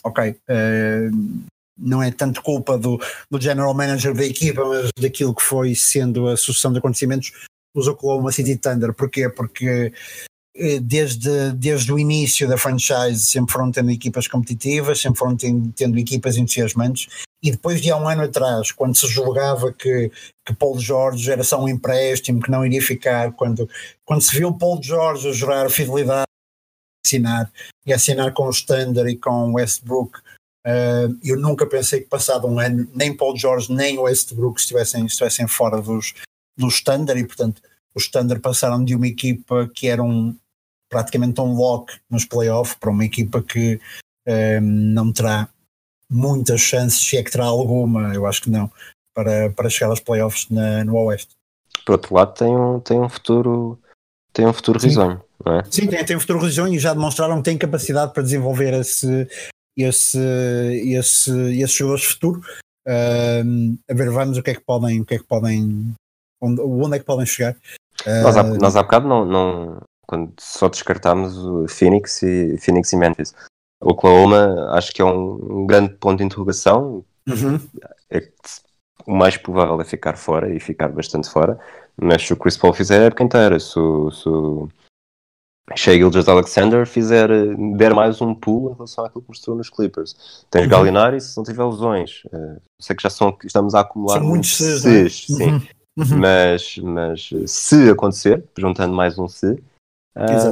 ok, 0.05 0.31
uh, 0.31 1.45
não 1.77 2.01
é 2.01 2.11
tanto 2.11 2.41
culpa 2.41 2.77
do, 2.77 2.99
do 3.29 3.41
general 3.41 3.73
manager 3.73 4.13
da 4.13 4.23
equipa, 4.23 4.63
mas 4.63 4.89
daquilo 4.97 5.35
que 5.35 5.41
foi 5.43 5.75
sendo 5.75 6.27
a 6.27 6.37
sucessão 6.37 6.71
de 6.71 6.79
acontecimentos, 6.79 7.33
os 7.75 7.87
Oklahoma 7.87 8.31
City 8.31 8.55
Thunder. 8.55 8.93
Porquê? 8.93 9.27
Porque 9.27 9.91
eh, 10.55 10.79
desde, 10.79 11.51
desde 11.51 11.91
o 11.91 11.99
início 11.99 12.47
da 12.47 12.57
franchise 12.57 13.25
sempre 13.25 13.51
foram 13.51 13.71
tendo 13.71 13.91
equipas 13.91 14.25
competitivas, 14.25 15.01
sempre 15.01 15.19
foram 15.19 15.35
tendo, 15.35 15.73
tendo 15.73 15.99
equipas 15.99 16.37
entusiasmantes 16.37 17.09
e 17.45 17.51
depois 17.51 17.79
de 17.79 17.91
há 17.91 17.95
um 17.95 18.07
ano 18.07 18.23
atrás, 18.23 18.71
quando 18.71 18.95
se 18.95 19.05
julgava 19.07 19.71
que, 19.71 20.11
que 20.43 20.53
Paul 20.55 20.79
George 20.79 21.29
era 21.29 21.43
só 21.43 21.61
um 21.61 21.69
empréstimo, 21.69 22.41
que 22.41 22.49
não 22.49 22.65
iria 22.65 22.81
ficar, 22.81 23.33
quando, 23.33 23.69
quando 24.03 24.21
se 24.21 24.35
viu 24.35 24.51
Paul 24.51 24.81
George 24.81 25.27
a 25.27 25.31
jurar 25.31 25.69
fidelidade, 25.69 26.25
assinar 27.05 27.51
e 27.85 27.93
assinar 27.93 28.33
com 28.33 28.47
o 28.47 28.49
Standard 28.49 29.09
e 29.09 29.15
com 29.15 29.51
o 29.51 29.53
Westbrook, 29.53 30.17
uh, 30.65 31.17
eu 31.23 31.39
nunca 31.39 31.65
pensei 31.67 32.01
que 32.01 32.09
passado 32.09 32.47
um 32.47 32.59
ano 32.59 32.89
nem 32.93 33.15
Paul 33.15 33.37
George 33.37 33.71
nem 33.71 33.97
o 33.97 34.03
Westbrook 34.03 34.59
estivessem, 34.59 35.05
estivessem 35.05 35.47
fora 35.47 35.81
dos, 35.81 36.13
do 36.57 36.67
Standard 36.67 37.19
e 37.19 37.25
portanto 37.25 37.61
os 37.93 38.03
Standard 38.05 38.41
passaram 38.41 38.83
de 38.83 38.95
uma 38.95 39.07
equipa 39.07 39.69
que 39.73 39.87
era 39.87 40.03
um, 40.03 40.35
praticamente 40.89 41.39
um 41.39 41.55
lock 41.55 41.93
nos 42.09 42.25
playoffs 42.25 42.75
para 42.79 42.89
uma 42.89 43.05
equipa 43.05 43.41
que 43.41 43.79
ehm, 44.25 44.61
não 44.61 45.13
terá 45.13 45.47
muitas 46.09 46.59
chances, 46.59 47.07
se 47.07 47.17
é 47.17 47.23
que 47.23 47.31
terá 47.31 47.45
alguma, 47.45 48.13
eu 48.13 48.25
acho 48.25 48.41
que 48.41 48.49
não, 48.49 48.69
para, 49.13 49.49
para 49.51 49.69
chegar 49.69 49.89
aos 49.89 50.01
playoffs 50.01 50.49
na, 50.49 50.83
no 50.83 50.95
Oeste. 50.95 51.31
Por 51.85 51.93
outro 51.93 52.15
lado, 52.15 52.33
tem 52.33 52.55
um, 52.55 52.79
tem 52.79 52.99
um 52.99 53.09
futuro 53.09 53.79
tem 54.35 54.45
um 54.45 54.51
futuro 54.51 54.79
Sim. 54.81 54.87
risonho, 54.87 55.21
é? 55.45 55.63
Sim, 55.69 55.87
tem, 55.87 56.03
tem 56.05 56.15
um 56.15 56.19
futuro 56.19 56.39
risonho 56.39 56.73
e 56.73 56.79
já 56.79 56.93
demonstraram 56.93 57.37
que 57.37 57.43
têm 57.43 57.57
capacidade 57.57 58.13
para 58.13 58.23
desenvolver 58.23 58.73
esse, 58.73 59.27
esse, 59.77 60.17
esse, 60.17 61.31
esse 61.61 61.77
jogadores 61.77 62.03
de 62.03 62.13
futuro. 62.13 62.41
Uh, 62.87 63.77
a 63.89 63.93
ver, 63.93 64.09
vamos 64.11 64.37
o 64.37 64.43
que 64.43 64.51
é 64.51 64.55
que 64.55 64.63
podem, 64.63 65.01
o 65.01 65.05
que 65.05 65.15
é 65.15 65.17
que 65.17 65.25
podem, 65.25 65.93
onde, 66.41 66.61
onde 66.61 66.95
é 66.95 66.99
que 66.99 67.05
podem 67.05 67.25
chegar. 67.25 67.53
Uh, 68.05 68.23
nós, 68.23 68.37
há, 68.37 68.43
nós 68.43 68.75
há 68.75 68.83
bocado 68.83 69.07
não, 69.07 69.25
não, 69.25 69.81
quando 70.05 70.31
só 70.39 70.69
descartámos 70.69 71.37
o 71.37 71.67
Phoenix 71.67 72.21
e, 72.21 72.57
Phoenix 72.57 72.93
e 72.93 72.97
Memphis. 72.97 73.33
Oklahoma 73.81 74.71
acho 74.71 74.93
que 74.93 75.01
é 75.01 75.05
um, 75.05 75.65
grande 75.65 75.93
ponto 75.95 76.19
de 76.19 76.23
interrogação. 76.23 77.03
Uhum. 77.27 77.59
É 78.09 78.21
o 79.05 79.15
mais 79.15 79.37
provável 79.37 79.79
é 79.79 79.85
ficar 79.85 80.17
fora 80.17 80.53
e 80.53 80.59
ficar 80.59 80.89
bastante 80.89 81.29
fora. 81.29 81.59
Mas 81.95 82.25
se 82.25 82.33
o 82.33 82.37
Chris 82.37 82.57
Paul 82.57 82.73
fizer 82.73 83.01
a 83.01 83.05
época 83.05 83.23
inteira, 83.23 83.59
se 83.59 83.77
o, 83.77 84.11
se 84.11 84.27
o 84.27 84.69
Shea 85.73 85.95
Gilgis 85.95 86.27
Alexander 86.27 86.85
fizer, 86.85 87.27
der 87.75 87.93
mais 87.93 88.21
um 88.21 88.35
pulo 88.35 88.71
em 88.71 88.73
relação 88.75 89.03
àquilo 89.03 89.23
que 89.23 89.29
mostrou 89.29 89.57
nos 89.57 89.69
Clippers. 89.69 90.45
Tens 90.51 90.63
uhum. 90.63 90.69
Gallinari 90.69 91.19
se 91.19 91.35
não 91.35 91.43
tiver 91.43 91.63
lesões. 91.63 92.23
Uh, 92.25 92.61
sei 92.79 92.95
que 92.95 93.01
já 93.01 93.09
são, 93.09 93.35
estamos 93.43 93.73
a 93.73 93.79
acumular 93.79 94.19
são 94.19 94.27
muitos 94.27 94.57
Cs, 94.57 95.25
sim. 95.25 95.43
Uhum. 95.43 95.61
Uhum. 95.97 96.17
Mas, 96.19 96.77
mas 96.77 97.29
se 97.47 97.89
acontecer, 97.89 98.43
juntando 98.57 98.93
mais 98.93 99.17
um 99.17 99.27
se, 99.27 99.57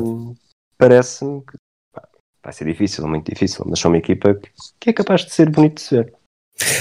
um, 0.02 0.36
Parece-me 0.78 1.42
que 1.42 1.58
pá, 1.94 2.08
vai 2.44 2.54
ser 2.54 2.66
difícil, 2.66 3.08
muito 3.08 3.32
difícil, 3.32 3.64
mas 3.68 3.80
são 3.80 3.92
uma 3.92 3.98
equipa 3.98 4.34
que, 4.34 4.50
que 4.80 4.90
é 4.90 4.94
capaz 4.94 5.26
de 5.26 5.32
ser 5.32 5.50
bonito 5.50 5.76
de 5.76 5.82
ser. 5.82 6.14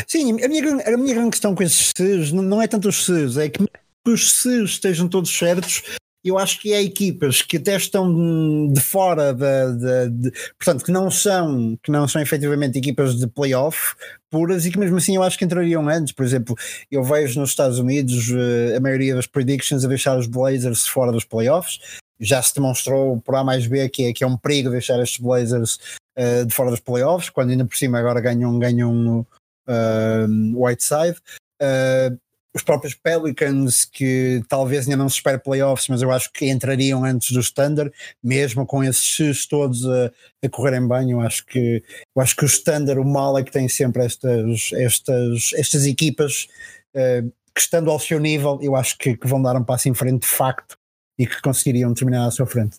Sim, 0.07 0.43
a 0.43 0.49
minha, 0.49 0.95
a 0.95 0.97
minha 0.97 1.15
grande 1.15 1.31
questão 1.31 1.55
com 1.55 1.63
esses 1.63 1.93
SES 1.97 2.33
não, 2.33 2.61
é 2.61 2.67
tanto 2.67 2.89
os 2.89 3.05
SES, 3.05 3.37
é 3.37 3.49
que 3.49 3.65
os 4.07 4.43
SES 4.43 4.71
estejam 4.71 5.09
todos 5.09 5.31
certos 5.31 5.83
eu 6.25 6.39
acho 6.39 6.61
que 6.61 6.73
há 6.73 6.81
equipas 6.81 7.43
que 7.43 7.57
até 7.57 7.77
estão 7.77 8.69
de 8.73 8.81
fora 8.81 9.35
da, 9.35 9.71
de, 9.71 10.11
de, 10.11 10.31
portanto, 10.59 10.85
que 10.85 10.93
não 10.93 11.11
são, 11.11 11.77
que 11.83 11.91
não 11.91 12.07
são 12.07 12.23
efetivamente 12.23 12.79
equipas 12.79 13.19
de 13.19 13.27
playoff 13.27 13.95
puras 14.31 14.65
e 14.65 14.71
que 14.71 14.79
mesmo 14.79 14.97
assim 14.97 15.17
eu 15.17 15.23
acho 15.23 15.37
que 15.37 15.45
entrariam 15.45 15.89
antes. 15.89 16.13
Por 16.13 16.25
exemplo, 16.25 16.57
eu 16.91 17.03
vejo 17.03 17.41
nos 17.41 17.51
Estados 17.51 17.79
Unidos 17.79 18.31
uh, 18.31 18.77
a 18.77 18.81
maioria 18.81 19.15
das 19.15 19.27
predictions 19.27 19.85
a 19.85 19.89
deixar 19.89 20.17
os 20.17 20.27
Blazers 20.27 20.87
fora 20.87 21.13
dos 21.13 21.25
playoffs 21.25 21.81
já 22.23 22.41
se 22.41 22.55
demonstrou 22.55 23.21
por 23.21 23.35
A 23.35 23.43
mais 23.43 23.67
B 23.67 23.89
que 23.89 24.05
é, 24.05 24.13
que 24.13 24.23
é 24.23 24.27
um 24.27 24.37
perigo 24.37 24.71
deixar 24.71 25.03
estes 25.03 25.19
Blazers 25.19 25.79
uh, 26.17 26.47
de 26.47 26.55
fora 26.55 26.71
dos 26.71 26.81
playoffs, 26.81 27.29
quando 27.29 27.51
ainda 27.51 27.65
por 27.65 27.77
cima 27.77 27.99
agora 27.99 28.21
ganham, 28.21 28.59
ganham 28.59 29.27
uh, 29.67 30.65
Whiteside. 30.65 31.19
Uh, 31.61 32.17
os 32.55 32.63
próprios 32.63 32.95
Pelicans, 32.95 33.85
que 33.85 34.43
talvez 34.49 34.85
ainda 34.85 34.97
não 34.97 35.09
se 35.09 35.17
espere 35.17 35.39
playoffs, 35.39 35.89
mas 35.89 36.03
eu 36.03 36.11
acho 36.11 36.31
que 36.33 36.51
entrariam 36.51 37.05
antes 37.05 37.33
do 37.33 37.41
Standard, 37.41 37.93
mesmo 38.23 38.67
com 38.67 38.85
esses 38.85 39.47
todos 39.47 39.87
a, 39.87 40.11
a, 40.45 40.49
correrem 40.51 40.87
bem, 40.87 41.13
eu 41.13 41.21
acho 41.21 41.47
que 41.47 41.83
eu 42.15 42.23
acho 42.23 42.37
que 42.37 42.45
o 42.45 42.47
Standard, 42.47 43.01
o 43.01 43.05
mal 43.05 43.39
é 43.39 43.43
que 43.43 43.51
tem 43.51 43.69
sempre 43.69 44.05
estas, 44.05 44.71
estas, 44.75 45.53
estas 45.55 45.87
equipas 45.87 46.49
uh, 46.95 47.33
que 47.55 47.61
estando 47.61 47.91
ao 47.91 47.99
seu 47.99 48.19
nível, 48.19 48.59
eu 48.61 48.77
acho 48.77 48.99
que, 48.99 49.17
que 49.17 49.27
vão 49.27 49.41
dar 49.41 49.57
um 49.57 49.65
passo 49.65 49.89
em 49.89 49.95
frente 49.95 50.23
de 50.23 50.29
facto 50.29 50.77
e 51.19 51.27
que 51.27 51.41
conseguiriam 51.41 51.93
terminar 51.95 52.27
à 52.27 52.31
sua 52.31 52.47
frente. 52.47 52.79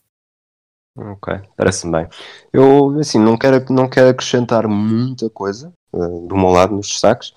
Ok, 0.96 1.34
parece-me 1.56 1.92
bem. 1.92 2.08
Eu, 2.52 3.00
assim, 3.00 3.18
não 3.18 3.36
quero, 3.36 3.66
não 3.74 3.90
quero 3.90 4.10
acrescentar 4.10 4.68
muita 4.68 5.28
coisa 5.30 5.74
uh, 5.92 6.28
do 6.28 6.36
meu 6.36 6.50
lado 6.50 6.76
nos 6.76 6.88
destaques. 6.88 7.34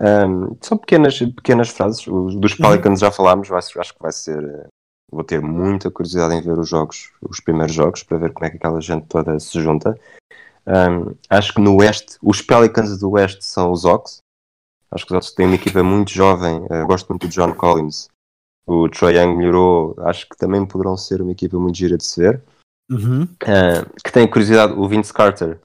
Um, 0.00 0.56
são 0.62 0.78
pequenas, 0.78 1.18
pequenas 1.18 1.68
frases. 1.68 2.06
Os, 2.06 2.34
dos 2.34 2.52
uhum. 2.52 2.70
Pelicans 2.70 3.00
já 3.00 3.10
falámos, 3.10 3.50
acho, 3.52 3.94
que 3.94 4.02
vai 4.02 4.12
ser. 4.12 4.42
Eh, 4.42 4.66
vou 5.12 5.22
ter 5.22 5.42
muita 5.42 5.90
curiosidade 5.90 6.34
em 6.34 6.40
ver 6.40 6.58
os 6.58 6.68
jogos, 6.68 7.12
os 7.20 7.38
primeiros 7.40 7.74
jogos, 7.74 8.02
para 8.02 8.16
ver 8.16 8.32
como 8.32 8.46
é 8.46 8.50
que 8.50 8.56
aquela 8.56 8.80
gente 8.80 9.06
toda 9.06 9.38
se 9.38 9.60
junta. 9.60 9.98
Um, 10.66 11.14
acho 11.28 11.52
que 11.52 11.60
no 11.60 11.76
Oeste, 11.76 12.16
os 12.22 12.40
Pelicans 12.40 12.98
do 12.98 13.10
Oeste 13.10 13.44
são 13.44 13.70
os 13.70 13.84
Ox. 13.84 14.18
Acho 14.90 15.06
que 15.06 15.12
os 15.12 15.18
Ox 15.18 15.32
têm 15.32 15.46
uma 15.46 15.56
equipa 15.56 15.82
muito 15.82 16.10
jovem. 16.12 16.64
Uh, 16.64 16.86
gosto 16.86 17.08
muito 17.08 17.26
do 17.26 17.32
John 17.32 17.54
Collins. 17.54 18.08
O 18.66 18.88
Troy 18.88 19.16
Young 19.16 19.36
melhorou. 19.36 19.94
Acho 19.98 20.28
que 20.28 20.36
também 20.36 20.64
poderão 20.64 20.96
ser 20.96 21.20
uma 21.20 21.32
equipa 21.32 21.58
muito 21.58 21.76
gira 21.76 21.98
de 21.98 22.04
se 22.04 22.20
ver. 22.20 22.42
Uhum. 22.90 23.22
Uh, 23.22 24.00
que 24.02 24.10
tem 24.10 24.26
curiosidade, 24.28 24.72
o 24.72 24.88
Vince 24.88 25.12
Carter, 25.12 25.60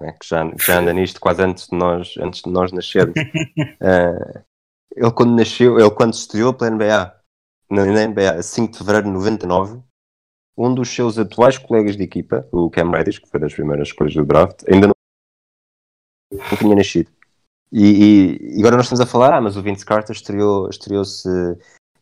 né, 0.00 0.12
que 0.20 0.26
já, 0.26 0.50
já 0.58 0.78
anda 0.80 0.92
nisto 0.92 1.20
quase 1.20 1.42
antes 1.42 1.68
de 1.68 1.76
nós, 1.76 2.14
antes 2.18 2.42
de 2.42 2.50
nós 2.50 2.72
nascermos. 2.72 3.14
uh, 3.18 4.44
ele 4.94 5.10
quando 5.12 5.36
nasceu, 5.36 5.78
ele 5.78 5.90
quando 5.90 6.14
estreou 6.14 6.54
pela 6.54 6.70
NBA, 6.70 7.14
na, 7.70 7.84
NBA, 7.84 8.32
a 8.38 8.42
5 8.42 8.72
de 8.72 8.78
fevereiro 8.78 9.06
de 9.06 9.12
99, 9.12 9.80
um 10.56 10.74
dos 10.74 10.88
seus 10.88 11.18
atuais 11.18 11.58
colegas 11.58 11.96
de 11.96 12.02
equipa, 12.02 12.48
o 12.50 12.70
Cam 12.70 12.90
Reddish, 12.90 13.18
que 13.18 13.28
foi 13.28 13.40
das 13.40 13.52
primeiras 13.52 13.88
escolhas 13.88 14.14
do 14.14 14.24
draft, 14.24 14.62
ainda 14.70 14.88
não, 14.88 14.94
não 16.32 16.56
tinha 16.58 16.76
nascido. 16.76 17.10
E, 17.72 18.38
e, 18.40 18.58
agora 18.60 18.76
nós 18.76 18.86
estamos 18.86 19.00
a 19.00 19.06
falar, 19.06 19.34
ah, 19.34 19.40
mas 19.40 19.56
o 19.56 19.62
Vince 19.62 19.84
Carter 19.84 20.14
estreou-se 20.14 20.70
estreou 20.70 21.04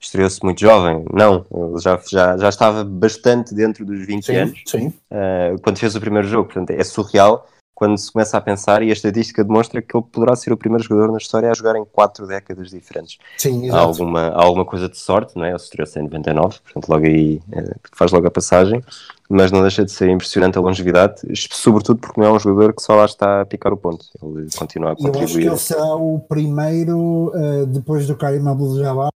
estreou-se 0.04 0.44
muito 0.44 0.60
jovem. 0.60 1.04
Não, 1.12 1.46
ele 1.50 1.80
já, 1.80 2.00
já, 2.06 2.36
já 2.36 2.48
estava 2.48 2.84
bastante 2.84 3.54
dentro 3.54 3.84
dos 3.84 4.06
20 4.06 4.26
sim, 4.26 4.36
anos 4.36 4.62
sim. 4.66 4.88
Uh, 5.10 5.60
quando 5.62 5.78
fez 5.78 5.96
o 5.96 6.00
primeiro 6.00 6.28
jogo. 6.28 6.44
Portanto, 6.44 6.70
é 6.70 6.84
surreal 6.84 7.48
quando 7.74 7.98
se 7.98 8.12
começa 8.12 8.36
a 8.36 8.40
pensar 8.40 8.82
e 8.82 8.90
a 8.90 8.92
estatística 8.92 9.42
demonstra 9.42 9.82
que 9.82 9.96
ele 9.96 10.04
poderá 10.10 10.36
ser 10.36 10.52
o 10.52 10.56
primeiro 10.56 10.84
jogador 10.84 11.10
na 11.10 11.18
história 11.18 11.50
a 11.50 11.54
jogar 11.54 11.76
em 11.76 11.84
quatro 11.84 12.26
décadas 12.26 12.70
diferentes. 12.70 13.18
Sim, 13.36 13.64
exato. 13.64 13.76
Há 13.76 13.80
alguma, 13.80 14.20
há 14.28 14.44
alguma 14.44 14.64
coisa 14.64 14.88
de 14.88 14.96
sorte, 14.96 15.36
não 15.36 15.44
é? 15.44 15.48
Ele 15.48 15.56
estreou-se 15.56 15.98
em 15.98 16.04
99, 16.04 16.60
portanto 16.60 16.88
logo 16.88 17.06
aí 17.06 17.42
é, 17.52 17.74
faz 17.92 18.12
logo 18.12 18.26
a 18.26 18.30
passagem, 18.30 18.82
mas 19.28 19.50
não 19.50 19.62
deixa 19.62 19.84
de 19.84 19.90
ser 19.90 20.08
impressionante 20.08 20.56
a 20.56 20.60
longevidade, 20.60 21.22
sobretudo 21.50 21.98
porque 21.98 22.20
não 22.20 22.28
é 22.28 22.32
um 22.32 22.38
jogador 22.38 22.74
que 22.74 22.82
só 22.82 22.94
lá 22.94 23.06
está 23.06 23.40
a 23.40 23.46
picar 23.46 23.72
o 23.72 23.76
ponto. 23.76 24.06
Ele 24.22 24.48
continua 24.56 24.92
a 24.92 24.96
contribuir. 24.96 25.18
Eu 25.18 25.24
acho 25.24 25.38
que 25.38 25.48
ele 25.48 25.58
será 25.58 25.96
o 25.96 26.20
primeiro, 26.20 27.32
uh, 27.34 27.66
depois 27.66 28.06
do 28.06 28.16
Karim 28.16 28.46
Abdul-Jabbar, 28.46 29.10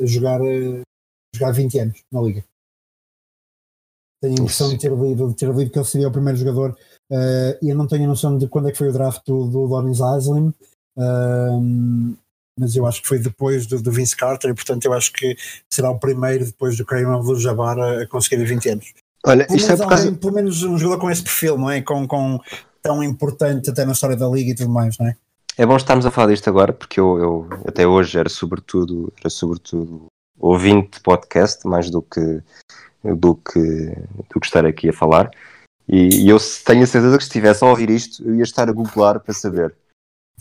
a 0.00 0.06
jogar, 0.06 0.40
a 0.40 1.36
jogar 1.36 1.52
20 1.52 1.78
anos 1.80 2.02
na 2.12 2.20
Liga. 2.20 2.44
Tenho 4.22 4.34
a 4.38 4.42
impressão 4.42 4.68
de 4.68 4.78
ter 4.78 4.92
lido, 4.92 5.28
de 5.28 5.36
ter 5.36 5.52
lido 5.52 5.70
que 5.70 5.78
ele 5.78 5.84
seria 5.86 6.08
o 6.08 6.12
primeiro 6.12 6.38
jogador 6.38 6.76
uh, 7.10 7.58
eu 7.62 7.76
não 7.76 7.86
tenho 7.86 8.04
a 8.04 8.08
noção 8.08 8.38
de 8.38 8.46
quando 8.48 8.68
é 8.68 8.72
que 8.72 8.78
foi 8.78 8.88
o 8.88 8.92
draft 8.92 9.22
do, 9.26 9.46
do 9.46 9.68
Donis 9.68 10.00
uh, 10.00 10.46
mas 12.58 12.76
eu 12.76 12.86
acho 12.86 13.02
que 13.02 13.08
foi 13.08 13.18
depois 13.18 13.66
do, 13.66 13.80
do, 13.80 13.90
Vince 13.90 14.16
Carter 14.16 14.50
e 14.50 14.54
portanto 14.54 14.84
eu 14.84 14.92
acho 14.92 15.12
que 15.12 15.36
será 15.70 15.90
o 15.90 15.98
primeiro 15.98 16.44
depois 16.44 16.76
do 16.76 16.84
Kareem 16.84 17.06
Abdul-Jabbar 17.06 17.78
a, 17.78 18.02
a 18.02 18.06
conseguir 18.06 18.44
20 18.44 18.68
anos. 18.68 18.92
Olha, 19.26 19.46
pelo, 19.46 19.58
menos, 19.58 19.70
é 19.70 19.76
causa... 19.76 19.94
alguém, 19.94 20.14
pelo 20.14 20.32
menos 20.32 20.62
um 20.62 20.78
jogador 20.78 21.00
com 21.00 21.10
esse 21.10 21.22
perfil, 21.22 21.58
não 21.58 21.70
é? 21.70 21.80
Com, 21.82 22.06
com 22.06 22.38
tão 22.82 23.02
importante 23.02 23.70
até 23.70 23.84
na 23.84 23.92
história 23.92 24.16
da 24.16 24.28
liga 24.28 24.50
e 24.50 24.54
tudo 24.54 24.70
mais, 24.70 24.98
não 24.98 25.06
é? 25.06 25.16
É 25.56 25.66
bom 25.66 25.76
estarmos 25.76 26.06
a 26.06 26.10
falar 26.10 26.28
disto 26.28 26.48
agora, 26.48 26.72
porque 26.72 26.98
eu, 26.98 27.18
eu 27.18 27.48
até 27.66 27.86
hoje 27.86 28.18
era 28.18 28.28
sobretudo, 28.28 29.12
era 29.18 29.28
sobretudo 29.28 30.06
ouvinte 30.38 30.98
de 30.98 31.00
podcast, 31.00 31.66
mais 31.66 31.90
do 31.90 32.00
que, 32.00 32.42
do 33.04 33.34
que, 33.34 33.94
do 34.32 34.40
que 34.40 34.46
estar 34.46 34.64
aqui 34.64 34.88
a 34.88 34.92
falar. 34.92 35.30
E, 35.88 36.24
e 36.24 36.28
eu 36.28 36.38
tenho 36.64 36.82
a 36.82 36.86
certeza 36.86 37.16
que 37.16 37.24
se 37.24 37.30
estivesse 37.30 37.64
a 37.64 37.68
ouvir 37.68 37.90
isto, 37.90 38.22
eu 38.26 38.34
ia 38.36 38.42
estar 38.42 38.68
a 38.68 38.72
googlar 38.72 39.20
para 39.20 39.34
saber. 39.34 39.74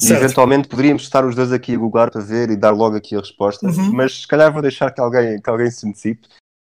E 0.01 0.13
eventualmente 0.13 0.67
poderíamos 0.67 1.01
estar 1.01 1.25
os 1.25 1.35
dois 1.35 1.51
aqui 1.51 1.75
a 1.75 1.77
googlar 1.77 2.09
para 2.09 2.21
ver 2.21 2.49
e 2.49 2.55
dar 2.55 2.71
logo 2.71 2.95
aqui 2.95 3.15
a 3.15 3.19
resposta, 3.19 3.67
uhum. 3.67 3.91
mas 3.91 4.21
se 4.21 4.27
calhar 4.27 4.51
vou 4.51 4.61
deixar 4.61 4.91
que 4.91 5.01
alguém, 5.01 5.41
que 5.41 5.49
alguém 5.49 5.69
se 5.69 5.87
antecipe, 5.87 6.27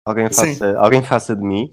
alguém 0.06 0.28
faça, 0.30 0.78
alguém 0.78 1.02
faça 1.02 1.34
de 1.34 1.42
mim 1.42 1.72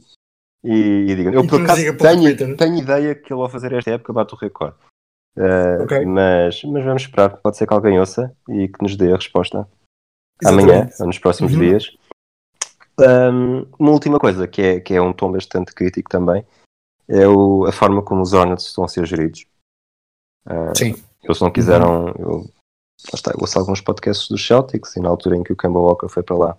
e, 0.63 1.07
e 1.09 1.17
diga. 1.17 1.31
Eu 1.33 1.47
por 1.47 1.61
acaso 1.61 1.83
tenho, 1.97 2.57
tenho 2.57 2.79
ideia 2.79 3.15
que 3.17 3.33
ele 3.33 3.41
ao 3.41 3.49
fazer 3.49 3.73
esta 3.73 3.91
época 3.91 4.13
bate 4.13 4.35
o 4.35 4.39
recorde. 4.39 4.77
Uh, 5.37 5.83
okay. 5.85 6.05
mas, 6.05 6.63
mas 6.65 6.85
vamos 6.85 7.03
esperar, 7.03 7.37
pode 7.37 7.57
ser 7.57 7.67
que 7.67 7.73
alguém 7.73 7.99
ouça 7.99 8.35
e 8.49 8.69
que 8.69 8.83
nos 8.83 8.97
dê 8.97 9.13
a 9.13 9.17
resposta 9.17 9.67
Exatamente. 10.43 10.71
amanhã 10.71 10.91
ou 11.01 11.07
nos 11.07 11.19
próximos 11.19 11.53
uhum. 11.53 11.61
dias. 11.61 11.97
Um, 13.01 13.67
uma 13.79 13.91
última 13.91 14.19
coisa 14.19 14.47
que 14.47 14.61
é, 14.61 14.81
que 14.81 14.95
é 14.95 15.01
um 15.01 15.13
tom 15.13 15.33
bastante 15.33 15.73
crítico 15.73 16.11
também 16.11 16.45
é 17.11 17.29
o, 17.29 17.67
a 17.67 17.73
forma 17.73 18.03
como 18.03 18.23
os 18.23 18.33
Hornets 18.33 18.67
estão 18.67 18.85
a 18.85 18.89
ser 18.89 19.05
geridos. 19.05 19.47
Uh, 20.47 20.77
Sim. 20.77 20.95
Eles 21.23 21.41
não 21.41 21.51
quiseram. 21.51 22.07
Uhum. 22.07 22.15
Eu, 22.19 22.51
está, 23.15 23.33
eu 23.33 23.39
ouço 23.41 23.59
alguns 23.59 23.81
podcasts 23.81 24.29
dos 24.29 24.45
Celtics 24.45 24.97
e 24.97 25.01
na 25.01 25.09
altura 25.09 25.37
em 25.37 25.43
que 25.43 25.53
o 25.53 25.57
Kemba 25.57 25.79
Walker 25.79 26.09
foi 26.09 26.23
para 26.23 26.37
lá, 26.37 26.59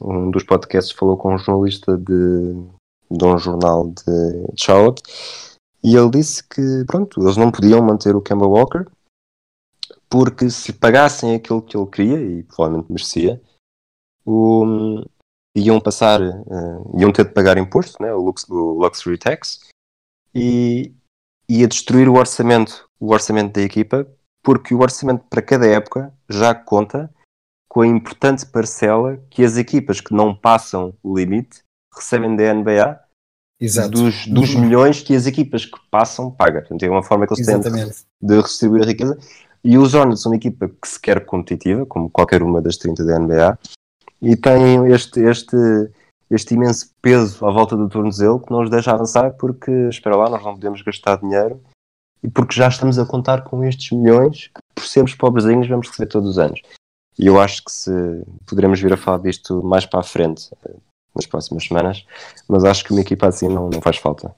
um 0.00 0.30
dos 0.30 0.44
podcasts 0.44 0.92
falou 0.92 1.16
com 1.16 1.34
um 1.34 1.38
jornalista 1.38 1.96
de, 1.96 2.54
de 3.10 3.24
um 3.24 3.38
jornal 3.38 3.88
de 3.88 4.46
Charlotte 4.56 5.02
e 5.82 5.96
ele 5.96 6.10
disse 6.10 6.42
que, 6.42 6.84
pronto, 6.86 7.20
eles 7.20 7.36
não 7.36 7.50
podiam 7.50 7.82
manter 7.82 8.14
o 8.14 8.20
Kemba 8.20 8.46
Walker 8.46 8.84
porque 10.08 10.48
se 10.50 10.72
pagassem 10.72 11.34
aquilo 11.34 11.62
que 11.62 11.76
ele 11.76 11.86
queria, 11.86 12.20
e 12.20 12.42
provavelmente 12.42 12.90
merecia, 12.90 13.40
o, 14.24 15.04
iam 15.54 15.80
passar, 15.80 16.20
uh, 16.20 16.98
iam 16.98 17.12
ter 17.12 17.26
de 17.26 17.34
pagar 17.34 17.58
imposto, 17.58 18.02
né, 18.02 18.12
o, 18.12 18.18
lux, 18.18 18.48
o 18.48 18.82
Luxury 18.82 19.18
Tax, 19.18 19.68
e 20.38 20.94
ia 21.48 21.66
destruir 21.66 22.08
o 22.08 22.16
orçamento, 22.16 22.88
o 23.00 23.12
orçamento 23.12 23.54
da 23.54 23.62
equipa, 23.62 24.06
porque 24.42 24.74
o 24.74 24.80
orçamento 24.80 25.24
para 25.28 25.42
cada 25.42 25.66
época 25.66 26.12
já 26.28 26.54
conta 26.54 27.10
com 27.68 27.82
a 27.82 27.86
importante 27.86 28.46
parcela 28.46 29.18
que 29.30 29.44
as 29.44 29.56
equipas 29.56 30.00
que 30.00 30.14
não 30.14 30.34
passam 30.34 30.94
o 31.02 31.16
limite 31.16 31.62
recebem 31.94 32.34
da 32.34 32.54
NBA 32.54 33.00
Exato. 33.60 33.90
dos, 33.90 34.26
dos 34.26 34.54
uhum. 34.54 34.60
milhões 34.60 35.02
que 35.02 35.14
as 35.14 35.26
equipas 35.26 35.64
que 35.64 35.78
passam 35.90 36.30
pagam. 36.30 36.60
Portanto, 36.60 36.82
é 36.82 36.90
uma 36.90 37.02
forma 37.02 37.26
que 37.26 37.34
eles 37.34 37.46
têm 37.46 37.60
de, 37.60 37.70
de 38.22 38.36
redistribuir 38.36 38.82
a 38.82 38.86
riqueza. 38.86 39.18
E 39.64 39.76
os 39.76 39.94
Hornets 39.94 40.22
são 40.22 40.30
uma 40.30 40.36
equipa 40.36 40.68
que 40.68 40.88
se 40.88 41.00
quer 41.00 41.24
competitiva, 41.24 41.84
como 41.84 42.08
qualquer 42.08 42.42
uma 42.42 42.62
das 42.62 42.76
30 42.76 43.04
da 43.04 43.18
NBA, 43.18 43.58
e 44.22 44.36
têm 44.36 44.92
este, 44.92 45.20
este, 45.20 45.56
este 46.30 46.54
imenso 46.54 46.92
peso 47.00 47.44
à 47.46 47.50
volta 47.50 47.76
do 47.76 47.88
tornozelo 47.88 48.40
que 48.40 48.50
não 48.50 48.62
os 48.62 48.70
deixa 48.70 48.92
avançar 48.92 49.32
porque, 49.32 49.70
espera 49.88 50.16
lá, 50.16 50.28
nós 50.28 50.44
não 50.44 50.54
podemos 50.54 50.82
gastar 50.82 51.16
dinheiro 51.16 51.60
e 52.22 52.28
porque 52.28 52.54
já 52.54 52.68
estamos 52.68 52.98
a 52.98 53.06
contar 53.06 53.42
com 53.42 53.64
estes 53.64 53.92
milhões 53.92 54.48
que, 54.48 54.60
por 54.74 54.84
sermos 54.84 55.14
pobrezinhos, 55.14 55.68
vamos 55.68 55.88
receber 55.88 56.08
todos 56.08 56.30
os 56.30 56.38
anos. 56.38 56.60
E 57.18 57.26
eu 57.26 57.40
acho 57.40 57.64
que 57.64 57.72
se 57.72 57.90
poderemos 58.46 58.80
vir 58.80 58.92
a 58.92 58.96
falar 58.96 59.18
disto 59.18 59.62
mais 59.62 59.86
para 59.86 60.00
a 60.00 60.04
frente, 60.04 60.50
nas 61.14 61.26
próximas 61.26 61.64
semanas, 61.64 62.04
mas 62.48 62.64
acho 62.64 62.84
que 62.84 62.92
uma 62.92 63.00
equipa 63.00 63.26
assim 63.26 63.48
não, 63.48 63.68
não 63.68 63.80
faz 63.80 63.96
falta. 63.96 64.34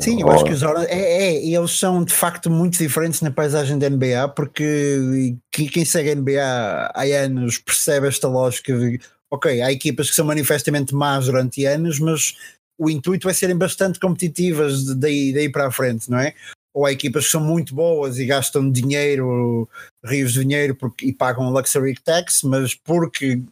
Sim, 0.00 0.20
eu 0.20 0.28
acho 0.28 0.44
que 0.44 0.52
os 0.52 0.62
Hornets, 0.62 0.90
é, 0.90 0.98
é, 0.98 1.46
eles 1.46 1.78
são 1.78 2.02
de 2.02 2.12
facto 2.12 2.50
muito 2.50 2.76
diferentes 2.76 3.20
na 3.20 3.30
paisagem 3.30 3.78
da 3.78 3.88
NBA, 3.88 4.28
porque 4.34 5.36
quem 5.52 5.84
segue 5.84 6.10
a 6.10 6.14
NBA 6.16 6.90
há 6.92 7.02
anos 7.24 7.58
percebe 7.58 8.08
esta 8.08 8.26
lógica 8.26 8.76
de, 8.76 8.98
ok, 9.30 9.62
há 9.62 9.72
equipas 9.72 10.10
que 10.10 10.16
são 10.16 10.26
manifestamente 10.26 10.94
más 10.94 11.26
durante 11.26 11.64
anos, 11.64 11.98
mas 11.98 12.36
o 12.78 12.90
intuito 12.90 13.28
é 13.28 13.32
serem 13.32 13.56
bastante 13.56 14.00
competitivas 14.00 14.84
daí, 14.96 15.32
daí 15.32 15.48
para 15.48 15.66
a 15.66 15.70
frente, 15.70 16.10
não 16.10 16.18
é? 16.18 16.34
ou 16.72 16.86
há 16.86 16.92
equipas 16.92 17.26
que 17.26 17.32
são 17.32 17.40
muito 17.40 17.74
boas 17.74 18.18
e 18.18 18.26
gastam 18.26 18.70
dinheiro, 18.70 19.68
rios 20.04 20.32
de 20.32 20.40
dinheiro 20.40 20.74
porque, 20.74 21.06
e 21.06 21.12
pagam 21.12 21.50
luxury 21.50 21.94
tax, 22.02 22.42
mas 22.42 22.74
porque 22.74 23.42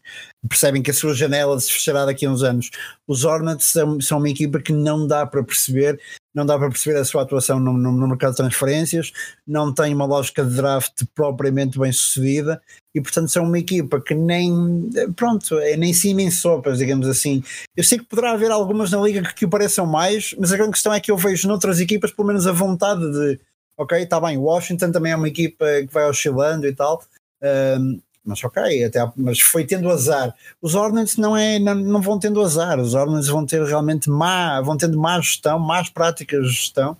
percebem 0.48 0.82
que 0.82 0.90
a 0.90 0.94
sua 0.94 1.14
janela 1.14 1.58
se 1.60 1.72
fechará 1.72 2.06
daqui 2.06 2.24
a 2.24 2.30
uns 2.30 2.42
anos. 2.42 2.70
Os 3.06 3.24
Hornets 3.24 3.66
são, 3.66 4.00
são 4.00 4.18
uma 4.18 4.30
equipa 4.30 4.60
que 4.60 4.72
não 4.72 5.06
dá 5.06 5.26
para 5.26 5.42
perceber, 5.42 6.00
não 6.34 6.46
dá 6.46 6.58
para 6.58 6.70
perceber 6.70 6.98
a 6.98 7.04
sua 7.04 7.22
atuação 7.22 7.58
no, 7.60 7.72
no, 7.72 7.92
no 7.92 8.08
mercado 8.08 8.30
de 8.30 8.38
transferências, 8.38 9.12
não 9.46 9.72
tem 9.72 9.94
uma 9.94 10.06
lógica 10.06 10.44
de 10.44 10.54
draft 10.54 11.04
propriamente 11.14 11.78
bem 11.78 11.92
sucedida 11.92 12.60
e 12.94 13.00
portanto 13.00 13.28
são 13.28 13.44
uma 13.44 13.58
equipa 13.58 14.00
que 14.00 14.14
nem 14.14 14.88
pronto, 15.14 15.58
é 15.58 15.76
nem 15.76 15.92
sim 15.92 16.14
nem 16.14 16.30
sopas, 16.30 16.78
digamos 16.78 17.06
assim. 17.06 17.42
Eu 17.76 17.84
sei 17.84 17.98
que 17.98 18.04
poderá 18.04 18.32
haver 18.32 18.50
algumas 18.50 18.90
na 18.90 19.00
liga 19.00 19.22
que, 19.22 19.34
que 19.34 19.44
o 19.44 19.50
pareçam 19.50 19.86
mais, 19.86 20.34
mas 20.38 20.52
a 20.52 20.56
grande 20.56 20.72
questão 20.72 20.92
é 20.92 21.00
que 21.00 21.10
eu 21.10 21.16
vejo 21.16 21.46
noutras 21.48 21.80
equipas 21.80 22.10
pelo 22.10 22.28
menos 22.28 22.46
a 22.46 22.52
vontade 22.52 23.00
de 23.12 23.38
ok, 23.78 24.02
está 24.02 24.20
bem, 24.20 24.36
Washington 24.36 24.90
também 24.90 25.12
é 25.12 25.16
uma 25.16 25.28
equipa 25.28 25.64
que 25.86 25.92
vai 25.92 26.04
oscilando 26.08 26.66
e 26.66 26.74
tal. 26.74 27.02
Um, 27.42 28.00
mas 28.24 28.44
ok, 28.44 28.84
até, 28.84 29.10
mas 29.16 29.40
foi 29.40 29.64
tendo 29.64 29.88
azar. 29.88 30.34
Os 30.60 30.74
Hornets 30.74 31.16
não, 31.16 31.34
é, 31.34 31.58
não, 31.58 31.74
não 31.74 32.02
vão 32.02 32.18
tendo 32.18 32.42
azar, 32.42 32.78
os 32.78 32.92
Hornets 32.92 33.28
vão 33.28 33.46
ter 33.46 33.62
realmente 33.64 34.10
má, 34.10 34.60
vão 34.60 34.76
tendo 34.76 34.98
má 34.98 35.18
gestão, 35.18 35.58
más 35.58 35.88
práticas 35.88 36.44
de 36.44 36.52
gestão. 36.52 36.96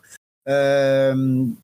Uh, 0.49 1.55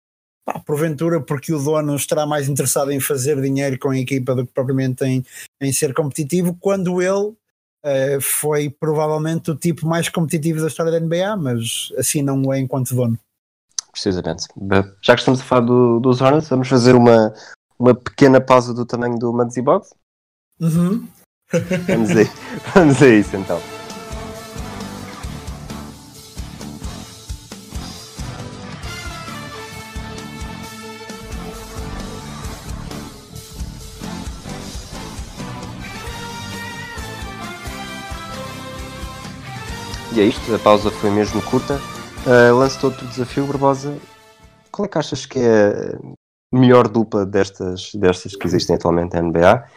pá, 0.44 0.58
porventura 0.58 1.18
porque 1.18 1.54
o 1.54 1.62
dono 1.62 1.96
estará 1.96 2.26
mais 2.26 2.46
interessado 2.48 2.92
em 2.92 3.00
fazer 3.00 3.40
dinheiro 3.40 3.78
com 3.78 3.88
a 3.88 3.98
equipa 3.98 4.34
do 4.34 4.44
que 4.46 4.52
propriamente 4.52 5.02
em, 5.04 5.24
em 5.62 5.72
ser 5.72 5.94
competitivo, 5.94 6.54
quando 6.60 7.00
ele 7.00 7.32
uh, 7.86 8.20
foi 8.20 8.68
provavelmente 8.68 9.50
o 9.50 9.56
tipo 9.56 9.86
mais 9.86 10.10
competitivo 10.10 10.60
da 10.60 10.66
história 10.66 10.92
da 10.92 11.00
NBA, 11.00 11.36
mas 11.36 11.90
assim 11.96 12.20
não 12.20 12.52
é 12.52 12.58
enquanto 12.58 12.94
dono. 12.94 13.18
Precisamente. 13.95 14.49
Já 15.01 15.14
que 15.14 15.20
estamos 15.20 15.40
a 15.40 15.45
falar 15.45 15.61
do, 15.61 16.01
dos 16.01 16.20
Hornets, 16.20 16.49
vamos 16.49 16.66
fazer 16.66 16.97
uma, 16.97 17.32
uma 17.78 17.95
pequena 17.95 18.40
pausa 18.40 18.74
do 18.74 18.84
tamanho 18.84 19.16
do 19.16 19.32
Muggsy 19.32 19.62
Box? 19.62 19.95
Uhum. 20.61 21.07
vamos, 21.86 22.11
a, 22.11 22.72
vamos 22.74 23.03
a 23.03 23.07
isso 23.07 23.36
então. 23.36 23.61
E 40.12 40.20
é 40.20 40.24
isto, 40.24 40.53
a 40.53 40.59
pausa 40.59 40.90
foi 40.90 41.11
mesmo 41.11 41.40
curta. 41.42 41.80
Uh, 42.27 42.57
lance 42.57 42.79
todo 42.79 42.99
o 43.03 43.07
desafio, 43.07 43.47
Barbosa. 43.47 43.99
Qual 44.72 44.87
é 44.87 44.89
que 44.89 44.97
achas 44.97 45.27
que 45.27 45.39
é 45.39 45.95
a 45.95 46.59
melhor 46.59 46.89
dupla 46.89 47.27
destas, 47.27 47.93
destas 47.95 48.35
que 48.35 48.47
existem 48.47 48.77
atualmente 48.77 49.12
na 49.12 49.20
NBA? 49.20 49.68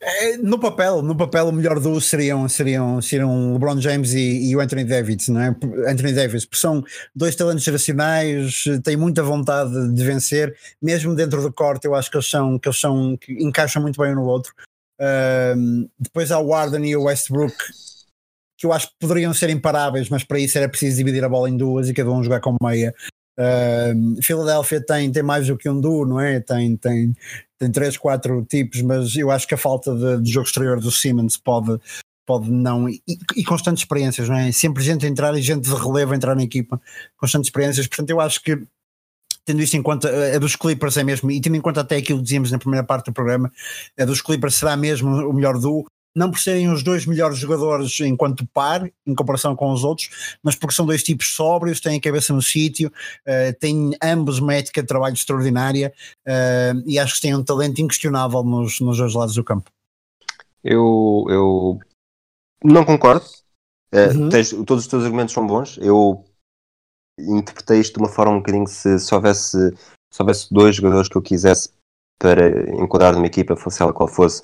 É, 0.00 0.36
no 0.36 0.60
papel, 0.60 1.02
no 1.02 1.16
papel 1.16 1.48
o 1.48 1.52
melhor 1.52 1.80
duo 1.80 2.00
seriam, 2.00 2.48
seriam, 2.48 3.02
seriam 3.02 3.54
LeBron 3.54 3.80
James 3.80 4.14
e, 4.14 4.48
e, 4.48 4.54
o 4.54 4.60
Anthony 4.60 4.84
Davis, 4.84 5.26
não 5.26 5.40
é? 5.40 5.48
Anthony 5.88 6.12
Davis, 6.12 6.44
porque 6.44 6.60
são 6.60 6.84
dois 7.12 7.34
talentos 7.34 7.64
geracionais, 7.64 8.62
têm 8.84 8.96
muita 8.96 9.24
vontade 9.24 9.92
de 9.92 10.04
vencer, 10.04 10.56
mesmo 10.80 11.16
dentro 11.16 11.42
do 11.42 11.52
corte, 11.52 11.86
eu 11.86 11.96
acho 11.96 12.08
que 12.08 12.16
eles 12.16 12.30
são, 12.30 12.60
que 12.60 12.68
eles 12.68 12.78
são, 12.78 13.16
que 13.16 13.32
encaixam 13.42 13.82
muito 13.82 14.00
bem 14.00 14.12
um 14.12 14.16
no 14.16 14.24
outro. 14.24 14.54
Depois 15.98 16.30
há 16.30 16.38
o 16.38 16.46
Warden 16.46 16.88
e 16.88 16.96
o 16.96 17.02
Westbrook, 17.02 17.56
que 18.56 18.66
eu 18.66 18.72
acho 18.72 18.88
que 18.88 18.94
poderiam 19.00 19.34
ser 19.34 19.50
imparáveis, 19.50 20.08
mas 20.08 20.24
para 20.24 20.38
isso 20.38 20.56
era 20.56 20.68
preciso 20.68 20.96
dividir 20.96 21.22
a 21.24 21.28
bola 21.28 21.48
em 21.50 21.56
duas 21.56 21.88
e 21.88 21.94
cada 21.94 22.10
um 22.10 22.22
jogar 22.22 22.40
com 22.40 22.56
meia. 22.62 22.94
Uh, 23.38 24.22
Filadélfia 24.22 24.80
tem, 24.80 25.12
tem 25.12 25.22
mais 25.22 25.46
do 25.46 25.58
que 25.58 25.68
um 25.68 25.78
duo, 25.78 26.06
não 26.06 26.18
é? 26.18 26.40
Tem, 26.40 26.74
tem, 26.76 27.14
tem 27.58 27.70
três, 27.70 27.96
quatro 27.96 28.44
tipos, 28.48 28.80
mas 28.80 29.14
eu 29.14 29.30
acho 29.30 29.46
que 29.46 29.54
a 29.54 29.58
falta 29.58 29.94
de, 29.94 30.22
de 30.22 30.32
jogo 30.32 30.46
exterior 30.46 30.80
do 30.80 30.90
Simmons 30.90 31.36
pode, 31.36 31.78
pode 32.26 32.50
não. 32.50 32.88
E, 32.88 33.02
e, 33.36 33.44
constantes 33.44 33.82
experiências, 33.82 34.28
não 34.28 34.36
é? 34.36 34.50
Sempre 34.52 34.82
gente 34.82 35.06
entrar 35.06 35.36
e 35.36 35.42
gente 35.42 35.68
de 35.68 35.74
relevo 35.74 36.14
entrar 36.14 36.34
na 36.34 36.42
equipa, 36.42 36.80
constantes 37.18 37.48
experiências. 37.48 37.86
Portanto, 37.86 38.08
eu 38.08 38.20
acho 38.20 38.42
que 38.42 38.58
tendo 39.44 39.62
isso 39.62 39.76
em 39.76 39.82
conta, 39.82 40.10
a 40.34 40.38
dos 40.38 40.56
Clippers 40.56 40.96
é 40.96 41.04
mesmo, 41.04 41.30
e 41.30 41.40
tendo 41.40 41.56
em 41.56 41.60
conta 41.60 41.80
até 41.80 41.96
aquilo 41.96 42.18
que 42.18 42.24
dizíamos 42.24 42.50
na 42.50 42.58
primeira 42.58 42.84
parte 42.84 43.06
do 43.06 43.12
programa, 43.12 43.52
a 43.96 44.04
dos 44.04 44.20
Clippers 44.20 44.56
será 44.56 44.76
mesmo 44.76 45.08
o 45.08 45.32
melhor 45.32 45.56
duo, 45.56 45.86
não 46.16 46.30
por 46.30 46.40
serem 46.40 46.70
os 46.70 46.82
dois 46.82 47.04
melhores 47.04 47.36
jogadores 47.36 48.00
enquanto 48.00 48.46
par, 48.46 48.90
em 49.06 49.14
comparação 49.14 49.54
com 49.54 49.70
os 49.70 49.84
outros, 49.84 50.38
mas 50.42 50.56
porque 50.56 50.74
são 50.74 50.86
dois 50.86 51.02
tipos 51.02 51.28
sóbrios, 51.28 51.78
têm 51.78 51.98
a 51.98 52.00
cabeça 52.00 52.32
no 52.32 52.40
sítio, 52.40 52.88
uh, 52.88 53.54
têm 53.60 53.90
ambos 54.02 54.38
uma 54.38 54.54
ética 54.54 54.80
de 54.80 54.88
trabalho 54.88 55.12
extraordinária 55.12 55.92
uh, 56.26 56.82
e 56.86 56.98
acho 56.98 57.16
que 57.16 57.20
têm 57.20 57.34
um 57.34 57.44
talento 57.44 57.82
inquestionável 57.82 58.42
nos, 58.42 58.80
nos 58.80 58.96
dois 58.96 59.12
lados 59.12 59.34
do 59.34 59.44
campo. 59.44 59.70
Eu, 60.64 61.26
eu 61.28 61.78
não 62.64 62.82
concordo. 62.82 63.26
Uh, 63.92 64.18
uhum. 64.18 64.28
tens, 64.30 64.50
todos 64.50 64.84
os 64.84 64.86
teus 64.86 65.04
argumentos 65.04 65.34
são 65.34 65.46
bons. 65.46 65.78
Eu 65.78 66.24
interpretei 67.20 67.78
isto 67.78 67.94
de 67.94 68.00
uma 68.00 68.08
forma 68.08 68.32
um 68.32 68.38
bocadinho 68.38 68.66
se, 68.66 68.98
se, 68.98 69.14
houvesse, 69.14 69.70
se 70.10 70.22
houvesse 70.22 70.52
dois 70.52 70.76
jogadores 70.76 71.08
que 71.08 71.16
eu 71.16 71.22
quisesse 71.22 71.70
para 72.18 72.70
enquadrar 72.72 73.12
numa 73.12 73.26
equipa, 73.26 73.54
fosse 73.54 73.82
ela 73.82 73.92
qual 73.92 74.08
fosse, 74.08 74.40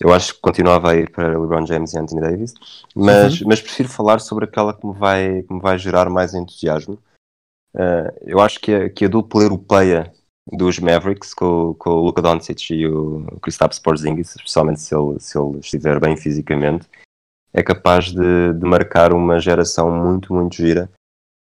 eu 0.00 0.12
acho 0.12 0.34
que 0.34 0.40
continuava 0.40 0.90
a 0.90 0.96
ir 0.96 1.10
para 1.10 1.38
LeBron 1.38 1.66
James 1.66 1.92
e 1.92 1.98
Anthony 1.98 2.20
Davis, 2.20 2.54
mas, 2.94 3.40
uhum. 3.40 3.48
mas 3.48 3.60
prefiro 3.60 3.88
falar 3.88 4.20
sobre 4.20 4.44
aquela 4.44 4.74
que 4.74 4.86
me 4.86 4.94
vai, 4.94 5.42
que 5.42 5.52
me 5.52 5.60
vai 5.60 5.78
gerar 5.78 6.10
mais 6.10 6.34
entusiasmo. 6.34 6.98
Uh, 7.74 8.10
eu 8.22 8.40
acho 8.40 8.60
que 8.60 8.72
a, 8.72 8.90
que 8.90 9.04
a 9.04 9.08
dupla 9.08 9.42
europeia 9.42 10.12
dos 10.52 10.78
Mavericks 10.78 11.32
com, 11.32 11.74
com 11.74 11.90
o 11.90 12.04
Luka 12.04 12.20
Doncic 12.20 12.70
e 12.70 12.86
o 12.86 13.24
Kristaps 13.40 13.78
Porzingis, 13.78 14.36
especialmente 14.36 14.80
se 14.80 14.94
ele, 14.94 15.18
se 15.18 15.38
ele 15.38 15.58
estiver 15.58 15.98
bem 16.00 16.16
fisicamente, 16.16 16.88
é 17.52 17.62
capaz 17.62 18.06
de, 18.06 18.52
de 18.52 18.66
marcar 18.66 19.12
uma 19.12 19.38
geração 19.38 19.90
muito, 19.90 20.34
muito 20.34 20.56
gira 20.56 20.90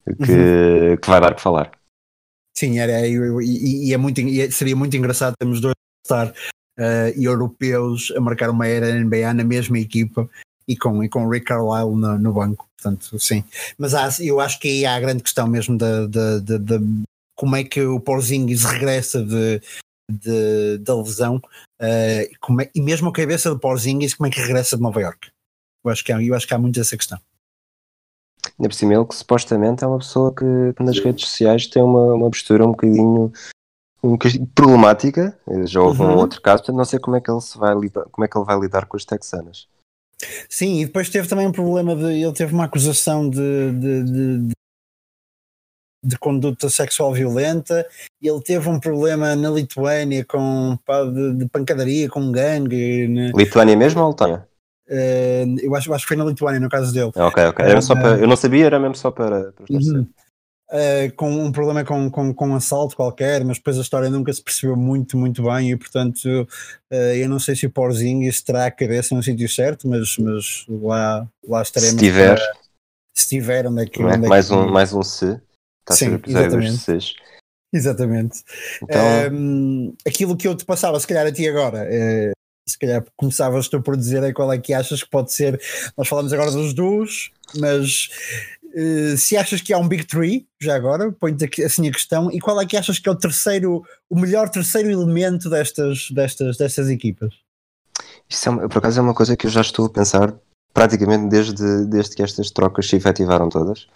que, 0.06 0.32
uhum. 0.32 0.97
que 0.97 1.10
vai 1.10 1.22
dar 1.22 1.36
que 1.36 1.41
falar. 1.41 1.72
Sim, 2.56 2.80
era, 2.80 3.08
e, 3.08 3.16
e, 3.16 3.89
e 3.89 3.93
é 3.93 3.97
muito, 3.97 4.20
e 4.20 4.52
seria 4.52 4.76
muito 4.76 4.95
engraçado 4.95 5.34
termos 5.39 5.62
dois 5.62 5.74
estar 6.06 6.34
uh, 6.82 7.22
europeus 7.22 8.12
a 8.18 8.20
marcar 8.20 8.50
uma 8.50 8.68
era 8.68 8.94
NBA 8.94 9.34
na 9.34 9.44
mesma 9.44 9.78
equipa 9.78 10.28
e 10.68 10.76
com, 10.76 11.04
e 11.04 11.10
com 11.10 11.30
Rick 11.30 11.46
Carlisle 11.46 11.96
no, 11.96 12.18
no 12.18 12.34
banco. 12.34 12.68
Portanto, 12.76 13.20
sim. 13.20 13.44
Mas 13.78 13.94
há, 13.94 14.10
eu 14.20 14.40
acho 14.40 14.60
que 14.60 14.68
aí 14.68 14.86
há 14.86 14.96
a 14.96 15.00
grande 15.00 15.22
questão 15.22 15.48
mesmo 15.48 15.78
de, 15.78 16.08
de, 16.08 16.42
de, 16.42 16.60
de 16.60 17.04
como 17.36 17.56
é 17.56 17.64
que 17.64 17.82
o 17.82 18.00
Porzingis 18.00 18.64
regressa 18.66 19.24
de, 19.24 19.62
de, 20.12 20.78
da 20.80 20.96
lesão 20.96 21.38
uh, 21.38 21.42
é, 21.82 22.30
e 22.74 22.82
mesmo 22.82 23.10
a 23.10 23.14
cabeça 23.14 23.50
do 23.50 23.60
Porzingis 23.60 24.14
como 24.14 24.28
é 24.28 24.32
que 24.32 24.42
regressa 24.42 24.76
de 24.76 24.82
Nova 24.82 25.00
York. 25.00 25.30
Eu 25.84 25.92
acho 25.92 26.04
que 26.04 26.12
há, 26.12 26.22
eu 26.22 26.36
acho 26.36 26.48
que 26.48 26.54
há 26.54 26.58
muito 26.58 26.80
essa 26.80 26.98
questão. 26.98 27.20
Ainda 28.60 28.70
por 28.70 28.74
cima, 28.74 28.94
ele 28.94 29.06
que 29.06 29.16
supostamente 29.16 29.84
é 29.84 29.88
uma 29.88 30.00
pessoa 30.00 30.34
que, 30.34 30.84
nas 30.84 31.00
redes 31.00 31.28
sociais 31.28 31.68
tem 31.68 31.82
uma, 31.82 32.14
uma 32.14 32.30
postura 32.30 32.66
um 32.66 32.72
bocadinho, 32.72 33.32
um 34.04 34.18
problemática. 34.56 35.38
Já 35.66 35.82
houve 35.82 36.02
uhum. 36.02 36.12
um 36.12 36.18
outro 36.18 36.41
caso, 36.41 36.64
portanto 36.64 36.78
não 36.78 36.86
sei 36.86 36.99
como 36.99 37.18
é 37.18 37.22
que 37.22 37.30
ele 37.30 37.41
se 37.41 37.58
vai 37.58 37.76
lidar, 37.76 38.06
como 38.12 38.26
é 38.26 38.28
que 38.28 38.38
ele 38.38 38.45
vai 38.45 38.60
lidar 38.60 38.86
com 38.86 38.97
as 38.97 39.06
texanas. 39.06 39.68
Sim, 40.49 40.82
e 40.82 40.86
depois 40.86 41.10
teve 41.10 41.28
também 41.28 41.47
um 41.47 41.52
problema 41.52 41.95
de 41.95 42.22
ele 42.22 42.34
teve 42.34 42.54
uma 42.54 42.66
acusação 42.66 43.30
de, 43.30 43.72
de, 43.72 44.04
de, 44.04 44.47
de 46.06 46.18
conduta 46.20 46.70
sexual 46.70 47.14
violenta, 47.14 47.88
ele 48.22 48.41
teve 48.41 48.70
um 48.70 48.80
problema 48.80 49.36
na 49.36 49.49
Lituânia 49.49 50.24
com 50.26 50.78
pá, 50.86 51.04
de, 51.04 51.34
de 51.34 51.49
pancadaria 51.49 52.10
com 52.10 52.22
um 52.22 52.32
gangue. 52.32 53.08
Né? 53.08 53.32
Lituânia 53.36 53.76
mesmo 53.76 54.02
ou 54.02 54.10
Letónia? 54.10 54.47
Uh, 54.88 55.58
eu 55.62 55.74
acho, 55.74 55.93
acho 55.93 56.04
que 56.04 56.10
foi 56.10 56.18
na 56.18 56.26
Lituânia, 56.26 56.60
no 56.60 56.70
caso 56.70 56.93
dele. 56.93 57.12
Ok, 57.16 57.45
ok. 57.45 57.66
Era 57.66 57.82
só 57.82 57.95
para, 57.95 58.18
eu 58.18 58.28
não 58.28 58.36
sabia, 58.36 58.66
era 58.66 58.80
mesmo 58.80 58.95
só 58.95 59.10
para, 59.10 59.54
para 59.54 59.66
uhum. 59.70 60.06
Uh, 60.72 61.16
com 61.16 61.32
um 61.32 61.52
problema 61.52 61.84
com, 61.84 62.10
com, 62.10 62.34
com 62.34 62.50
um 62.50 62.56
assalto 62.56 62.96
qualquer, 62.96 63.44
mas 63.44 63.58
depois 63.58 63.78
a 63.78 63.82
história 63.82 64.10
nunca 64.10 64.32
se 64.34 64.42
percebeu 64.42 64.76
muito, 64.76 65.18
muito 65.18 65.44
bem 65.44 65.72
e 65.72 65.78
portanto 65.78 66.26
uh, 66.26 66.96
eu 66.96 67.30
não 67.30 67.40
sei 67.40 67.56
se 67.56 67.66
o 67.66 67.72
Porzinho 67.72 68.32
terá 68.44 68.66
a 68.66 68.72
cabeça 68.72 69.14
no 69.14 69.22
sítio 69.22 69.48
certo, 69.50 69.88
mas, 69.88 70.18
mas 70.18 70.66
lá, 70.68 71.28
lá 71.48 71.62
estaremos. 71.62 71.94
Se 71.94 72.00
tiver. 72.00 72.36
Para, 72.36 72.62
se 73.14 73.28
tiver, 73.28 73.68
onde 73.68 73.84
é 73.84 73.86
que. 73.86 74.02
É? 74.02 74.06
Onde 74.06 74.26
é 74.26 74.30
mais, 74.30 74.48
que... 74.48 74.54
um, 74.54 74.72
mais 74.72 74.94
um 74.94 75.04
se. 75.04 75.40
Está 75.82 75.94
Sim, 75.96 76.20
exatamente. 76.26 77.16
Exatamente. 77.74 78.44
Então... 78.84 79.02
Um, 79.32 79.94
aquilo 80.06 80.36
que 80.36 80.48
eu 80.48 80.56
te 80.56 80.66
passava, 80.66 81.00
se 81.00 81.08
calhar 81.08 81.26
a 81.26 81.32
ti 81.32 81.48
agora, 81.48 81.88
se 82.68 82.78
calhar 82.78 83.04
começavas 83.16 83.68
tu 83.68 83.82
por 83.82 83.98
dizer 83.98 84.24
aí 84.24 84.34
qual 84.34 84.52
é 84.52 84.58
que 84.58 84.74
achas 84.74 85.04
que 85.04 85.10
pode 85.10 85.34
ser. 85.34 85.60
Nós 85.98 86.08
falamos 86.08 86.32
agora 86.34 86.52
dos 86.52 86.74
duos, 86.74 87.32
mas 87.56 88.10
uh, 88.76 89.18
se 89.18 89.38
achas 89.38 89.62
que 89.62 89.74
há 89.74 89.78
um 89.78 89.88
Big 89.88 90.06
Three, 90.06 90.48
já 90.60 90.76
agora, 90.76 91.12
põe-te 91.12 91.64
assim 91.64 91.88
a 91.88 91.92
questão, 91.92 92.32
e 92.32 92.40
qual 92.40 92.60
é 92.60 92.66
que 92.66 92.78
achas 92.78 93.00
que 93.00 93.08
é 93.08 93.12
o 93.12 93.16
terceiro, 93.16 93.84
o 94.10 94.20
melhor 94.20 94.50
terceiro 94.50 94.90
elemento 94.90 95.50
destas, 95.50 96.10
destas, 96.12 96.58
destas 96.58 96.90
equipas? 96.90 97.34
Isso 98.30 98.50
é, 98.50 98.68
por 98.68 98.78
acaso 98.78 99.00
é 99.00 99.04
uma 99.04 99.14
coisa 99.14 99.36
que 99.36 99.48
eu 99.48 99.52
já 99.52 99.62
estou 99.62 99.86
a 99.86 99.90
pensar 99.90 100.34
praticamente 100.74 101.28
desde, 101.28 101.86
desde 101.86 102.16
que 102.16 102.24
estas 102.24 102.50
trocas 102.52 102.88
se 102.88 102.96
efetivaram 102.96 103.50
todas. 103.50 103.88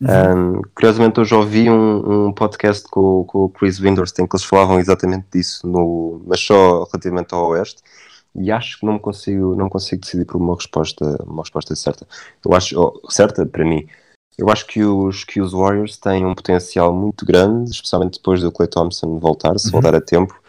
Uhum. 0.00 0.58
Um, 0.58 0.62
curiosamente, 0.74 1.20
hoje 1.20 1.34
ouvi 1.34 1.70
um, 1.70 2.28
um 2.28 2.32
podcast 2.32 2.88
com, 2.88 3.24
com 3.24 3.44
o 3.44 3.48
Chris 3.48 3.78
Windhorst 3.78 4.18
em 4.18 4.26
que 4.26 4.34
eles 4.34 4.44
falavam 4.44 4.80
exatamente 4.80 5.26
disso, 5.32 5.66
no, 5.66 6.22
mas 6.26 6.40
só 6.40 6.84
relativamente 6.84 7.34
ao 7.34 7.48
Oeste 7.50 7.82
e 8.34 8.50
acho 8.50 8.80
que 8.80 8.86
não 8.86 8.98
consigo, 8.98 9.54
não 9.54 9.68
consigo 9.68 10.02
decidir 10.02 10.24
por 10.24 10.38
uma 10.38 10.54
resposta, 10.54 11.22
uma 11.26 11.42
resposta 11.42 11.76
certa. 11.76 12.06
Eu 12.44 12.54
acho, 12.54 12.80
oh, 12.80 13.10
certa 13.10 13.44
para 13.44 13.64
mim, 13.64 13.86
eu 14.38 14.48
acho 14.48 14.66
que 14.66 14.82
os, 14.82 15.24
que 15.24 15.40
os 15.40 15.52
Warriors 15.52 15.96
têm 15.98 16.24
um 16.24 16.34
potencial 16.34 16.94
muito 16.94 17.24
grande, 17.26 17.70
especialmente 17.70 18.18
depois 18.18 18.40
do 18.40 18.50
Clay 18.50 18.68
Thompson 18.68 19.18
voltar, 19.18 19.58
se 19.58 19.66
uhum. 19.66 19.72
voltar 19.72 19.94
a 19.94 20.00
tempo. 20.00 20.40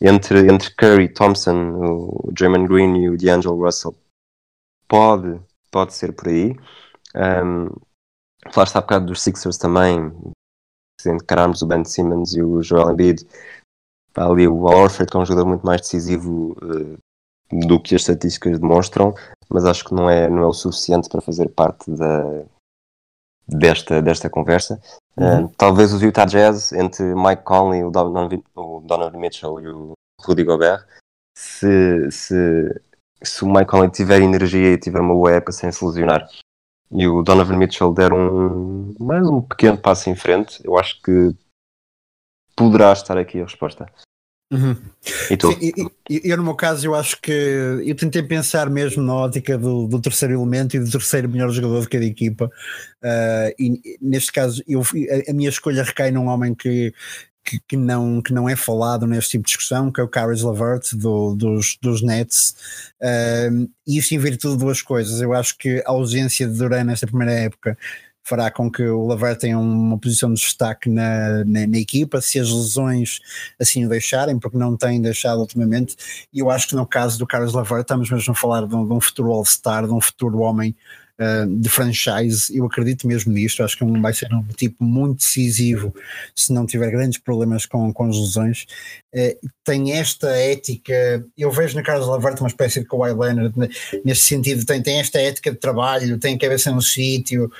Entre, 0.00 0.50
entre 0.50 0.74
Curry, 0.74 1.12
Thompson, 1.12 1.54
o 1.54 2.32
Draymond 2.32 2.66
Green 2.66 2.96
e 2.96 3.10
o 3.10 3.16
D'Angelo 3.16 3.62
Russell, 3.64 3.94
pode, 4.88 5.40
pode 5.70 5.94
ser 5.94 6.12
por 6.12 6.28
aí. 6.28 6.56
Um, 7.14 7.68
falaste 8.50 8.76
há 8.76 8.80
bocado 8.80 9.06
dos 9.06 9.22
Sixers 9.22 9.58
também, 9.58 10.12
se 11.00 11.10
encararmos 11.10 11.62
o 11.62 11.66
Ben 11.66 11.84
Simmons 11.84 12.34
e 12.34 12.42
o 12.42 12.62
Joel 12.62 12.90
Embiid, 12.90 13.26
ali 14.16 14.48
o 14.48 14.68
Al 14.68 14.84
Horford, 14.84 15.10
que 15.10 15.16
é 15.16 15.20
um 15.20 15.26
jogador 15.26 15.48
muito 15.48 15.64
mais 15.64 15.82
decisivo 15.82 16.56
uh, 16.62 16.98
do 17.66 17.80
que 17.80 17.94
as 17.94 18.00
estatísticas 18.00 18.58
demonstram, 18.58 19.14
mas 19.48 19.64
acho 19.64 19.84
que 19.84 19.94
não 19.94 20.08
é, 20.08 20.28
não 20.28 20.42
é 20.42 20.46
o 20.46 20.52
suficiente 20.52 21.08
para 21.08 21.20
fazer 21.20 21.48
parte 21.50 21.90
da, 21.90 22.44
desta, 23.50 24.00
desta 24.00 24.30
conversa. 24.30 24.80
Uhum. 25.16 25.44
Uh, 25.44 25.52
talvez 25.56 25.92
os 25.92 26.02
Utah 26.02 26.24
Jazz, 26.24 26.72
entre 26.72 27.14
Mike 27.14 27.42
Conley, 27.42 27.84
o 27.84 27.90
Donovan, 27.90 28.28
o 28.54 28.80
Donovan 28.80 29.18
Mitchell 29.18 29.60
e 29.60 29.68
o 29.68 29.92
Rudy 30.20 30.44
Gobert, 30.44 30.86
se, 31.36 32.10
se 32.10 32.80
se 33.22 33.44
o 33.44 33.48
Mike 33.48 33.66
Conley 33.66 33.90
tiver 33.90 34.22
energia 34.22 34.72
e 34.72 34.78
tiver 34.78 35.00
uma 35.00 35.14
boa 35.14 35.32
época 35.32 35.52
sem 35.52 35.70
se 35.70 35.84
lesionar 35.84 36.26
e 36.90 37.06
o 37.06 37.22
Donovan 37.22 37.56
Mitchell 37.56 37.94
der 37.94 38.12
um 38.12 38.94
mais 38.98 39.26
um 39.26 39.40
pequeno 39.40 39.78
passo 39.78 40.10
em 40.10 40.16
frente, 40.16 40.60
eu 40.64 40.76
acho 40.76 41.00
que 41.00 41.34
poderá 42.56 42.92
estar 42.92 43.16
aqui 43.16 43.40
a 43.40 43.44
resposta. 43.44 43.86
Uhum. 44.52 44.76
E? 45.30 45.38
Sim, 45.40 45.90
eu, 46.24 46.36
no 46.36 46.42
meu 46.42 46.54
caso, 46.56 46.84
eu 46.84 46.94
acho 46.94 47.20
que 47.20 47.30
eu 47.30 47.94
tentei 47.94 48.22
pensar 48.22 48.68
mesmo 48.68 49.00
na 49.02 49.14
ótica 49.14 49.56
do, 49.56 49.86
do 49.86 50.00
terceiro 50.00 50.34
elemento 50.34 50.76
e 50.76 50.80
do 50.80 50.90
terceiro 50.90 51.28
melhor 51.28 51.50
jogador 51.50 51.82
de 51.82 51.88
cada 51.88 52.04
equipa. 52.04 52.50
Uh, 53.02 53.54
e 53.58 53.98
neste 54.02 54.32
caso, 54.32 54.62
eu, 54.66 54.80
a, 54.80 55.30
a, 55.30 55.32
minha 55.32 55.48
escolha 55.48 55.84
recai 55.84 56.10
num 56.10 56.26
homem 56.26 56.52
que, 56.52 56.92
que, 57.44 57.60
que, 57.60 57.76
não, 57.76 58.20
que 58.20 58.32
não 58.32 58.48
é 58.48 58.56
falado 58.56 59.06
neste 59.06 59.32
tipo 59.32 59.44
de 59.44 59.52
discussão, 59.52 59.90
que 59.90 60.00
é 60.00 60.04
o 60.04 60.08
Caris 60.08 60.42
Lavert 60.42 60.94
do, 60.94 61.36
dos, 61.36 61.78
dos 61.80 62.02
Nets. 62.02 62.56
Uh, 63.00 63.70
e 63.86 63.98
isso 63.98 64.12
em 64.16 64.18
virtude 64.18 64.54
de 64.54 64.64
duas 64.64 64.82
coisas. 64.82 65.20
Eu 65.20 65.32
acho 65.32 65.56
que 65.56 65.80
a 65.86 65.90
ausência 65.90 66.48
de 66.48 66.58
Duran 66.58 66.84
nesta 66.84 67.06
primeira 67.06 67.34
época 67.34 67.78
fará 68.24 68.50
com 68.50 68.70
que 68.70 68.82
o 68.82 69.06
Laver 69.06 69.36
tenha 69.36 69.58
uma 69.58 69.98
posição 69.98 70.32
de 70.32 70.40
destaque 70.40 70.88
na, 70.88 71.44
na, 71.44 71.66
na, 71.66 71.78
equipa, 71.78 72.20
se 72.20 72.38
as 72.38 72.50
lesões 72.50 73.20
assim 73.58 73.84
o 73.84 73.88
deixarem, 73.88 74.38
porque 74.38 74.56
não 74.56 74.76
têm 74.76 75.00
deixado 75.00 75.40
ultimamente. 75.40 75.96
E 76.32 76.40
eu 76.40 76.50
acho 76.50 76.68
que 76.68 76.76
no 76.76 76.86
caso 76.86 77.18
do 77.18 77.26
Carlos 77.26 77.52
Laver, 77.52 77.80
estamos 77.80 78.10
mesmo 78.10 78.32
a 78.32 78.36
falar 78.36 78.66
de 78.66 78.74
um, 78.74 78.86
de 78.86 78.92
um 78.92 79.00
futuro 79.00 79.32
All-Star, 79.32 79.86
de 79.86 79.92
um 79.92 80.00
futuro 80.00 80.38
homem 80.40 80.76
uh, 81.20 81.60
de 81.60 81.68
franchise. 81.68 82.56
Eu 82.56 82.64
acredito 82.64 83.06
mesmo 83.06 83.32
nisto. 83.32 83.62
Acho 83.62 83.76
que 83.76 83.84
vai 83.84 84.12
ser 84.12 84.32
um 84.32 84.42
tipo 84.56 84.82
muito 84.82 85.18
decisivo 85.18 85.94
se 86.34 86.52
não 86.52 86.66
tiver 86.66 86.90
grandes 86.90 87.18
problemas 87.18 87.66
com, 87.66 87.92
com 87.92 88.08
as 88.08 88.16
lesões. 88.16 88.66
Uh, 89.14 89.48
tem 89.64 89.92
esta 89.92 90.28
ética, 90.30 91.24
eu 91.36 91.50
vejo 91.50 91.76
na 91.76 91.82
Carlos 91.82 92.08
Lavert 92.08 92.40
uma 92.40 92.48
espécie 92.48 92.80
de 92.80 92.86
Kawhi 92.86 93.12
Leonard, 93.12 93.54
neste 94.04 94.24
sentido, 94.24 94.64
tem, 94.64 94.82
tem 94.82 94.98
esta 94.98 95.20
ética 95.20 95.50
de 95.50 95.58
trabalho, 95.58 96.18
tem 96.18 96.38
cabeça 96.38 96.70
no 96.70 96.82
sítio, 96.82 97.50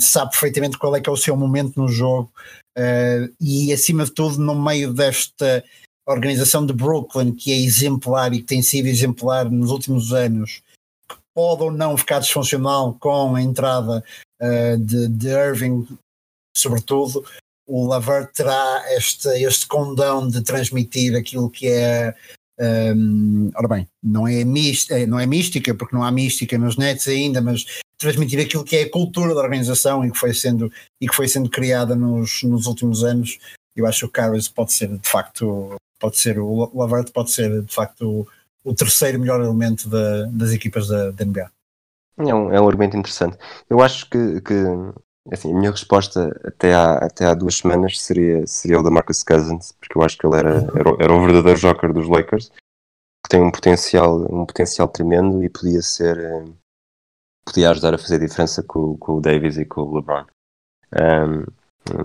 sabe 0.00 0.30
perfeitamente 0.32 0.78
qual 0.78 0.94
é 0.96 1.00
que 1.00 1.08
é 1.08 1.12
o 1.12 1.16
seu 1.16 1.36
momento 1.36 1.80
no 1.80 1.88
jogo 1.88 2.30
uh, 2.76 3.34
e 3.40 3.72
acima 3.72 4.04
de 4.04 4.10
tudo 4.10 4.38
no 4.38 4.60
meio 4.60 4.92
desta 4.92 5.64
organização 6.06 6.66
de 6.66 6.72
Brooklyn 6.72 7.34
que 7.34 7.52
é 7.52 7.56
exemplar 7.56 8.32
e 8.32 8.38
que 8.38 8.44
tem 8.46 8.62
sido 8.62 8.86
exemplar 8.86 9.50
nos 9.50 9.70
últimos 9.70 10.12
anos 10.12 10.62
que 11.08 11.16
pode 11.34 11.62
ou 11.62 11.70
não 11.70 11.96
ficar 11.96 12.18
disfuncional 12.18 12.96
com 12.98 13.36
a 13.36 13.42
entrada 13.42 14.02
uh, 14.42 14.78
de, 14.78 15.08
de 15.08 15.28
Irving 15.28 15.86
sobretudo 16.56 17.24
o 17.68 17.86
Laver 17.86 18.30
terá 18.32 18.84
este, 18.96 19.28
este 19.42 19.66
condão 19.66 20.28
de 20.28 20.42
transmitir 20.42 21.16
aquilo 21.16 21.50
que 21.50 21.68
é 21.68 22.14
um, 22.58 23.50
ora 23.54 23.68
bem, 23.68 23.88
não 24.02 24.26
é, 24.26 24.44
mística, 24.44 25.06
não 25.06 25.18
é 25.18 25.26
mística, 25.26 25.74
porque 25.74 25.94
não 25.94 26.02
há 26.02 26.10
mística 26.10 26.56
nos 26.56 26.76
nets 26.76 27.06
ainda, 27.08 27.40
mas 27.40 27.64
transmitir 27.98 28.40
aquilo 28.40 28.64
que 28.64 28.76
é 28.76 28.82
a 28.82 28.90
cultura 28.90 29.34
da 29.34 29.40
organização 29.40 30.04
e 30.04 30.10
que 30.10 30.18
foi 30.18 30.32
sendo, 30.34 30.70
e 31.00 31.08
que 31.08 31.14
foi 31.14 31.28
sendo 31.28 31.50
criada 31.50 31.94
nos, 31.94 32.42
nos 32.42 32.66
últimos 32.66 33.04
anos. 33.04 33.38
Eu 33.74 33.86
acho 33.86 34.00
que 34.00 34.04
o 34.06 34.10
Carlos 34.10 34.48
pode 34.48 34.72
ser 34.72 34.88
de 34.88 35.08
facto, 35.08 35.76
pode 35.98 36.16
ser, 36.16 36.38
o 36.38 36.70
Lavert 36.74 37.12
pode 37.12 37.30
ser 37.30 37.62
de 37.62 37.74
facto 37.74 38.02
o, 38.64 38.70
o 38.70 38.74
terceiro 38.74 39.18
melhor 39.20 39.40
elemento 39.40 39.88
da, 39.88 40.24
das 40.26 40.52
equipas 40.52 40.88
da, 40.88 41.10
da 41.10 41.24
NBA. 41.24 41.50
É 42.18 42.34
um, 42.34 42.52
é 42.52 42.60
um 42.60 42.66
argumento 42.66 42.96
interessante. 42.96 43.36
Eu 43.68 43.82
acho 43.82 44.08
que, 44.08 44.40
que 44.40 44.54
assim, 45.32 45.52
a 45.52 45.56
minha 45.56 45.70
resposta 45.70 46.38
até 46.44 46.74
há, 46.74 46.98
até 46.98 47.26
há 47.26 47.34
duas 47.34 47.58
semanas 47.58 48.00
seria, 48.00 48.46
seria 48.46 48.80
o 48.80 48.82
da 48.82 48.90
Marcus 48.90 49.22
Cousins, 49.22 49.72
porque 49.72 49.98
eu 49.98 50.02
acho 50.02 50.16
que 50.16 50.26
ele 50.26 50.36
era, 50.36 50.50
era, 50.50 50.96
era 51.00 51.12
o 51.14 51.20
verdadeiro 51.20 51.58
joker 51.58 51.92
dos 51.92 52.08
Lakers, 52.08 52.50
que 53.24 53.30
tem 53.30 53.42
um 53.42 53.50
potencial, 53.50 54.20
um 54.32 54.46
potencial 54.46 54.88
tremendo 54.88 55.42
e 55.42 55.48
podia 55.48 55.82
ser, 55.82 56.18
eh, 56.18 56.44
podia 57.44 57.70
ajudar 57.70 57.94
a 57.94 57.98
fazer 57.98 58.20
diferença 58.20 58.62
com, 58.62 58.96
com 58.96 59.14
o 59.14 59.20
Davis 59.20 59.56
e 59.58 59.64
com 59.64 59.82
o 59.82 59.96
LeBron. 59.96 60.26
Um, 60.92 61.44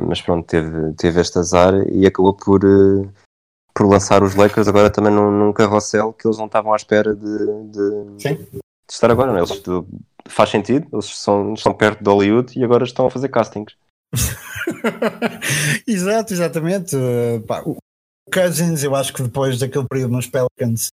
mas 0.08 0.22
pronto, 0.22 0.46
teve, 0.48 0.94
teve 0.94 1.22
este 1.22 1.40
azar 1.40 1.74
e 1.90 2.06
acabou 2.06 2.34
por, 2.34 2.64
uh, 2.66 3.12
por 3.74 3.88
lançar 3.88 4.24
os 4.24 4.36
Lakers 4.36 4.68
agora 4.68 4.90
também 4.90 5.14
num, 5.14 5.32
num 5.32 5.54
carrossel 5.54 6.14
que 6.14 6.28
eles 6.28 6.38
não 6.38 6.46
estavam 6.46 6.74
à 6.74 6.76
espera 6.76 7.16
de, 7.16 7.38
de, 7.66 8.18
de 8.18 8.60
estar 8.90 9.10
agora. 9.10 9.32
Não? 9.32 9.40
É? 9.40 9.42
Eles, 9.42 9.64
faz 10.28 10.50
sentido, 10.50 10.88
eles 10.92 11.06
são, 11.06 11.54
estão 11.54 11.74
perto 11.74 12.04
de 12.04 12.10
Hollywood 12.10 12.58
e 12.58 12.64
agora 12.64 12.84
estão 12.84 13.08
a 13.08 13.12
fazer 13.12 13.30
castings. 13.30 13.76
Exato, 15.88 16.34
exatamente. 16.34 16.96
Uh, 16.96 17.42
pá, 17.48 17.62
o 17.66 17.78
Cousins, 18.32 18.84
eu 18.84 18.96
acho 18.96 19.14
que 19.14 19.24
depois 19.24 19.58
daquele 19.58 19.88
período 19.88 20.14
nos 20.14 20.28
Pelicans 20.28 20.90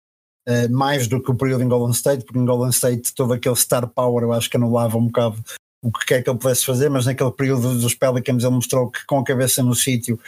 Uh, 0.49 0.73
mais 0.73 1.07
do 1.07 1.23
que 1.23 1.31
o 1.31 1.35
período 1.35 1.63
em 1.63 1.69
Golden 1.69 1.93
State, 1.93 2.25
porque 2.25 2.39
em 2.39 2.45
Golden 2.47 2.71
State 2.71 3.15
todo 3.15 3.35
aquele 3.35 3.55
star 3.55 3.87
power 3.87 4.23
eu 4.23 4.33
acho 4.33 4.49
que 4.49 4.57
anulava 4.57 4.97
um 4.97 5.05
bocado 5.05 5.37
o 5.83 5.93
que 5.93 6.07
quer 6.07 6.23
que 6.23 6.31
ele 6.31 6.39
pudesse 6.39 6.65
fazer, 6.65 6.89
mas 6.89 7.07
naquele 7.07 7.31
período 7.31 7.79
dos 7.79 7.95
Pelicans 7.95 8.43
ele 8.43 8.55
mostrou 8.55 8.91
que 8.91 9.05
com 9.07 9.19
a 9.19 9.25
cabeça 9.25 9.63
no 9.63 9.75
sítio, 9.75 10.19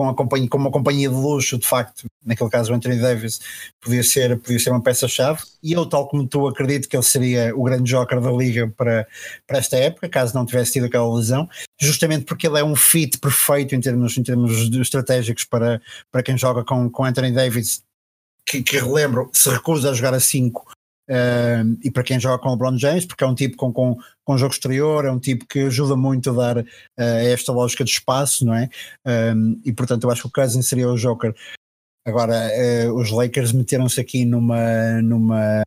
com, 0.00 0.08
a 0.08 0.14
companhia, 0.14 0.48
com 0.48 0.56
uma 0.56 0.70
companhia 0.70 1.10
de 1.10 1.14
luxo, 1.14 1.58
de 1.58 1.66
facto, 1.66 2.06
naquele 2.24 2.48
caso 2.48 2.72
o 2.72 2.74
Anthony 2.74 2.98
Davis, 2.98 3.38
podia 3.82 4.02
ser, 4.02 4.38
podia 4.38 4.58
ser 4.58 4.70
uma 4.70 4.82
peça-chave. 4.82 5.42
E 5.62 5.74
eu, 5.74 5.84
tal 5.84 6.08
como 6.08 6.26
tu, 6.26 6.48
acredito 6.48 6.88
que 6.88 6.96
ele 6.96 7.02
seria 7.02 7.54
o 7.54 7.62
grande 7.64 7.90
joker 7.90 8.18
da 8.18 8.32
liga 8.32 8.72
para, 8.74 9.06
para 9.46 9.58
esta 9.58 9.76
época, 9.76 10.08
caso 10.08 10.34
não 10.34 10.46
tivesse 10.46 10.72
tido 10.72 10.86
aquela 10.86 11.14
lesão, 11.14 11.46
justamente 11.78 12.24
porque 12.24 12.46
ele 12.46 12.58
é 12.58 12.64
um 12.64 12.74
fit 12.74 13.18
perfeito 13.18 13.74
em 13.74 13.80
termos, 13.80 14.16
em 14.16 14.22
termos 14.22 14.52
estratégicos 14.74 15.44
para, 15.44 15.82
para 16.10 16.22
quem 16.22 16.38
joga 16.38 16.64
com, 16.64 16.88
com 16.88 17.04
Anthony 17.04 17.32
Davis 17.32 17.82
que, 18.46 18.62
que 18.62 18.78
relembro, 18.78 19.28
se 19.34 19.50
recusa 19.50 19.90
a 19.90 19.92
jogar 19.92 20.14
a 20.14 20.20
5 20.20 20.66
uh, 21.10 21.78
e 21.82 21.90
para 21.90 22.04
quem 22.04 22.20
joga 22.20 22.42
com 22.42 22.48
o 22.48 22.52
LeBron 22.52 22.78
James, 22.78 23.04
porque 23.04 23.24
é 23.24 23.26
um 23.26 23.34
tipo 23.34 23.56
com, 23.56 23.72
com, 23.72 23.96
com 24.24 24.38
jogo 24.38 24.54
exterior, 24.54 25.04
é 25.04 25.10
um 25.10 25.18
tipo 25.18 25.46
que 25.46 25.60
ajuda 25.60 25.96
muito 25.96 26.30
a 26.30 26.32
dar 26.32 26.58
uh, 26.58 26.64
esta 26.96 27.52
lógica 27.52 27.84
de 27.84 27.90
espaço, 27.90 28.46
não 28.46 28.54
é? 28.54 28.68
Um, 29.34 29.60
e 29.64 29.72
portanto 29.72 30.04
eu 30.04 30.10
acho 30.10 30.22
que 30.22 30.28
o 30.28 30.32
Cousins 30.32 30.68
seria 30.68 30.88
o 30.88 30.96
Joker. 30.96 31.34
Agora, 32.06 32.34
uh, 32.34 32.94
os 32.94 33.10
Lakers 33.10 33.52
meteram-se 33.52 34.00
aqui 34.00 34.24
numa, 34.24 35.02
numa 35.02 35.62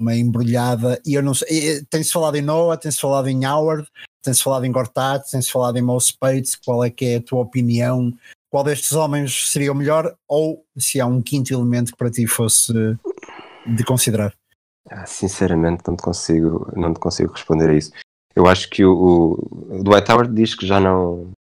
uma 0.00 0.14
embrulhada 0.14 1.00
e 1.04 1.14
eu 1.14 1.22
não 1.22 1.34
sei, 1.34 1.84
tem-se 1.90 2.12
falado 2.12 2.36
em 2.36 2.42
Noah, 2.42 2.76
tem-se 2.76 3.00
falado 3.00 3.28
em 3.28 3.44
Howard, 3.44 3.86
tem-se 4.22 4.42
falado 4.42 4.64
em 4.64 4.72
Gortat, 4.72 5.28
tem-se 5.28 5.50
falado 5.50 5.76
em 5.76 5.82
Mo 5.82 6.00
Spates, 6.00 6.54
qual 6.54 6.84
é 6.84 6.90
que 6.90 7.04
é 7.04 7.16
a 7.16 7.22
tua 7.22 7.40
opinião 7.40 8.14
qual 8.50 8.64
destes 8.64 8.92
homens 8.92 9.50
seria 9.50 9.72
o 9.72 9.74
melhor 9.74 10.16
ou 10.26 10.64
se 10.76 11.00
há 11.00 11.06
um 11.06 11.20
quinto 11.20 11.52
elemento 11.52 11.92
que 11.92 11.98
para 11.98 12.10
ti 12.10 12.26
fosse 12.26 12.72
de 13.74 13.84
considerar? 13.84 14.34
Ah, 14.90 15.06
sinceramente 15.06 15.82
não 15.86 15.96
te 15.96 16.02
consigo 16.02 16.70
não 16.74 16.94
te 16.94 17.00
consigo 17.00 17.32
responder 17.32 17.70
a 17.70 17.74
isso. 17.74 17.92
Eu 18.34 18.46
acho 18.46 18.70
que 18.70 18.84
o, 18.84 19.38
o 19.70 19.82
Dwight 19.82 20.10
Howard 20.10 20.34
diz 20.34 20.54
que 20.54 20.66
já 20.66 20.80
não 20.80 21.32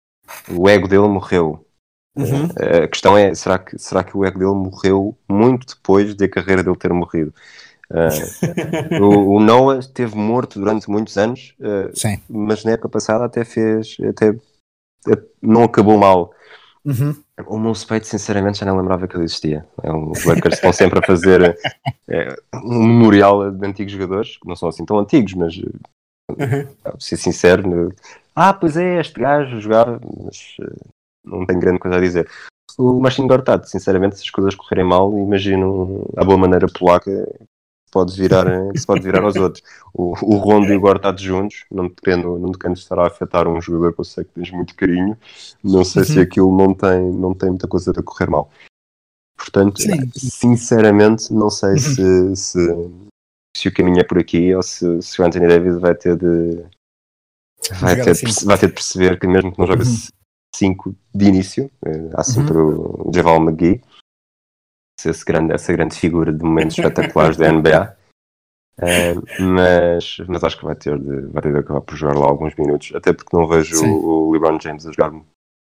o 0.50 0.68
ego 0.68 0.88
dele 0.88 1.06
morreu. 1.08 1.64
Uhum. 2.16 2.48
A 2.84 2.88
questão 2.88 3.16
é, 3.16 3.34
será 3.34 3.58
que, 3.58 3.78
será 3.78 4.02
que 4.02 4.16
o 4.16 4.24
ego 4.24 4.38
dele 4.38 4.54
morreu 4.54 5.16
muito 5.28 5.74
depois 5.74 6.14
de 6.14 6.24
a 6.24 6.28
carreira 6.28 6.62
dele 6.62 6.76
ter 6.76 6.92
morrido? 6.92 7.32
Uh, 7.90 9.02
o, 9.02 9.36
o, 9.36 9.40
Noah 9.40 9.78
esteve 9.78 10.16
morto 10.16 10.58
durante 10.58 10.90
muitos 10.90 11.16
anos, 11.16 11.54
uh, 11.60 11.92
mas 12.28 12.64
na 12.64 12.72
época 12.72 12.88
passada 12.88 13.24
até 13.24 13.44
fez, 13.44 13.96
até, 14.08 14.34
não 15.40 15.64
acabou 15.64 15.96
mal. 15.96 16.32
Uhum. 16.86 17.16
O 17.48 17.58
Moon 17.58 17.74
Spade, 17.74 18.06
sinceramente, 18.06 18.60
já 18.60 18.66
não 18.66 18.76
lembrava 18.76 19.08
que 19.08 19.16
ele 19.16 19.24
existia. 19.24 19.66
É 19.82 19.90
um, 19.90 20.12
os 20.12 20.24
Lakers 20.24 20.54
estão 20.54 20.72
sempre 20.72 21.00
a 21.00 21.06
fazer 21.06 21.58
é, 22.08 22.36
um 22.54 22.86
memorial 22.86 23.50
de 23.50 23.66
antigos 23.66 23.92
jogadores, 23.92 24.36
que 24.36 24.46
não 24.46 24.54
são 24.54 24.68
assim 24.68 24.86
tão 24.86 24.98
antigos, 24.98 25.34
mas 25.34 25.56
uhum. 25.56 26.68
ser 27.00 27.16
sincero, 27.16 27.92
ah, 28.36 28.52
pois 28.52 28.76
é, 28.76 29.00
este 29.00 29.18
gajo 29.18 29.60
jogava, 29.60 29.98
mas 30.22 30.56
uh, 30.60 30.90
não 31.24 31.46
tenho 31.46 31.58
grande 31.58 31.78
coisa 31.78 31.96
a 31.96 32.00
dizer. 32.00 32.28
O 32.76 33.00
Machine 33.00 33.26
Gortat, 33.26 33.64
sinceramente, 33.66 34.16
se 34.16 34.24
as 34.24 34.30
coisas 34.30 34.54
correrem 34.54 34.84
mal, 34.84 35.10
imagino 35.18 36.06
a 36.14 36.22
boa 36.22 36.36
maneira 36.36 36.66
polaca 36.66 37.10
pode 37.96 38.14
virar, 38.14 38.44
que 38.72 38.78
se 38.78 38.86
pode 38.86 39.00
virar 39.00 39.22
aos 39.22 39.36
outros. 39.36 39.64
O, 39.94 40.12
o 40.22 40.36
Rondo 40.36 40.70
e 40.70 40.76
o 40.76 40.80
Gortat 40.80 41.18
juntos, 41.18 41.64
não 41.70 41.88
querendo, 41.88 42.38
não 42.38 42.52
querendo 42.52 42.76
estar 42.76 42.98
a 42.98 43.06
afetar 43.06 43.48
um 43.48 43.58
jogador 43.58 43.94
que 43.94 44.00
eu 44.00 44.04
sei 44.04 44.24
que 44.24 44.32
tens 44.32 44.50
muito 44.50 44.74
carinho, 44.74 45.16
não 45.64 45.82
sei 45.82 46.02
uhum. 46.02 46.08
se 46.08 46.20
aquilo 46.20 46.54
não 46.54 46.74
tem, 46.74 47.10
não 47.10 47.32
tem 47.32 47.48
muita 47.48 47.66
coisa 47.66 47.90
a 47.90 48.02
correr 48.02 48.28
mal. 48.28 48.50
Portanto, 49.34 49.80
Sim. 49.80 50.10
sinceramente, 50.14 51.32
não 51.32 51.48
sei 51.48 51.70
uhum. 51.70 51.78
se, 51.78 52.36
se, 52.36 52.90
se, 53.56 53.68
o 53.68 53.72
caminho 53.72 54.00
é 54.00 54.04
por 54.04 54.18
aqui 54.18 54.54
ou 54.54 54.62
se, 54.62 55.00
se 55.00 55.22
o 55.22 55.24
Anthony 55.24 55.48
Davis 55.48 55.78
vai 55.78 55.94
ter 55.94 56.16
de. 56.16 56.64
Vai 57.80 57.96
ter, 57.96 58.14
de, 58.14 58.44
vai 58.44 58.58
ter 58.58 58.66
de 58.66 58.74
perceber 58.74 59.18
que 59.18 59.26
mesmo 59.26 59.52
que 59.52 59.58
não 59.58 59.66
jogue 59.66 59.84
5 60.54 60.88
uhum. 60.88 60.94
de 61.14 61.24
início, 61.24 61.70
eh, 61.86 62.10
há 62.12 62.22
sempre 62.22 62.58
uhum. 62.58 63.08
o 63.08 63.10
Javal 63.14 63.40
McGee, 63.40 63.80
esse 65.04 65.24
grande, 65.24 65.52
essa 65.52 65.72
grande 65.72 65.96
figura 65.96 66.32
de 66.32 66.42
momentos 66.42 66.76
espetaculares 66.78 67.36
da 67.36 67.52
NBA. 67.52 67.96
Uh, 68.78 69.42
mas, 69.42 70.18
mas 70.28 70.44
acho 70.44 70.58
que 70.58 70.64
vai 70.64 70.74
ter, 70.74 70.98
de, 70.98 71.20
vai 71.28 71.42
ter 71.42 71.52
de 71.52 71.58
acabar 71.58 71.80
por 71.80 71.96
jogar 71.96 72.18
lá 72.18 72.26
alguns 72.26 72.54
minutos, 72.56 72.92
até 72.94 73.10
porque 73.12 73.34
não 73.34 73.48
vejo 73.48 73.82
o, 73.86 74.28
o 74.28 74.32
LeBron 74.32 74.60
James 74.60 74.86
a 74.86 74.92
jogar 74.92 75.18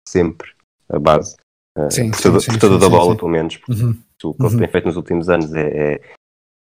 sempre 0.07 0.51
a 0.89 0.99
base, 0.99 1.36
uh, 1.78 1.89
sim, 1.89 2.11
por, 2.11 2.22
toda, 2.22 2.39
sim, 2.41 2.51
por 2.51 2.59
toda 2.59 2.76
sim, 2.76 2.82
da 2.82 2.89
bola, 2.89 3.15
pelo 3.15 3.30
menos. 3.30 3.55
Porque 3.55 3.84
uhum. 3.84 3.91
o 4.24 4.34
que 4.34 4.43
ele 4.43 4.53
uhum. 4.53 4.59
tem 4.59 4.67
feito 4.67 4.86
nos 4.86 4.97
últimos 4.97 5.30
anos 5.30 5.53
é, 5.53 5.93
é, 5.93 6.01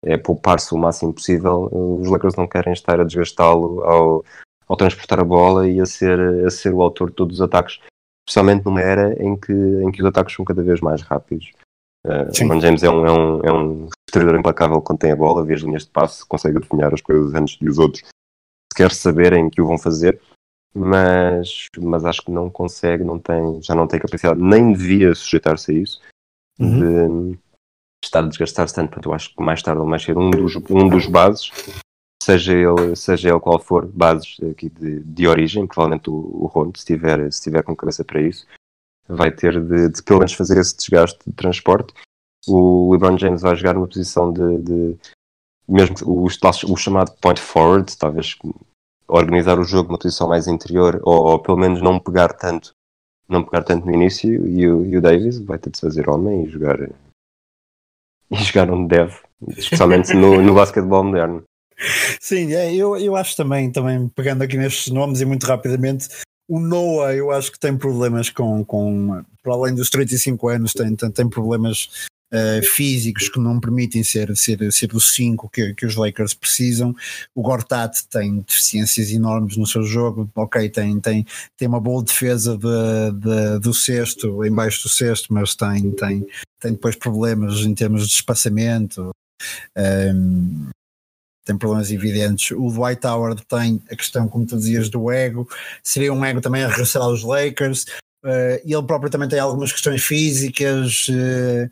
é 0.05 0.17
poupar-se 0.17 0.73
o 0.73 0.79
máximo 0.79 1.13
possível. 1.13 1.69
Os 1.73 2.09
Lakers 2.09 2.37
não 2.37 2.47
querem 2.47 2.73
estar 2.73 3.01
a 3.01 3.05
desgastá-lo 3.05 3.83
ao, 3.83 4.25
ao 4.69 4.77
transportar 4.77 5.19
a 5.19 5.25
bola 5.25 5.69
e 5.69 5.81
a 5.81 5.87
ser, 5.87 6.21
a 6.47 6.51
ser 6.51 6.73
o 6.73 6.83
autor 6.83 7.11
de 7.11 7.17
todos 7.17 7.37
os 7.37 7.43
ataques, 7.43 7.81
especialmente 8.29 8.65
numa 8.65 8.81
era 8.81 9.21
em 9.21 9.35
que, 9.35 9.53
em 9.53 9.91
que 9.91 10.03
os 10.03 10.07
ataques 10.07 10.37
são 10.37 10.45
cada 10.45 10.63
vez 10.63 10.81
mais 10.81 11.03
rápidos. 11.03 11.51
Uh, 12.07 12.33
James 12.61 12.83
é 12.83 12.91
um, 12.91 13.07
é 13.07 13.13
um, 13.13 13.41
é 13.41 13.53
um 13.53 13.89
implacável 14.39 14.81
quando 14.81 15.01
tem 15.01 15.13
a 15.13 15.17
bola, 15.17 15.45
vê 15.45 15.55
as 15.55 15.61
linhas 15.61 15.85
de 15.85 15.91
passe, 15.91 16.25
consegue 16.27 16.59
adivinhar 16.59 16.93
as 16.95 17.01
coisas 17.01 17.35
antes 17.35 17.59
de 17.59 17.69
os 17.69 17.79
outros 17.79 18.03
sequer 18.73 18.93
saberem 18.93 19.51
que 19.51 19.61
o 19.61 19.67
vão 19.67 19.77
fazer, 19.77 20.21
mas, 20.75 21.67
mas 21.79 22.05
acho 22.05 22.23
que 22.23 22.31
não 22.31 22.49
consegue, 22.49 23.03
não 23.03 23.19
tem, 23.19 23.61
já 23.61 23.75
não 23.75 23.89
tem 23.89 23.99
capacidade, 23.99 24.41
nem 24.41 24.73
devia 24.73 25.15
sujeitar-se 25.15 25.73
a 25.73 25.75
isso, 25.75 26.01
uhum. 26.61 27.33
de 27.33 27.39
estar 28.05 28.21
a 28.21 28.29
desgastar-se 28.29 28.75
tanto. 28.75 28.91
Portanto, 28.91 29.09
eu 29.09 29.15
acho 29.15 29.35
que 29.35 29.43
mais 29.43 29.63
tarde 29.63 29.81
ou 29.81 29.87
mais 29.87 30.03
cedo, 30.03 30.21
um 30.21 30.31
dos, 30.31 30.55
um 30.71 30.89
dos 30.89 31.07
bases, 31.07 31.51
seja 32.23 32.53
ele, 32.55 32.95
seja 32.95 33.31
ele 33.31 33.41
qual 33.41 33.59
for, 33.59 33.87
bases 33.87 34.37
aqui 34.51 34.69
de, 34.69 35.01
de 35.01 35.27
origem, 35.27 35.67
provavelmente 35.67 36.09
o, 36.09 36.15
o 36.15 36.47
Ron, 36.47 36.71
se 36.77 36.85
tiver, 36.85 37.33
se 37.33 37.43
tiver 37.43 37.63
com 37.63 37.75
cabeça 37.75 38.05
para 38.05 38.23
isso, 38.23 38.47
vai 39.09 39.31
ter 39.31 39.61
de, 39.61 39.89
de 39.89 40.03
pelo 40.03 40.21
menos 40.21 40.35
fazer 40.35 40.59
esse 40.59 40.77
desgaste 40.77 41.19
de 41.27 41.33
transporte. 41.33 41.95
O 42.47 42.93
LeBron 42.93 43.19
James 43.19 43.43
vai 43.43 43.57
jogar 43.57 43.75
numa 43.75 43.89
posição 43.89 44.33
de, 44.33 44.59
de 44.59 44.97
mesmo 45.69 45.97
o, 46.05 46.25
o, 46.25 46.77
chamado 46.77 47.13
point 47.21 47.41
forward, 47.41 47.97
talvez 47.97 48.37
organizar 49.07 49.59
o 49.59 49.65
jogo 49.65 49.89
numa 49.89 49.99
posição 49.99 50.29
mais 50.29 50.47
interior, 50.47 51.01
ou, 51.03 51.27
ou, 51.27 51.39
pelo 51.39 51.59
menos 51.59 51.83
não 51.83 51.99
pegar 51.99 52.33
tanto, 52.33 52.73
não 53.29 53.43
pegar 53.43 53.65
tanto 53.65 53.87
no 53.87 53.93
início, 53.93 54.47
e 54.47 54.69
o, 54.69 54.85
e 54.85 54.97
o 54.97 55.01
Davis 55.01 55.39
vai 55.39 55.59
ter 55.59 55.71
de 55.71 55.79
se 55.79 55.83
fazer 55.83 56.09
homem 56.09 56.45
e 56.45 56.49
jogar 56.49 56.81
e 58.31 58.37
jogar 58.37 58.71
onde 58.71 58.89
deve, 58.89 59.17
especialmente 59.57 60.13
no, 60.15 60.43
no 60.43 60.55
basquetebol 60.55 61.05
moderno. 61.05 61.43
Sim, 62.21 62.53
é, 62.55 62.75
eu, 62.75 62.97
eu 62.97 63.15
acho 63.15 63.37
também, 63.37 63.71
também 63.71 64.09
pegando 64.09 64.43
aqui 64.43 64.57
nestes 64.57 64.93
nomes 64.93 65.21
e 65.21 65.25
muito 65.25 65.47
rapidamente, 65.47 66.09
o 66.49 66.59
Noah 66.59 67.15
eu 67.15 67.31
acho 67.31 67.53
que 67.53 67.61
tem 67.61 67.77
problemas 67.77 68.31
com, 68.31 68.65
com 68.65 69.23
para 69.43 69.53
além 69.53 69.75
dos 69.75 69.91
35 69.91 70.49
anos, 70.49 70.73
tem, 70.73 70.97
tem, 70.97 71.11
tem 71.11 71.29
problemas 71.29 72.09
uh, 72.33 72.63
físicos 72.75 73.29
que 73.29 73.39
não 73.39 73.61
permitem 73.61 74.03
ser, 74.03 74.35
ser, 74.37 74.73
ser 74.73 74.95
o 74.95 75.01
5 75.01 75.49
que, 75.51 75.75
que 75.75 75.87
os 75.87 75.95
Lakers 75.95 76.35
precisam. 76.35 76.95
O 77.35 77.43
Gortat 77.43 78.07
tem 78.11 78.41
deficiências 78.41 79.11
enormes 79.11 79.57
no 79.57 79.67
seu 79.67 79.83
jogo, 79.83 80.31
ok, 80.35 80.69
tem, 80.71 80.99
tem, 81.01 81.27
tem 81.57 81.69
uma 81.69 81.81
boa 81.81 82.03
defesa 82.03 82.57
de, 82.57 83.13
de, 83.19 83.59
do 83.61 83.75
sexto, 83.75 84.45
embaixo 84.45 84.83
do 84.83 84.89
sexto, 84.89 85.33
mas 85.33 85.55
tem, 85.55 85.91
tem, 85.93 86.27
tem 86.61 86.73
depois 86.73 86.97
problemas 86.97 87.61
em 87.61 87.75
termos 87.75 88.09
de 88.09 88.15
espaçamento. 88.15 89.11
Um, 89.77 89.81
ehm, 89.81 90.71
tem 91.49 91.57
problemas 91.57 91.91
evidentes. 91.91 92.51
O 92.51 92.71
Dwight 92.71 93.05
Howard 93.07 93.43
tem 93.47 93.83
a 93.91 93.97
questão, 93.97 94.29
como 94.29 94.47
tu 94.47 94.57
dizias, 94.57 94.91
do 94.91 95.11
ego. 95.11 95.49
Seria 95.83 96.13
um 96.13 96.25
ego 96.25 96.41
também 96.43 96.63
a 96.63 96.69
regressar 96.69 97.03
aos 97.03 97.23
Lakers. 97.23 97.87
Uh, 98.23 98.61
ele 98.65 98.83
próprio 98.83 99.11
também 99.11 99.29
tem 99.29 99.39
algumas 99.39 99.73
questões 99.73 100.05
físicas. 100.05 101.09
Uh, 101.09 101.71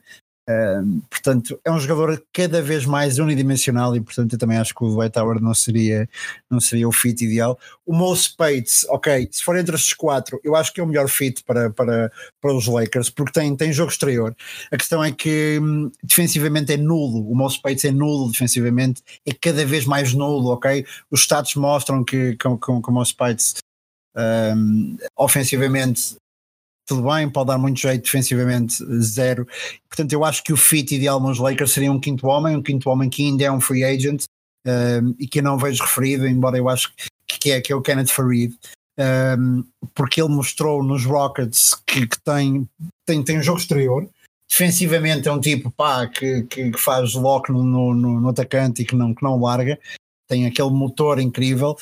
portanto, 1.10 1.58
é 1.64 1.72
um 1.72 1.78
jogador 1.78 2.22
cada 2.32 2.62
vez 2.62 2.86
mais 2.86 3.18
unidimensional 3.18 3.96
e, 3.96 4.00
portanto, 4.00 4.32
eu 4.32 4.38
também 4.38 4.58
acho 4.58 4.74
que 4.74 4.84
o 4.84 4.94
Dwight 4.94 5.18
Howard 5.18 5.42
não 5.42 5.52
seria, 5.52 6.08
não 6.48 6.60
seria 6.60 6.88
o 6.88 6.92
fit 6.92 7.24
ideal. 7.24 7.58
O 7.84 7.92
Mo 7.92 8.14
Spates, 8.14 8.86
ok, 8.88 9.28
se 9.32 9.42
for 9.42 9.56
entre 9.56 9.74
estes 9.74 9.92
quatro, 9.94 10.40
eu 10.44 10.54
acho 10.54 10.72
que 10.72 10.80
é 10.80 10.84
o 10.84 10.86
melhor 10.86 11.08
fit 11.08 11.42
para, 11.44 11.70
para, 11.70 12.12
para 12.40 12.54
os 12.54 12.66
Lakers, 12.68 13.10
porque 13.10 13.32
tem, 13.32 13.56
tem 13.56 13.72
jogo 13.72 13.90
exterior. 13.90 14.36
A 14.70 14.76
questão 14.76 15.02
é 15.02 15.10
que 15.10 15.58
hum, 15.60 15.90
defensivamente 16.02 16.72
é 16.72 16.76
nulo, 16.76 17.28
o 17.28 17.34
Mo 17.34 17.50
Spates 17.50 17.84
é 17.84 17.90
nulo 17.90 18.30
defensivamente, 18.30 19.02
é 19.26 19.32
cada 19.32 19.64
vez 19.66 19.84
mais 19.84 20.12
nulo, 20.14 20.50
ok? 20.50 20.86
Os 21.10 21.22
status 21.22 21.56
mostram 21.56 22.04
que 22.04 22.36
com, 22.36 22.56
com, 22.56 22.80
com 22.80 22.90
o 22.92 22.94
Mo 22.94 23.04
Spates 23.04 23.54
um, 24.16 24.96
ofensivamente 25.16 26.16
tudo 26.86 27.02
bem, 27.02 27.28
pode 27.28 27.48
dar 27.48 27.58
muito 27.58 27.80
jeito 27.80 28.04
defensivamente, 28.04 28.76
zero. 29.00 29.46
Portanto, 29.88 30.12
eu 30.12 30.24
acho 30.24 30.42
que 30.42 30.52
o 30.52 30.56
fit 30.56 30.94
ideal 30.94 31.20
nos 31.20 31.38
Lakers 31.38 31.72
seria 31.72 31.90
um 31.90 32.00
quinto 32.00 32.26
homem, 32.28 32.56
um 32.56 32.62
quinto 32.62 32.88
homem 32.88 33.10
que 33.10 33.24
ainda 33.24 33.44
é 33.44 33.50
um 33.50 33.60
free 33.60 33.84
agent 33.84 34.24
um, 34.66 35.14
e 35.18 35.26
que 35.26 35.40
eu 35.40 35.42
não 35.42 35.58
vejo 35.58 35.82
referido, 35.82 36.26
embora 36.26 36.56
eu 36.56 36.68
acho 36.68 36.92
que 37.26 37.50
é, 37.50 37.60
que 37.60 37.72
é 37.72 37.76
o 37.76 37.82
Kenneth 37.82 38.10
Farid. 38.10 38.54
Um, 38.98 39.64
porque 39.94 40.22
ele 40.22 40.32
mostrou 40.32 40.82
nos 40.82 41.04
Rockets 41.04 41.74
que, 41.86 42.06
que, 42.06 42.18
tem, 42.20 42.66
tem, 43.04 43.22
tem 43.22 43.38
um 43.38 43.42
jogo 43.42 43.58
exterior. 43.58 44.08
Defensivamente 44.48 45.28
é 45.28 45.32
um 45.32 45.40
tipo 45.40 45.70
pá, 45.72 46.06
que, 46.06 46.44
que, 46.44 46.72
faz 46.78 47.14
lock 47.14 47.50
no, 47.50 47.64
no, 47.64 47.94
no, 47.94 48.28
atacante 48.28 48.82
e 48.82 48.84
que 48.84 48.94
não, 48.94 49.12
que 49.12 49.22
não 49.22 49.40
larga 49.40 49.78
tem 50.26 50.46
aquele 50.46 50.70
motor 50.70 51.18
incrível 51.18 51.76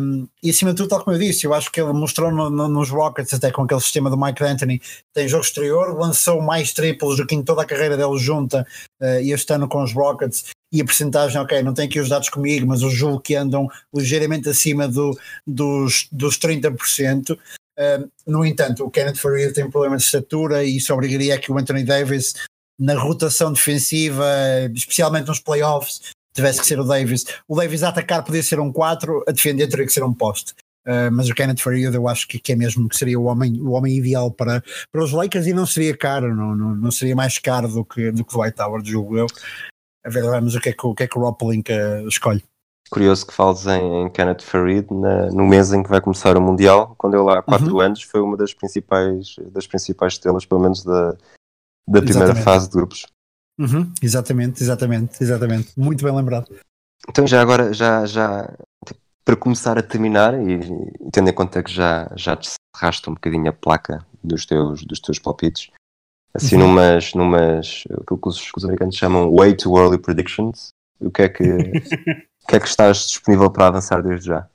um, 0.00 0.26
e 0.42 0.50
acima 0.50 0.70
de 0.70 0.78
tudo, 0.78 0.88
tal 0.88 1.04
como 1.04 1.16
eu 1.16 1.20
disse, 1.20 1.46
eu 1.46 1.54
acho 1.54 1.70
que 1.70 1.80
ele 1.80 1.92
mostrou 1.92 2.30
no, 2.30 2.50
no, 2.50 2.68
nos 2.68 2.90
Rockets, 2.90 3.34
até 3.34 3.50
com 3.50 3.62
aquele 3.62 3.80
sistema 3.80 4.10
do 4.10 4.16
Mike 4.16 4.42
Anthony, 4.42 4.80
tem 5.12 5.28
jogo 5.28 5.44
exterior, 5.44 5.96
lançou 5.98 6.40
mais 6.40 6.72
triplos 6.72 7.16
do 7.16 7.26
que 7.26 7.34
em 7.34 7.42
toda 7.42 7.62
a 7.62 7.66
carreira 7.66 7.96
dele 7.96 8.18
junta 8.18 8.66
uh, 9.00 9.20
este 9.20 9.52
ano 9.52 9.68
com 9.68 9.82
os 9.82 9.92
Rockets 9.92 10.46
e 10.72 10.80
a 10.80 10.84
percentagem, 10.84 11.40
ok, 11.40 11.62
não 11.62 11.72
tenho 11.72 11.88
aqui 11.88 12.00
os 12.00 12.08
dados 12.08 12.28
comigo, 12.28 12.66
mas 12.66 12.82
eu 12.82 12.90
julgo 12.90 13.20
que 13.20 13.36
andam 13.36 13.68
ligeiramente 13.94 14.48
acima 14.48 14.88
do, 14.88 15.16
dos, 15.46 16.08
dos 16.10 16.36
30%. 16.38 17.32
Uh, 17.32 18.10
no 18.26 18.44
entanto, 18.44 18.84
o 18.84 18.90
Kenneth 18.90 19.16
Farid 19.16 19.52
tem 19.52 19.64
um 19.64 19.70
problema 19.70 19.96
de 19.96 20.02
estatura 20.02 20.64
e 20.64 20.76
isso 20.76 20.92
obrigaria 20.92 21.38
que 21.38 21.52
o 21.52 21.58
Anthony 21.58 21.84
Davis 21.84 22.34
na 22.78 22.98
rotação 22.98 23.52
defensiva, 23.52 24.26
especialmente 24.74 25.28
nos 25.28 25.38
playoffs, 25.38 26.00
tivesse 26.34 26.60
que 26.60 26.66
ser 26.66 26.80
o 26.80 26.84
Davis. 26.84 27.24
O 27.48 27.56
Davis 27.56 27.82
a 27.82 27.88
atacar 27.88 28.24
podia 28.24 28.42
ser 28.42 28.60
um 28.60 28.72
4, 28.72 29.24
a 29.26 29.32
defender 29.32 29.68
teria 29.68 29.86
que 29.86 29.92
ser 29.92 30.04
um 30.04 30.12
poste. 30.12 30.54
Uh, 30.86 31.10
mas 31.10 31.30
o 31.30 31.34
Kenneth 31.34 31.60
Farid 31.60 31.94
eu 31.94 32.06
acho 32.06 32.28
que, 32.28 32.38
que, 32.38 32.52
é 32.52 32.56
mesmo 32.56 32.86
que 32.88 32.96
seria 32.96 33.18
o 33.18 33.24
homem, 33.24 33.58
o 33.58 33.70
homem 33.70 33.96
ideal 33.96 34.30
para, 34.30 34.62
para 34.92 35.02
os 35.02 35.12
Lakers 35.12 35.46
e 35.46 35.54
não 35.54 35.64
seria 35.64 35.96
caro, 35.96 36.34
não, 36.34 36.54
não, 36.54 36.74
não 36.74 36.90
seria 36.90 37.16
mais 37.16 37.38
caro 37.38 37.68
do 37.68 37.84
que, 37.86 38.10
do 38.12 38.22
que 38.22 38.36
o 38.36 38.42
White 38.42 38.56
Tower, 38.56 38.84
julgo 38.84 39.16
eu. 39.16 39.26
A 40.04 40.10
ver, 40.10 40.22
vamos 40.22 40.54
o 40.54 40.60
que 40.60 40.68
é 40.68 40.72
que 40.74 40.86
o, 40.86 40.94
que 40.94 41.04
é 41.04 41.08
que 41.08 41.18
o 41.18 41.22
Rob 41.22 41.38
uh, 41.42 42.08
escolhe. 42.08 42.44
Curioso 42.90 43.26
que 43.26 43.32
fales 43.32 43.66
em, 43.66 44.02
em 44.02 44.10
Kenneth 44.10 44.42
Farid 44.42 44.86
na, 44.90 45.30
no 45.30 45.46
mês 45.46 45.72
em 45.72 45.82
que 45.82 45.88
vai 45.88 46.02
começar 46.02 46.36
o 46.36 46.40
Mundial, 46.40 46.94
quando 46.98 47.14
ele 47.14 47.30
há 47.30 47.40
4 47.40 47.66
uhum. 47.66 47.80
anos 47.80 48.02
foi 48.02 48.20
uma 48.20 48.36
das 48.36 48.52
principais, 48.52 49.36
das 49.52 49.66
principais 49.66 50.12
estrelas, 50.12 50.44
pelo 50.44 50.60
menos 50.60 50.84
da, 50.84 51.12
da 51.88 52.02
primeira 52.02 52.32
Exatamente. 52.32 52.44
fase 52.44 52.68
de 52.68 52.76
grupos. 52.76 53.06
Uhum, 53.58 53.92
exatamente, 54.02 54.62
exatamente, 54.62 55.22
exatamente. 55.22 55.72
Muito 55.76 56.04
bem 56.04 56.14
lembrado. 56.14 56.46
Então 57.08 57.26
já 57.26 57.40
agora, 57.40 57.72
já, 57.72 58.04
já 58.06 58.52
para 59.24 59.36
começar 59.36 59.78
a 59.78 59.82
terminar, 59.82 60.34
e, 60.34 60.54
e 60.54 61.10
tendo 61.10 61.30
em 61.30 61.32
conta 61.32 61.62
que 61.62 61.72
já, 61.72 62.10
já 62.16 62.36
te 62.36 62.50
cerraste 62.76 63.08
um 63.08 63.14
bocadinho 63.14 63.48
a 63.48 63.52
placa 63.52 64.04
dos 64.22 64.44
teus, 64.44 64.84
dos 64.84 65.00
teus 65.00 65.18
palpites, 65.18 65.70
assim 66.34 66.56
uhum. 66.56 66.68
numas, 66.68 67.14
numas 67.14 67.84
aquilo 67.90 68.20
que 68.20 68.28
os, 68.28 68.50
que 68.50 68.58
os 68.58 68.64
americanos 68.64 68.96
chamam 68.96 69.34
way 69.34 69.54
too 69.54 69.78
early 69.78 69.98
predictions, 69.98 70.68
o 71.00 71.10
que 71.10 71.22
é 71.22 71.28
que, 71.28 71.42
o 72.44 72.46
que 72.48 72.56
é 72.56 72.60
que 72.60 72.68
estás 72.68 72.98
disponível 73.06 73.50
para 73.50 73.68
avançar 73.68 74.02
desde 74.02 74.26
já? 74.26 74.48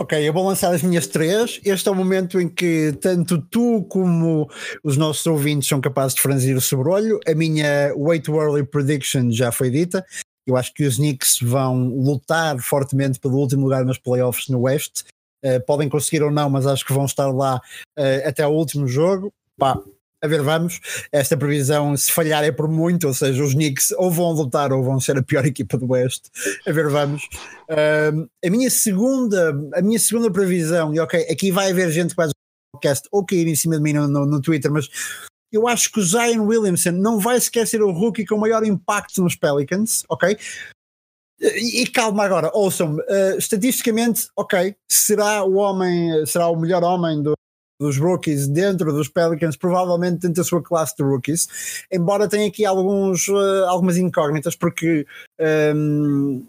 Ok, 0.00 0.18
eu 0.26 0.32
vou 0.32 0.48
lançar 0.48 0.72
as 0.72 0.82
minhas 0.82 1.06
três. 1.06 1.60
Este 1.62 1.86
é 1.86 1.92
o 1.92 1.94
momento 1.94 2.40
em 2.40 2.48
que 2.48 2.96
tanto 3.02 3.38
tu 3.38 3.84
como 3.84 4.48
os 4.82 4.96
nossos 4.96 5.26
ouvintes 5.26 5.68
são 5.68 5.78
capazes 5.78 6.14
de 6.14 6.22
franzir 6.22 6.56
o 6.56 6.60
sobrolho. 6.60 7.20
A 7.28 7.34
minha 7.34 7.92
Wait 7.94 8.26
Early 8.26 8.64
Prediction 8.64 9.30
já 9.30 9.52
foi 9.52 9.68
dita. 9.68 10.02
Eu 10.46 10.56
acho 10.56 10.72
que 10.72 10.84
os 10.84 10.96
Knicks 10.96 11.38
vão 11.42 11.88
lutar 11.88 12.58
fortemente 12.60 13.20
pelo 13.20 13.36
último 13.36 13.64
lugar 13.64 13.84
nos 13.84 13.98
playoffs 13.98 14.48
no 14.48 14.62
Oeste. 14.62 15.04
Uh, 15.44 15.60
podem 15.66 15.86
conseguir 15.86 16.22
ou 16.22 16.30
não, 16.30 16.48
mas 16.48 16.66
acho 16.66 16.86
que 16.86 16.94
vão 16.94 17.04
estar 17.04 17.30
lá 17.30 17.60
uh, 17.98 18.26
até 18.26 18.46
o 18.46 18.52
último 18.52 18.88
jogo. 18.88 19.30
Pá, 19.58 19.78
a 20.22 20.28
ver, 20.28 20.42
vamos. 20.42 20.80
Esta 21.10 21.36
previsão, 21.36 21.96
se 21.96 22.12
falhar, 22.12 22.44
é 22.44 22.52
por 22.52 22.68
muito, 22.68 23.06
ou 23.08 23.14
seja, 23.14 23.42
os 23.42 23.54
Knicks 23.54 23.90
ou 23.92 24.10
vão 24.10 24.32
lutar 24.32 24.70
ou 24.72 24.82
vão 24.82 25.00
ser 25.00 25.16
a 25.16 25.22
pior 25.22 25.44
equipa 25.46 25.78
do 25.78 25.90
Oeste. 25.90 26.30
A 26.66 26.72
ver, 26.72 26.88
vamos. 26.88 27.26
A 27.68 28.50
minha 28.50 28.70
segunda, 28.70 29.50
a 29.74 29.80
minha 29.80 29.98
segunda 29.98 30.30
previsão, 30.30 30.94
e 30.94 31.00
ok, 31.00 31.26
aqui 31.30 31.50
vai 31.50 31.70
haver 31.70 31.90
gente 31.90 32.10
que 32.10 32.16
faz 32.16 32.30
o 32.30 32.34
podcast 32.76 33.08
ou 33.10 33.24
cair 33.24 33.46
em 33.46 33.56
cima 33.56 33.76
de 33.76 33.82
mim 33.82 33.94
no, 33.94 34.08
no, 34.08 34.26
no, 34.26 34.42
Twitter, 34.42 34.70
mas 34.70 34.88
eu 35.50 35.66
acho 35.66 35.90
que 35.90 35.98
o 35.98 36.04
Zion 36.04 36.44
Williamson 36.44 36.92
não 36.92 37.18
vai 37.18 37.40
sequer 37.40 37.66
ser 37.66 37.82
o 37.82 37.90
rookie 37.90 38.26
com 38.26 38.36
maior 38.36 38.64
impacto 38.64 39.22
nos 39.22 39.34
Pelicans, 39.34 40.04
ok? 40.08 40.36
E, 41.40 41.82
e 41.82 41.86
calma 41.86 42.24
agora, 42.24 42.50
ouçam-me, 42.52 43.00
uh, 43.00 43.38
estatisticamente, 43.38 44.28
ok, 44.36 44.76
será 44.90 45.42
o 45.42 45.54
homem, 45.54 46.26
será 46.26 46.48
o 46.48 46.56
melhor 46.56 46.84
homem 46.84 47.22
do, 47.22 47.32
dos 47.80 47.96
rookies 47.96 48.46
dentro 48.46 48.92
dos 48.92 49.08
Pelicans, 49.08 49.56
provavelmente 49.56 50.20
dentro 50.20 50.42
da 50.42 50.44
sua 50.44 50.62
classe 50.62 50.94
de 50.94 51.02
rookies, 51.02 51.48
embora 51.90 52.28
tenha 52.28 52.46
aqui 52.46 52.64
alguns, 52.66 53.26
uh, 53.28 53.64
algumas 53.66 53.96
incógnitas, 53.96 54.54
porque 54.54 55.06
um, 55.74 56.46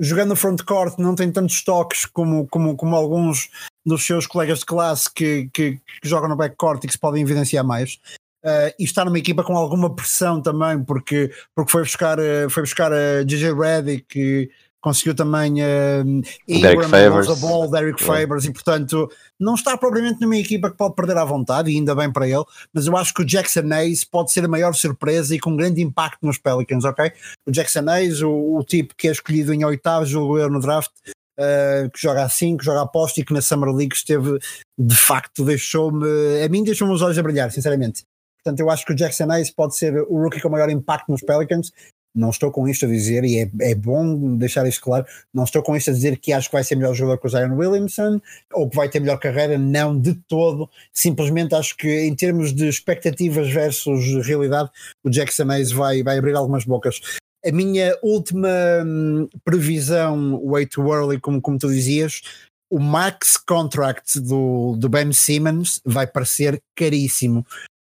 jogando 0.00 0.30
no 0.30 0.36
frontcourt 0.36 0.98
não 0.98 1.14
tem 1.14 1.30
tantos 1.30 1.62
toques 1.62 2.04
como, 2.04 2.48
como, 2.48 2.76
como 2.76 2.96
alguns 2.96 3.50
dos 3.86 4.04
seus 4.04 4.26
colegas 4.26 4.58
de 4.58 4.66
classe 4.66 5.08
que, 5.12 5.48
que, 5.52 5.78
que 6.02 6.08
jogam 6.08 6.28
no 6.28 6.36
backcourt 6.36 6.82
e 6.82 6.86
que 6.88 6.92
se 6.92 6.98
podem 6.98 7.22
evidenciar 7.22 7.64
mais. 7.64 8.00
uh, 8.44 8.74
e 8.76 8.82
está 8.84 9.04
numa 9.04 9.18
equipa 9.18 9.44
com 9.44 9.56
alguma 9.56 9.94
pressão 9.94 10.42
também, 10.42 10.82
porque, 10.82 11.30
porque 11.54 11.70
foi 11.70 11.82
buscar, 11.82 12.18
uh, 12.18 12.50
foi 12.50 12.64
buscar 12.64 12.92
a 12.92 13.22
DJ 13.22 13.54
Reddick, 13.54 14.50
conseguiu 14.84 15.14
também 15.14 15.62
uh, 15.62 16.22
Derek 16.46 16.84
Favors, 16.84 17.40
Ball, 17.40 17.70
Derek 17.70 18.04
Favors, 18.04 18.44
e 18.44 18.52
portanto 18.52 19.10
não 19.40 19.54
está 19.54 19.78
propriamente 19.78 20.20
numa 20.20 20.36
equipa 20.36 20.70
que 20.70 20.76
pode 20.76 20.94
perder 20.94 21.16
à 21.16 21.24
vontade, 21.24 21.70
e 21.70 21.76
ainda 21.76 21.94
bem 21.94 22.12
para 22.12 22.28
ele, 22.28 22.44
mas 22.72 22.86
eu 22.86 22.94
acho 22.94 23.14
que 23.14 23.22
o 23.22 23.24
Jackson 23.24 23.72
Hayes 23.72 24.04
pode 24.04 24.30
ser 24.30 24.44
a 24.44 24.48
maior 24.48 24.74
surpresa 24.74 25.34
e 25.34 25.40
com 25.40 25.56
grande 25.56 25.80
impacto 25.80 26.18
nos 26.26 26.36
Pelicans, 26.36 26.84
ok? 26.84 27.10
O 27.48 27.50
Jackson 27.50 27.88
Hayes, 27.88 28.20
o, 28.20 28.58
o 28.58 28.62
tipo 28.62 28.94
que 28.94 29.08
é 29.08 29.10
escolhido 29.10 29.54
em 29.54 29.64
oitavo, 29.64 30.04
julgo 30.04 30.38
eu 30.38 30.50
no 30.50 30.60
draft, 30.60 30.92
uh, 31.40 31.90
que 31.90 32.02
joga 32.02 32.22
assim, 32.22 32.54
que 32.54 32.64
joga 32.64 32.82
a 32.82 32.86
posto 32.86 33.20
e 33.20 33.24
que 33.24 33.32
na 33.32 33.40
Summer 33.40 33.74
League 33.74 33.94
esteve, 33.94 34.38
de 34.78 34.96
facto, 34.96 35.46
deixou-me, 35.46 36.06
a 36.44 36.48
mim 36.50 36.62
deixou-me 36.62 36.92
os 36.92 37.00
olhos 37.00 37.18
a 37.18 37.22
brilhar, 37.22 37.50
sinceramente. 37.50 38.02
Portanto, 38.44 38.60
eu 38.60 38.68
acho 38.68 38.84
que 38.84 38.92
o 38.92 38.96
Jackson 38.96 39.30
Hayes 39.30 39.50
pode 39.50 39.74
ser 39.74 39.98
o 40.02 40.22
rookie 40.22 40.42
com 40.42 40.50
maior 40.50 40.68
impacto 40.68 41.10
nos 41.10 41.22
Pelicans 41.22 41.72
não 42.14 42.30
estou 42.30 42.50
com 42.50 42.68
isto 42.68 42.86
a 42.86 42.88
dizer, 42.88 43.24
e 43.24 43.40
é, 43.40 43.50
é 43.60 43.74
bom 43.74 44.36
deixar 44.36 44.66
isto 44.66 44.80
claro, 44.80 45.04
não 45.32 45.44
estou 45.44 45.62
com 45.62 45.74
isto 45.74 45.90
a 45.90 45.92
dizer 45.92 46.16
que 46.18 46.32
acho 46.32 46.48
que 46.48 46.54
vai 46.54 46.62
ser 46.62 46.76
melhor 46.76 46.94
jogador 46.94 47.18
que 47.18 47.26
o 47.26 47.30
Zion 47.30 47.56
Williamson 47.56 48.20
ou 48.52 48.68
que 48.68 48.76
vai 48.76 48.88
ter 48.88 49.00
melhor 49.00 49.18
carreira, 49.18 49.58
não 49.58 49.98
de 49.98 50.14
todo. 50.28 50.68
Simplesmente 50.92 51.54
acho 51.54 51.76
que 51.76 51.88
em 51.88 52.14
termos 52.14 52.52
de 52.52 52.68
expectativas 52.68 53.50
versus 53.50 54.26
realidade, 54.26 54.70
o 55.02 55.10
Jackson 55.10 55.50
Hayes 55.50 55.72
vai, 55.72 56.02
vai 56.02 56.18
abrir 56.18 56.36
algumas 56.36 56.64
bocas. 56.64 57.00
A 57.44 57.52
minha 57.52 57.96
última 58.02 58.48
hum, 58.86 59.28
previsão, 59.44 60.40
way 60.46 60.66
too 60.66 60.94
early, 60.94 61.20
como, 61.20 61.42
como 61.42 61.58
tu 61.58 61.68
dizias, 61.68 62.22
o 62.70 62.78
max 62.78 63.36
contract 63.36 64.18
do, 64.20 64.76
do 64.78 64.88
Ben 64.88 65.12
Simmons 65.12 65.80
vai 65.84 66.06
parecer 66.06 66.60
caríssimo 66.74 67.44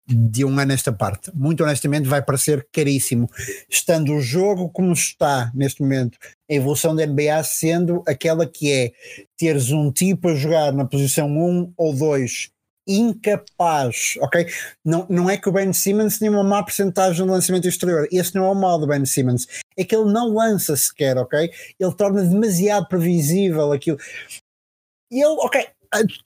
de 0.07 0.45
um 0.45 0.57
ano 0.57 0.71
esta 0.71 0.91
parte. 0.91 1.31
Muito 1.33 1.63
honestamente, 1.63 2.07
vai 2.07 2.21
parecer 2.21 2.65
caríssimo. 2.71 3.29
Estando 3.69 4.13
o 4.13 4.21
jogo 4.21 4.69
como 4.69 4.93
está 4.93 5.51
neste 5.53 5.81
momento, 5.81 6.17
a 6.49 6.53
evolução 6.53 6.95
da 6.95 7.05
NBA 7.05 7.43
sendo 7.43 8.03
aquela 8.07 8.45
que 8.47 8.71
é 8.71 8.91
teres 9.37 9.71
um 9.71 9.91
tipo 9.91 10.29
a 10.29 10.35
jogar 10.35 10.71
na 10.71 10.85
posição 10.85 11.27
1 11.27 11.73
ou 11.77 11.93
2 11.93 12.49
incapaz, 12.87 14.15
ok? 14.21 14.47
Não, 14.83 15.05
não 15.09 15.29
é 15.29 15.37
que 15.37 15.49
o 15.49 15.51
Ben 15.51 15.73
Simmons 15.73 16.17
tenha 16.17 16.31
uma 16.31 16.43
má 16.43 16.63
porcentagem 16.63 17.25
de 17.25 17.29
lançamento 17.29 17.67
exterior, 17.67 18.07
esse 18.11 18.33
não 18.33 18.45
é 18.45 18.49
o 18.49 18.55
mal 18.55 18.79
do 18.79 18.87
Ben 18.87 19.05
Simmons, 19.05 19.45
é 19.77 19.83
que 19.83 19.93
ele 19.93 20.11
não 20.11 20.33
lança 20.33 20.75
sequer, 20.77 21.17
ok? 21.17 21.51
Ele 21.77 21.95
torna 21.95 22.23
demasiado 22.23 22.87
previsível 22.87 23.73
aquilo. 23.73 23.97
E 25.11 25.21
ele, 25.21 25.35
ok, 25.39 25.67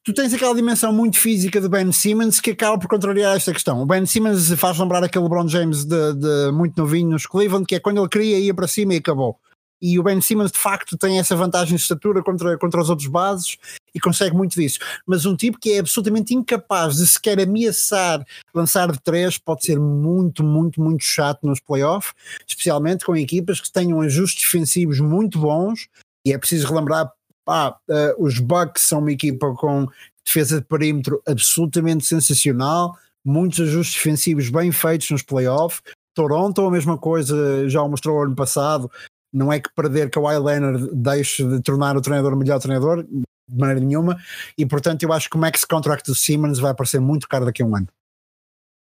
tu 0.04 0.14
tens 0.14 0.34
aquela 0.34 0.56
dimensão 0.56 0.92
muito 0.92 1.18
física 1.18 1.60
do 1.62 1.70
Ben 1.70 1.92
Simmons 1.92 2.40
que 2.40 2.52
acaba 2.52 2.78
por 2.78 2.88
contrariar 2.88 3.36
esta 3.36 3.54
questão. 3.54 3.82
O 3.82 3.86
Ben 3.86 4.06
Simmons 4.06 4.52
faz 4.54 4.78
lembrar 4.78 5.04
aquele 5.04 5.24
LeBron 5.24 5.48
James 5.48 5.86
de, 5.86 6.14
de, 6.14 6.52
muito 6.52 6.80
novinho 6.82 7.12
nos 7.12 7.26
Cleveland, 7.26 7.66
que 7.66 7.76
é 7.76 7.80
quando 7.80 8.00
ele 8.00 8.10
queria 8.10 8.40
ia 8.40 8.54
para 8.54 8.68
cima 8.68 8.94
e 8.94 8.98
acabou. 8.98 9.38
E 9.82 9.98
o 9.98 10.04
Ben 10.04 10.22
Simmons 10.22 10.52
de 10.52 10.60
facto 10.60 10.96
tem 10.96 11.18
essa 11.18 11.36
vantagem 11.36 11.76
de 11.76 11.82
estatura 11.82 12.22
contra, 12.22 12.56
contra 12.58 12.82
os 12.82 12.90
outros 12.90 13.08
bases 13.08 13.58
e 13.96 14.00
consegue 14.00 14.36
muito 14.36 14.54
disso. 14.54 14.78
Mas 15.08 15.26
um 15.26 15.36
tipo 15.36 15.58
que 15.60 15.72
é 15.72 15.80
absolutamente 15.80 16.36
incapaz 16.36 16.98
de 16.98 17.08
sequer 17.08 17.40
ameaçar 17.40 18.24
lançar 18.54 18.92
de 18.92 19.02
três 19.02 19.40
pode 19.40 19.66
ser 19.66 19.80
muito, 19.80 20.44
muito, 20.44 20.80
muito 20.80 21.04
chato 21.04 21.48
nos 21.48 21.60
playoffs, 21.60 22.14
especialmente 22.48 23.04
com 23.04 23.16
equipas 23.16 23.60
que 23.60 23.72
tenham 23.72 24.02
ajustes 24.02 24.44
defensivos 24.44 25.00
muito 25.00 25.40
bons. 25.40 25.88
E 26.24 26.32
é 26.32 26.38
preciso 26.38 26.68
relembrar 26.68 27.12
ah, 27.48 27.76
uh, 27.90 28.24
os 28.24 28.40
Bucks 28.40 28.84
são 28.84 29.00
uma 29.00 29.12
equipa 29.12 29.54
com 29.56 29.88
defesa 30.26 30.60
de 30.60 30.68
perímetro 30.68 31.22
absolutamente 31.28 32.06
sensacional, 32.06 32.96
muitos 33.26 33.60
ajustes 33.60 33.96
defensivos 33.96 34.50
bem 34.50 34.72
feitos 34.72 35.10
nos 35.10 35.24
playoffs. 35.24 35.82
Toronto, 36.14 36.66
a 36.66 36.72
mesma 36.72 36.98
coisa, 36.98 37.70
já 37.70 37.82
o 37.82 37.90
mostrou 37.90 38.22
ano 38.22 38.36
passado. 38.36 38.92
Não 39.34 39.52
é 39.52 39.60
que 39.60 39.74
perder 39.74 40.10
Kawhi 40.10 40.38
Leonard 40.38 40.90
deixe 40.94 41.44
de 41.46 41.62
tornar 41.62 41.96
o 41.96 42.02
treinador 42.02 42.34
o 42.34 42.38
melhor 42.38 42.60
treinador, 42.60 43.04
de 43.04 43.58
maneira 43.58 43.80
nenhuma, 43.80 44.18
e 44.58 44.66
portanto 44.66 45.04
eu 45.04 45.14
acho 45.14 45.30
que 45.30 45.38
o 45.38 45.40
max 45.40 45.64
contract 45.64 46.06
do 46.06 46.16
Simmons 46.16 46.60
vai 46.60 46.72
aparecer 46.72 47.00
muito 47.00 47.28
caro 47.28 47.46
daqui 47.46 47.64
a 47.64 47.66
um 47.66 47.76
ano. 47.76 47.88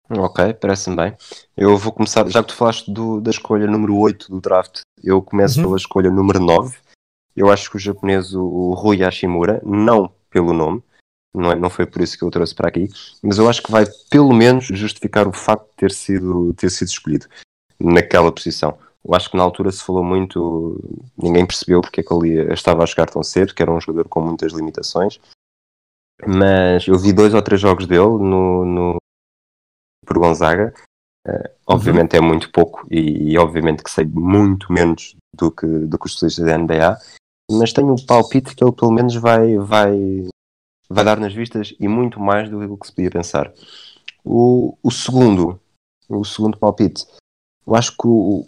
Ok, 0.09 0.53
parece-me 0.55 0.95
bem. 0.95 1.15
Eu 1.55 1.77
vou 1.77 1.91
começar, 1.91 2.27
já 2.29 2.41
que 2.43 2.49
tu 2.49 2.55
falaste 2.55 2.91
do, 2.91 3.21
da 3.21 3.31
escolha 3.31 3.67
número 3.67 3.95
8 3.97 4.29
do 4.29 4.41
draft, 4.41 4.81
eu 5.03 5.21
começo 5.21 5.59
uhum. 5.59 5.65
pela 5.65 5.77
escolha 5.77 6.11
número 6.11 6.39
9, 6.39 6.75
eu 7.35 7.51
acho 7.51 7.69
que 7.69 7.77
o 7.77 7.79
japonês, 7.79 8.33
o 8.33 8.73
Rui 8.73 8.97
Hashimura, 9.03 9.61
não 9.65 10.11
pelo 10.29 10.53
nome, 10.53 10.83
não, 11.33 11.51
é, 11.51 11.55
não 11.55 11.69
foi 11.69 11.85
por 11.85 12.01
isso 12.01 12.17
que 12.17 12.23
eu 12.23 12.27
o 12.27 12.31
trouxe 12.31 12.53
para 12.53 12.69
aqui, 12.69 12.87
mas 13.21 13.37
eu 13.37 13.49
acho 13.49 13.61
que 13.61 13.71
vai 13.71 13.85
pelo 14.09 14.31
menos 14.33 14.65
justificar 14.65 15.27
o 15.27 15.33
facto 15.33 15.67
de 15.71 15.75
ter 15.75 15.91
sido, 15.91 16.53
ter 16.53 16.69
sido 16.69 16.89
escolhido 16.89 17.27
naquela 17.79 18.31
posição. 18.31 18.77
Eu 19.03 19.13
acho 19.15 19.29
que 19.29 19.37
na 19.37 19.43
altura 19.43 19.71
se 19.71 19.83
falou 19.83 20.03
muito, 20.03 20.79
ninguém 21.17 21.45
percebeu 21.45 21.81
porque 21.81 22.01
é 22.01 22.03
que 22.03 22.13
ele 22.13 22.53
estava 22.53 22.83
a 22.83 22.87
chegar 22.87 23.09
tão 23.09 23.23
cedo, 23.23 23.53
que 23.53 23.61
era 23.61 23.71
um 23.71 23.81
jogador 23.81 24.07
com 24.07 24.21
muitas 24.21 24.53
limitações, 24.53 25.19
mas 26.25 26.87
eu 26.87 26.97
vi 26.97 27.11
dois 27.11 27.33
ou 27.33 27.41
três 27.41 27.59
jogos 27.59 27.87
dele 27.87 28.01
no, 28.01 28.63
no 28.63 28.97
por 30.05 30.19
Gonzaga. 30.19 30.73
Uh, 31.25 31.49
obviamente 31.65 32.17
uhum. 32.17 32.23
é 32.25 32.27
muito 32.27 32.51
pouco 32.51 32.85
e, 32.91 33.31
e, 33.31 33.37
obviamente 33.37 33.81
que 33.81 33.89
sei 33.89 34.03
muito 34.05 34.73
menos 34.73 35.15
do 35.33 35.49
que, 35.49 35.65
do 35.65 35.97
que 35.97 36.05
os 36.05 36.11
especialistas 36.11 36.45
da 36.45 36.57
NBA, 36.57 36.97
mas 37.57 37.73
tenho 37.73 37.93
o 37.93 38.05
palpite 38.05 38.55
que 38.55 38.63
ele 38.63 38.71
pelo 38.71 38.91
menos 38.91 39.15
vai, 39.15 39.57
vai, 39.57 40.27
vai 40.89 41.03
dar 41.03 41.19
nas 41.19 41.33
vistas 41.33 41.73
e 41.79 41.87
muito 41.87 42.19
mais 42.19 42.49
do 42.49 42.77
que 42.77 42.87
se 42.87 42.93
podia 42.93 43.11
pensar. 43.11 43.53
O, 44.23 44.77
o 44.81 44.91
segundo, 44.91 45.59
o 46.07 46.23
segundo 46.23 46.57
palpite, 46.57 47.05
eu 47.67 47.75
acho 47.75 47.91
que 47.91 48.07
o, 48.07 48.47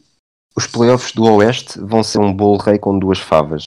os 0.56 0.68
playoffs 0.68 1.14
do 1.14 1.24
Oeste 1.24 1.80
vão 1.80 2.01
ser 2.01 2.20
um 2.20 2.34
bolo 2.34 2.58
rei 2.58 2.80
com 2.80 2.97
duas 2.97 3.20
favas. 3.20 3.64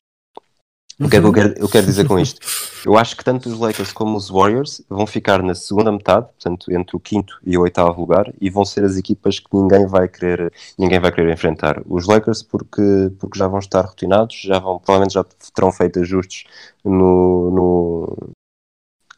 O 1.00 1.08
que 1.08 1.16
é 1.16 1.20
que 1.20 1.26
eu 1.26 1.32
quero, 1.32 1.54
eu 1.56 1.68
quero 1.68 1.86
dizer 1.86 2.06
com 2.08 2.18
isto? 2.18 2.40
Eu 2.86 2.96
acho 2.96 3.16
que 3.16 3.24
tanto 3.24 3.48
os 3.48 3.58
Lakers 3.58 3.92
como 3.92 4.16
os 4.16 4.28
Warriors 4.30 4.80
vão 4.88 5.04
ficar 5.04 5.42
na 5.42 5.52
segunda 5.52 5.90
metade, 5.90 6.26
portanto, 6.26 6.72
entre 6.72 6.96
o 6.96 7.00
quinto 7.00 7.38
e 7.44 7.58
o 7.58 7.62
oitavo 7.62 8.00
lugar, 8.00 8.32
e 8.40 8.48
vão 8.48 8.64
ser 8.64 8.84
as 8.84 8.96
equipas 8.96 9.40
que 9.40 9.48
ninguém 9.52 9.84
vai 9.84 10.08
querer, 10.08 10.52
ninguém 10.78 11.00
vai 11.00 11.10
querer 11.10 11.32
enfrentar. 11.32 11.82
Os 11.86 12.06
Lakers 12.06 12.42
porque, 12.44 13.12
porque 13.18 13.36
já 13.38 13.48
vão 13.48 13.58
estar 13.58 13.82
rotinados, 13.84 14.40
já 14.40 14.60
vão, 14.60 14.78
provavelmente 14.78 15.14
já 15.14 15.24
terão 15.52 15.72
feito 15.72 15.98
ajustes 15.98 16.44
no, 16.84 17.50
no, 17.50 18.30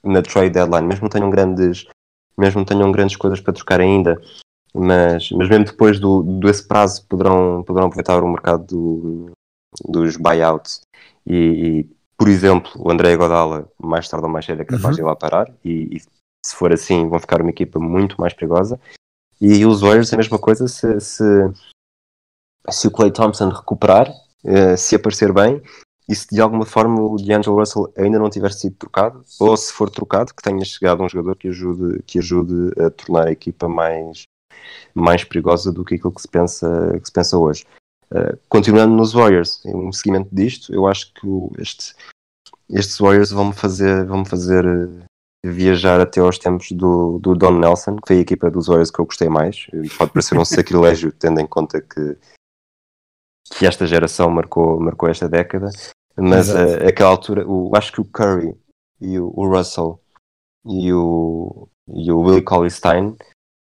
na 0.02 0.22
trade 0.22 0.50
deadline, 0.50 0.86
mesmo 0.86 1.08
tenham 1.08 1.28
grandes, 1.28 1.86
mesmo 2.36 2.64
tenham 2.64 2.90
grandes 2.90 3.16
coisas 3.16 3.40
para 3.40 3.52
trocar 3.52 3.80
ainda, 3.80 4.20
mas, 4.74 5.30
mas 5.32 5.48
mesmo 5.48 5.66
depois 5.66 6.00
do, 6.00 6.22
desse 6.40 6.66
prazo 6.66 7.06
poderão, 7.06 7.62
poderão 7.62 7.88
aproveitar 7.88 8.22
o 8.24 8.28
mercado 8.28 8.64
do, 8.66 9.32
dos 9.88 10.16
buyouts 10.16 10.82
e, 11.26 11.34
e, 11.34 11.96
por 12.16 12.28
exemplo, 12.28 12.70
o 12.76 12.90
André 12.90 13.16
Godala, 13.16 13.66
mais 13.78 14.08
tarde 14.08 14.26
ou 14.26 14.32
mais 14.32 14.44
cedo, 14.44 14.62
é 14.62 14.64
capaz 14.64 14.84
uhum. 14.84 14.92
de 14.92 15.00
ir 15.00 15.04
lá 15.04 15.16
parar. 15.16 15.50
E, 15.64 15.96
e, 15.96 16.00
se 16.44 16.56
for 16.56 16.72
assim, 16.72 17.08
vão 17.08 17.18
ficar 17.18 17.40
uma 17.40 17.50
equipa 17.50 17.78
muito 17.78 18.20
mais 18.20 18.32
perigosa. 18.32 18.80
E 19.40 19.64
os 19.64 19.80
Warriors, 19.80 20.12
a 20.12 20.16
mesma 20.16 20.38
coisa, 20.38 20.68
se, 20.68 21.00
se, 21.00 21.24
se 22.68 22.86
o 22.86 22.90
Clay 22.90 23.10
Thompson 23.10 23.48
recuperar, 23.48 24.10
uh, 24.44 24.76
se 24.76 24.96
aparecer 24.96 25.32
bem, 25.32 25.62
e 26.08 26.14
se 26.14 26.26
de 26.30 26.40
alguma 26.40 26.66
forma 26.66 27.00
o 27.00 27.16
D'Angelo 27.16 27.56
Russell 27.56 27.92
ainda 27.96 28.18
não 28.18 28.28
tiver 28.28 28.52
sido 28.52 28.74
trocado, 28.76 29.24
ou 29.38 29.56
se 29.56 29.72
for 29.72 29.88
trocado, 29.88 30.34
que 30.34 30.42
tenha 30.42 30.64
chegado 30.64 31.02
um 31.02 31.08
jogador 31.08 31.36
que 31.36 31.48
ajude, 31.48 32.02
que 32.02 32.18
ajude 32.18 32.72
a 32.78 32.90
tornar 32.90 33.28
a 33.28 33.32
equipa 33.32 33.68
mais, 33.68 34.24
mais 34.94 35.24
perigosa 35.24 35.72
do 35.72 35.84
que 35.84 35.94
aquilo 35.94 36.12
que 36.12 36.20
se 36.20 36.28
pensa, 36.28 36.98
que 36.98 37.06
se 37.06 37.12
pensa 37.12 37.38
hoje. 37.38 37.64
Uh, 38.12 38.36
continuando 38.48 38.94
nos 38.94 39.12
Warriors, 39.12 39.64
em 39.64 39.74
um 39.74 39.92
seguimento 39.92 40.28
disto, 40.32 40.74
eu 40.74 40.86
acho 40.86 41.12
que 41.14 41.26
o, 41.26 41.52
este, 41.58 41.94
estes 42.68 42.98
Warriors 42.98 43.30
vão-me 43.30 43.52
fazer, 43.52 44.04
vão 44.04 44.24
fazer 44.24 44.66
uh, 44.66 45.04
viajar 45.44 46.00
até 46.00 46.20
aos 46.20 46.36
tempos 46.36 46.72
do, 46.72 47.18
do 47.20 47.36
Don 47.36 47.58
Nelson, 47.58 47.96
que 47.96 48.08
foi 48.08 48.16
a 48.18 48.20
equipa 48.20 48.50
dos 48.50 48.66
Warriors 48.66 48.90
que 48.90 49.00
eu 49.00 49.04
gostei 49.04 49.28
mais. 49.28 49.66
Pode 49.96 50.12
parecer 50.12 50.36
um 50.36 50.44
sacrilégio, 50.44 51.12
tendo 51.12 51.40
em 51.40 51.46
conta 51.46 51.80
que, 51.80 52.18
que 53.52 53.64
esta 53.64 53.86
geração 53.86 54.28
marcou, 54.28 54.80
marcou 54.80 55.08
esta 55.08 55.28
década, 55.28 55.70
mas 56.16 56.50
uh, 56.50 56.86
aquela 56.88 57.10
altura, 57.10 57.46
o, 57.46 57.70
acho 57.76 57.92
que 57.92 58.00
o 58.00 58.04
Curry 58.04 58.56
e 59.00 59.20
o, 59.20 59.32
o 59.34 59.48
Russell 59.48 60.00
e 60.66 60.92
o, 60.92 61.68
e 61.88 62.10
o 62.10 62.20
Willie 62.20 62.42
Colley 62.42 62.70
Stein 62.70 63.16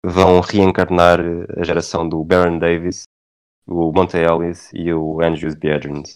vão 0.05 0.39
reencarnar 0.39 1.19
a 1.57 1.63
geração 1.63 2.07
do 2.07 2.23
Baron 2.23 2.59
Davis 2.59 3.03
o 3.67 3.91
Monte 3.91 4.17
Ellis 4.17 4.69
e 4.73 4.91
o 4.93 5.21
Andrews 5.21 5.55
Biedrins. 5.55 6.15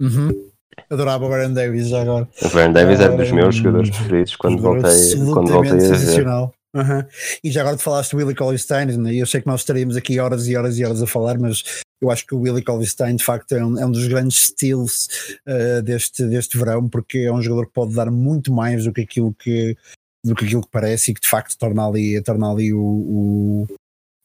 Uhum. 0.00 0.48
Adorava 0.90 1.26
o 1.26 1.28
Baron 1.28 1.52
Davis 1.52 1.88
já 1.88 2.02
agora. 2.02 2.28
O 2.42 2.48
Baron 2.50 2.72
Davis 2.72 3.00
é 3.00 3.10
um 3.10 3.16
dos 3.16 3.32
meus 3.32 3.54
jogadores 3.56 3.90
preferidos 3.90 4.36
quando 4.36 4.62
voltei, 4.62 5.16
quando 5.32 5.50
voltei 5.50 5.72
a 5.72 5.96
ver. 5.96 6.26
Uhum. 6.74 7.02
E 7.42 7.50
já 7.50 7.62
agora 7.62 7.76
te 7.76 7.82
falaste 7.82 8.12
do 8.12 8.18
Willie 8.18 8.34
Colley 8.34 8.58
Stein, 8.58 8.86
né? 8.98 9.14
eu 9.14 9.26
sei 9.26 9.40
que 9.40 9.46
nós 9.46 9.60
estaríamos 9.60 9.96
aqui 9.96 10.20
horas 10.20 10.46
e 10.46 10.56
horas 10.56 10.78
e 10.78 10.84
horas 10.84 11.02
a 11.02 11.06
falar, 11.06 11.38
mas 11.38 11.64
eu 12.00 12.10
acho 12.10 12.26
que 12.26 12.34
o 12.34 12.40
Willie 12.40 12.62
Colley 12.62 12.86
Stein 12.86 13.16
de 13.16 13.24
facto 13.24 13.52
é 13.52 13.64
um, 13.64 13.78
é 13.78 13.86
um 13.86 13.90
dos 13.90 14.06
grandes 14.06 14.48
steals 14.48 15.08
uh, 15.48 15.82
deste, 15.82 16.24
deste 16.24 16.58
verão, 16.58 16.88
porque 16.88 17.20
é 17.20 17.32
um 17.32 17.40
jogador 17.40 17.66
que 17.66 17.72
pode 17.72 17.94
dar 17.94 18.10
muito 18.10 18.52
mais 18.52 18.84
do 18.84 18.92
que 18.92 19.00
aquilo 19.00 19.34
que, 19.34 19.76
do 20.24 20.34
que 20.34 20.44
aquilo 20.44 20.62
que 20.62 20.70
parece 20.70 21.10
e 21.10 21.14
que 21.14 21.22
de 21.22 21.28
facto 21.28 21.56
torna 21.58 21.88
ali, 21.88 22.20
torna 22.22 22.52
ali 22.52 22.72
o, 22.72 22.80
o 22.80 23.66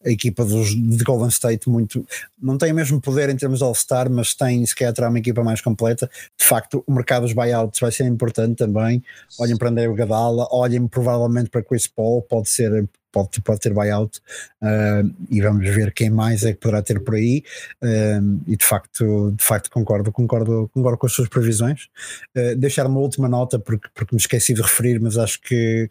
a 0.04 0.10
equipa 0.10 0.44
dos, 0.44 0.74
de 0.74 1.02
Golden 1.04 1.28
State 1.28 1.68
muito 1.68 2.06
não 2.40 2.58
tem 2.58 2.72
o 2.72 2.74
mesmo 2.74 3.00
poder 3.00 3.30
em 3.30 3.36
termos 3.36 3.58
de 3.58 3.64
All-Star, 3.64 4.10
mas 4.10 4.34
tem 4.34 4.64
se 4.64 4.74
calhar 4.74 4.92
terá 4.92 5.08
uma 5.08 5.18
equipa 5.18 5.42
mais 5.42 5.60
completa. 5.60 6.10
De 6.38 6.44
facto, 6.44 6.84
o 6.86 6.92
mercado 6.92 7.22
dos 7.22 7.32
buyouts 7.32 7.80
vai 7.80 7.90
ser 7.90 8.04
importante 8.04 8.56
também. 8.56 9.02
Olhem 9.38 9.56
para 9.56 9.70
André 9.70 9.92
Gadala, 9.94 10.46
olhem 10.50 10.86
provavelmente 10.86 11.50
para 11.50 11.62
Chris 11.62 11.86
Paul, 11.86 12.22
pode 12.22 12.48
ser 12.48 12.88
pode, 13.14 13.40
pode 13.42 13.60
ter 13.60 13.72
buyout 13.72 14.18
uh, 14.60 15.14
e 15.30 15.40
vamos 15.40 15.68
ver 15.70 15.92
quem 15.92 16.10
mais 16.10 16.44
é 16.44 16.52
que 16.52 16.58
poderá 16.58 16.82
ter 16.82 16.98
por 16.98 17.14
aí 17.14 17.44
uh, 17.82 18.42
e 18.48 18.56
de 18.56 18.64
facto, 18.66 19.30
de 19.30 19.44
facto 19.44 19.70
concordo, 19.70 20.10
concordo, 20.10 20.68
concordo 20.74 20.98
com 20.98 21.06
as 21.06 21.12
suas 21.12 21.28
previsões. 21.28 21.88
Uh, 22.36 22.56
deixar 22.56 22.86
uma 22.86 22.98
última 22.98 23.28
nota 23.28 23.58
porque, 23.58 23.88
porque 23.94 24.14
me 24.14 24.20
esqueci 24.20 24.52
de 24.52 24.62
referir, 24.62 25.00
mas 25.00 25.16
acho 25.16 25.40
que 25.40 25.88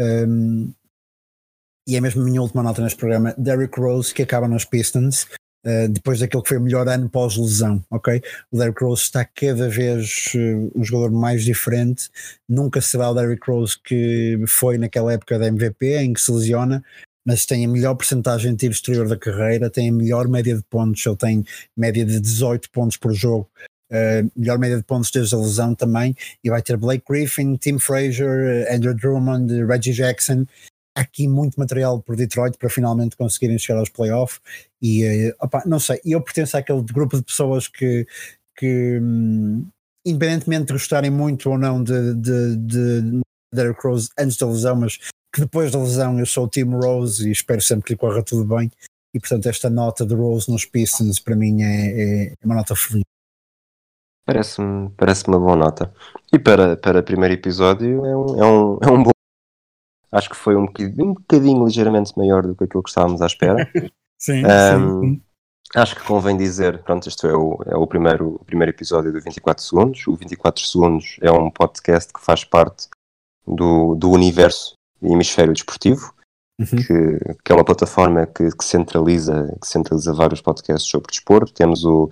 um, 0.00 0.72
e 1.86 1.96
é 1.96 2.00
mesmo 2.00 2.22
a 2.22 2.24
minha 2.24 2.42
última 2.42 2.62
nota 2.62 2.82
neste 2.82 2.98
programa, 2.98 3.34
Derrick 3.36 3.78
Rose 3.78 4.12
que 4.12 4.22
acaba 4.22 4.48
nos 4.48 4.64
Pistons 4.64 5.26
Uh, 5.66 5.88
depois 5.88 6.20
daquele 6.20 6.42
que 6.42 6.48
foi 6.50 6.58
o 6.58 6.60
melhor 6.60 6.86
ano 6.86 7.08
pós-lesão, 7.08 7.82
ok? 7.90 8.20
O 8.52 8.58
Derrick 8.58 8.84
Rose 8.84 9.00
está 9.00 9.24
cada 9.24 9.66
vez 9.66 10.30
uh, 10.34 10.70
um 10.78 10.84
jogador 10.84 11.10
mais 11.10 11.42
diferente, 11.42 12.10
nunca 12.46 12.82
será 12.82 13.10
o 13.10 13.14
Derrick 13.14 13.50
Rose 13.50 13.78
que 13.82 14.44
foi 14.46 14.76
naquela 14.76 15.14
época 15.14 15.38
da 15.38 15.46
MVP, 15.46 15.96
em 15.96 16.12
que 16.12 16.20
se 16.20 16.30
lesiona, 16.30 16.84
mas 17.26 17.46
tem 17.46 17.64
a 17.64 17.68
melhor 17.68 17.94
porcentagem 17.94 18.52
de 18.52 18.58
tiro 18.58 18.74
exterior 18.74 19.08
da 19.08 19.16
carreira, 19.16 19.70
tem 19.70 19.88
a 19.88 19.92
melhor 19.92 20.28
média 20.28 20.54
de 20.54 20.62
pontos, 20.64 21.04
ele 21.06 21.16
tem 21.16 21.44
média 21.74 22.04
de 22.04 22.20
18 22.20 22.70
pontos 22.70 22.98
por 22.98 23.14
jogo, 23.14 23.48
uh, 23.90 24.30
melhor 24.36 24.58
média 24.58 24.76
de 24.76 24.84
pontos 24.84 25.10
desde 25.10 25.34
a 25.34 25.38
lesão 25.38 25.74
também, 25.74 26.14
e 26.44 26.50
vai 26.50 26.60
ter 26.60 26.76
Blake 26.76 27.04
Griffin, 27.08 27.56
Tim 27.56 27.78
Frazier, 27.78 28.70
Andrew 28.70 28.92
Drummond, 28.92 29.64
Reggie 29.64 29.94
Jackson, 29.94 30.44
aqui 30.94 31.26
muito 31.26 31.58
material 31.58 32.00
por 32.00 32.14
Detroit 32.14 32.56
para 32.56 32.70
finalmente 32.70 33.16
conseguirem 33.16 33.58
chegar 33.58 33.80
aos 33.80 33.88
playoffs 33.88 34.40
e 34.80 35.02
eh, 35.04 35.34
opa, 35.40 35.62
não 35.66 35.80
sei, 35.80 36.00
eu 36.04 36.20
pertenço 36.20 36.56
àquele 36.56 36.82
grupo 36.82 37.16
de 37.16 37.24
pessoas 37.24 37.66
que, 37.66 38.06
que 38.56 39.00
hum, 39.02 39.66
independentemente 40.06 40.66
de 40.66 40.72
gostarem 40.72 41.10
muito 41.10 41.50
ou 41.50 41.58
não 41.58 41.82
de, 41.82 42.14
de, 42.14 42.56
de 42.56 43.20
Derrick 43.52 43.80
Rose 43.82 44.08
antes 44.18 44.36
da 44.36 44.46
lesão, 44.46 44.76
mas 44.76 44.98
que 45.34 45.40
depois 45.40 45.72
da 45.72 45.80
lesão 45.80 46.18
eu 46.18 46.26
sou 46.26 46.44
o 46.44 46.48
Team 46.48 46.78
Rose 46.78 47.28
e 47.28 47.32
espero 47.32 47.60
sempre 47.60 47.86
que 47.86 47.92
lhe 47.94 47.98
corra 47.98 48.22
tudo 48.22 48.44
bem 48.56 48.70
e 49.12 49.18
portanto 49.18 49.48
esta 49.48 49.68
nota 49.68 50.06
de 50.06 50.14
Rose 50.14 50.50
nos 50.50 50.64
Pistons 50.64 51.18
para 51.18 51.34
mim 51.34 51.62
é, 51.62 52.26
é 52.26 52.34
uma 52.44 52.54
nota 52.54 52.76
feliz. 52.76 53.02
Parece-me 54.26 54.90
parece 54.96 55.28
uma 55.28 55.38
boa 55.38 55.56
nota. 55.56 55.92
E 56.32 56.38
para, 56.38 56.76
para 56.76 57.02
primeiro 57.02 57.34
episódio 57.34 58.06
é 58.06 58.16
um, 58.16 58.42
é 58.42 58.46
um, 58.46 58.78
é 58.80 58.90
um 58.90 59.02
bom 59.02 59.10
Acho 60.14 60.30
que 60.30 60.36
foi 60.36 60.54
um 60.54 60.66
bocadinho, 60.66 61.10
um 61.10 61.14
bocadinho 61.14 61.64
ligeiramente 61.64 62.16
maior 62.16 62.46
do 62.46 62.54
que 62.54 62.64
aquilo 62.64 62.82
que 62.82 62.88
estávamos 62.88 63.20
à 63.20 63.26
espera. 63.26 63.68
sim, 64.18 64.42
um, 64.46 65.00
sim, 65.00 65.22
Acho 65.74 65.96
que 65.96 66.04
convém 66.04 66.36
dizer, 66.36 66.84
pronto, 66.84 67.08
este 67.08 67.26
é 67.26 67.32
o, 67.32 67.58
é 67.66 67.76
o 67.76 67.84
primeiro, 67.84 68.36
o 68.36 68.44
primeiro 68.44 68.70
episódio 68.70 69.12
do 69.12 69.20
24 69.20 69.64
Segundos. 69.64 70.06
O 70.06 70.14
24 70.14 70.64
Segundos 70.64 71.16
é 71.20 71.32
um 71.32 71.50
podcast 71.50 72.12
que 72.12 72.20
faz 72.20 72.44
parte 72.44 72.86
do, 73.44 73.96
do 73.96 74.10
universo 74.10 74.74
do 75.02 75.12
hemisfério 75.12 75.52
desportivo, 75.52 76.14
uhum. 76.60 76.66
que, 76.66 77.34
que 77.44 77.52
é 77.52 77.54
uma 77.54 77.64
plataforma 77.64 78.24
que, 78.24 78.50
que, 78.52 78.64
centraliza, 78.64 79.52
que 79.60 79.66
centraliza 79.66 80.14
vários 80.14 80.40
podcasts 80.40 80.88
sobre 80.88 81.08
desporto. 81.08 81.52
Temos 81.52 81.84
o, 81.84 82.08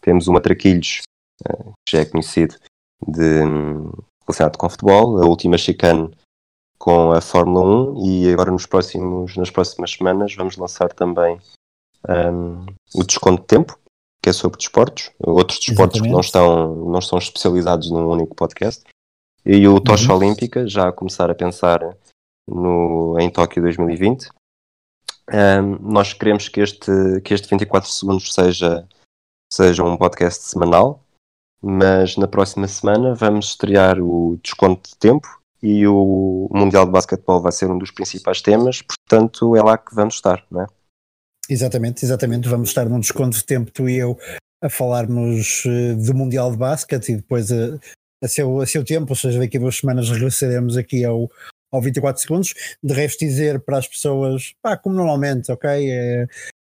temos 0.00 0.26
o 0.26 0.32
Matraquilhos, 0.32 1.02
eh, 1.48 1.64
que 1.86 1.96
já 1.96 2.00
é 2.00 2.04
conhecido, 2.04 2.56
de, 3.06 3.42
relacionado 4.26 4.56
com 4.56 4.68
futebol. 4.68 5.22
A 5.22 5.26
última 5.26 5.56
chicane 5.56 6.10
com 6.78 7.12
a 7.12 7.20
Fórmula 7.20 7.92
1 7.92 8.06
e 8.06 8.32
agora 8.32 8.50
nos 8.50 8.66
próximos, 8.66 9.36
nas 9.36 9.50
próximas 9.50 9.92
semanas 9.92 10.34
vamos 10.34 10.56
lançar 10.56 10.92
também 10.92 11.38
um, 12.08 12.66
o 12.94 13.04
desconto 13.04 13.42
de 13.42 13.46
tempo, 13.46 13.78
que 14.22 14.30
é 14.30 14.32
sobre 14.32 14.58
desportos, 14.58 15.10
outros 15.18 15.58
desportos 15.58 15.96
Exatamente. 15.96 16.08
que 16.08 16.12
não 16.12 16.20
estão, 16.20 16.74
não 16.90 16.98
estão 16.98 17.18
especializados 17.18 17.90
num 17.90 18.08
único 18.08 18.34
podcast. 18.34 18.82
E 19.44 19.68
o 19.68 19.80
Tocha 19.80 20.10
uhum. 20.10 20.18
Olímpica, 20.18 20.66
já 20.66 20.88
a 20.88 20.92
começar 20.92 21.30
a 21.30 21.34
pensar 21.34 21.80
no, 22.48 23.16
em 23.18 23.30
Tóquio 23.30 23.62
2020. 23.62 24.28
Um, 25.30 25.92
nós 25.92 26.12
queremos 26.12 26.48
que 26.48 26.60
este, 26.60 27.20
que 27.22 27.34
este 27.34 27.48
24 27.48 27.90
segundos 27.90 28.32
seja, 28.32 28.86
seja 29.52 29.82
um 29.82 29.96
podcast 29.96 30.44
semanal, 30.44 31.02
mas 31.62 32.16
na 32.16 32.28
próxima 32.28 32.68
semana 32.68 33.14
vamos 33.14 33.48
estrear 33.48 33.98
o 34.00 34.38
desconto 34.42 34.90
de 34.90 34.96
tempo, 34.96 35.40
e 35.64 35.86
o 35.86 36.46
Mundial 36.52 36.84
de 36.84 36.92
Basquetebol 36.92 37.40
vai 37.40 37.50
ser 37.50 37.70
um 37.70 37.78
dos 37.78 37.90
principais 37.90 38.42
temas, 38.42 38.82
portanto 38.82 39.56
é 39.56 39.62
lá 39.62 39.78
que 39.78 39.94
vamos 39.94 40.16
estar, 40.16 40.44
não 40.50 40.60
é? 40.60 40.66
Exatamente, 41.48 42.04
exatamente. 42.04 42.46
Vamos 42.46 42.68
estar 42.68 42.86
num 42.86 43.00
desconto 43.00 43.38
de 43.38 43.44
tempo, 43.44 43.70
tu 43.70 43.88
e 43.88 43.96
eu, 43.96 44.18
a 44.62 44.68
falarmos 44.68 45.62
eh, 45.66 45.94
do 45.94 46.14
Mundial 46.14 46.50
de 46.50 46.58
Basquete 46.58 47.12
e 47.12 47.16
depois 47.16 47.50
a, 47.50 47.78
a, 48.22 48.28
seu, 48.28 48.60
a 48.60 48.66
seu 48.66 48.84
tempo, 48.84 49.06
ou 49.12 49.16
seja, 49.16 49.38
daqui 49.38 49.56
a 49.56 49.60
duas 49.60 49.78
semanas 49.78 50.10
regressaremos 50.10 50.76
aqui 50.76 51.02
ao, 51.02 51.30
ao 51.72 51.80
24 51.80 52.20
segundos. 52.20 52.54
De 52.82 52.92
resto, 52.92 53.20
dizer 53.20 53.58
para 53.60 53.78
as 53.78 53.88
pessoas, 53.88 54.52
pá, 54.60 54.76
como 54.76 54.94
normalmente, 54.94 55.50
ok? 55.50 55.70
É, 55.90 56.26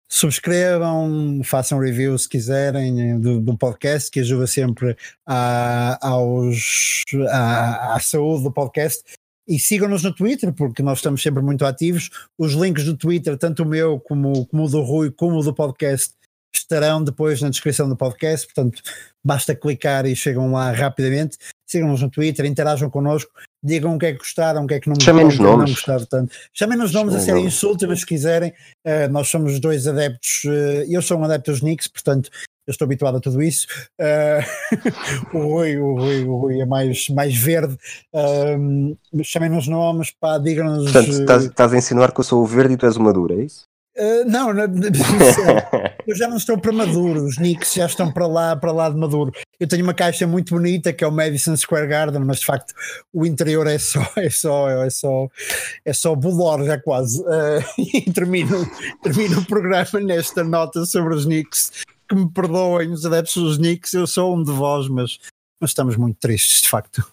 subscrevam, 0.10 1.42
façam 1.44 1.80
review 1.80 2.18
se 2.18 2.30
quiserem 2.30 3.20
do, 3.20 3.42
do 3.42 3.58
podcast, 3.58 4.10
que 4.10 4.22
ajuda 4.22 4.48
sempre 4.48 4.96
a, 5.26 5.98
aos, 6.08 7.04
a, 7.30 7.96
à 7.96 8.00
saúde 8.00 8.44
do 8.44 8.52
podcast. 8.52 9.04
E 9.48 9.58
sigam-nos 9.60 10.04
no 10.04 10.14
Twitter, 10.14 10.52
porque 10.52 10.84
nós 10.84 11.00
estamos 11.00 11.22
sempre 11.22 11.42
muito 11.42 11.66
ativos. 11.66 12.10
Os 12.38 12.54
links 12.54 12.84
do 12.84 12.98
Twitter, 12.98 13.38
tanto 13.38 13.64
o 13.64 13.66
meu 13.66 14.00
como, 14.00 14.46
como 14.46 14.66
o 14.66 14.70
do 14.70 14.82
Rui, 14.82 15.10
como 15.10 15.38
o 15.38 15.44
do 15.44 15.54
podcast, 15.54 16.14
estarão 16.54 17.04
depois 17.04 17.42
na 17.42 17.50
descrição 17.50 17.88
do 17.88 17.96
podcast. 17.96 18.46
Portanto, 18.48 18.82
basta 19.24 19.56
clicar 19.56 20.06
e 20.06 20.16
chegam 20.16 20.52
lá 20.52 20.72
rapidamente. 20.72 21.38
Sigam-nos 21.68 22.02
no 22.02 22.10
Twitter, 22.10 22.46
interajam 22.46 22.90
connosco 22.90 23.32
digam 23.64 23.96
o 23.96 24.00
que 24.00 24.06
é 24.06 24.12
que 24.14 24.20
gostaram, 24.20 24.64
o 24.64 24.68
que 24.68 24.76
é 24.76 24.80
que 24.80 24.90
não, 24.90 25.00
Chamem-nos 25.00 25.38
nomes. 25.38 25.70
não 25.70 25.76
gostaram 25.76 26.06
tanto. 26.06 26.36
Chamem-nos 26.54 26.94
nomes 26.94 27.16
a 27.16 27.20
serem 27.20 27.46
insultos, 27.46 27.88
mas 27.88 28.00
se 28.00 28.06
quiserem. 28.06 28.54
Uh, 28.86 29.12
nós 29.12 29.28
somos 29.28 29.60
dois 29.60 29.88
adeptos, 29.88 30.44
uh, 30.46 30.86
eu 30.90 31.02
sou 31.02 31.18
um 31.18 31.24
adepto 31.24 31.52
dos 31.52 31.60
Knicks, 31.60 31.88
portanto 31.88 32.30
eu 32.66 32.72
estou 32.72 32.86
habituado 32.86 33.18
a 33.18 33.20
tudo 33.20 33.42
isso. 33.42 33.68
Uh, 34.00 35.36
o, 35.38 35.40
Rui, 35.40 35.78
o, 35.78 35.96
Rui, 35.96 36.24
o 36.26 36.36
Rui 36.38 36.62
é 36.62 36.66
mais, 36.66 37.10
mais 37.10 37.36
verde. 37.36 37.78
Chamem-nos 39.24 39.68
nomes, 39.68 40.12
pá, 40.12 40.38
digam-nos. 40.38 40.92
Portanto, 40.92 41.12
estás, 41.12 41.46
estás 41.46 41.74
a 41.74 41.78
insinuar 41.78 42.12
que 42.12 42.20
eu 42.20 42.24
sou 42.24 42.42
o 42.42 42.46
verde 42.46 42.74
e 42.74 42.78
tu 42.78 42.86
és 42.86 42.98
o 42.98 43.02
maduro, 43.02 43.40
é 43.40 43.44
isso? 43.44 43.66
Uh, 43.98 44.30
não, 44.30 44.54
não 44.54 44.64
eu 46.06 46.16
já 46.16 46.28
não 46.28 46.38
estou 46.38 46.58
para 46.58 46.72
maduro, 46.72 47.24
os 47.24 47.38
Knicks 47.38 47.74
já 47.74 47.88
estão 47.88 48.12
para 48.12 48.28
lá, 48.28 48.56
para 48.56 48.72
lá 48.72 48.90
de 48.90 48.96
maduro. 48.96 49.32
Eu 49.60 49.68
tenho 49.68 49.84
uma 49.84 49.94
caixa 49.94 50.28
muito 50.28 50.54
bonita 50.54 50.94
que 50.94 51.04
é 51.04 51.08
o 51.08 51.12
Madison 51.12 51.58
Square 51.58 51.88
Garden, 51.88 52.24
mas 52.24 52.40
de 52.40 52.46
facto 52.46 52.74
o 53.12 53.26
interior 53.26 53.66
é 53.66 53.80
só, 53.80 54.06
é 54.18 54.30
só, 54.30 54.70
é 54.70 54.90
só, 54.90 55.28
é 55.84 55.94
só 55.94 56.16
bolor 56.16 56.64
já 56.64 56.80
quase. 56.80 57.22
Uh, 57.22 57.64
e 57.82 58.12
termino, 58.12 58.70
termino 59.02 59.40
o 59.40 59.46
programa 59.46 60.00
nesta 60.00 60.44
nota 60.44 60.86
sobre 60.86 61.16
os 61.16 61.26
Knicks. 61.26 61.72
Que 62.08 62.16
me 62.16 62.32
perdoem 62.32 62.92
os 62.92 63.06
adeptos 63.06 63.36
dos 63.36 63.58
Knicks, 63.58 63.94
eu 63.94 64.08
sou 64.08 64.38
um 64.38 64.44
de 64.44 64.52
vós, 64.52 64.88
mas 64.88 65.20
mas 65.60 65.72
estamos 65.72 65.96
muito 65.96 66.18
tristes, 66.20 66.62
de 66.62 66.70
facto. 66.70 67.06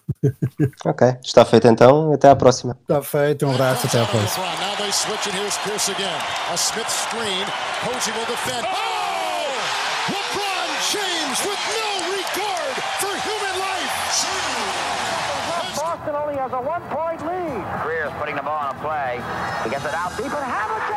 Ok, 0.85 1.17
está 1.23 1.45
feito 1.45 1.67
então, 1.67 2.13
até 2.13 2.29
à 2.29 2.35
próxima. 2.35 2.77
Está 2.81 3.01
feito, 3.01 3.45
um 3.45 3.51
abraço, 3.51 3.87
até 3.87 4.01
à 4.01 4.05
próxima. 4.05 4.45
Boston 15.75 16.15
only 16.15 16.35
has 16.35 16.53
a 16.53 16.61
one-point 16.61 17.19
lead. 17.25 17.63
Greer's 17.83 18.11
putting 18.19 18.35
the 18.35 18.41
ball 18.41 18.57
on 18.57 18.75
a 18.75 18.79
play. 18.79 19.19
He 19.63 19.69
gets 19.69 19.85
it 19.85 19.93
out 19.93 20.15
deep 20.17 20.31
and 20.31 20.45
Hamilton. 20.45 20.94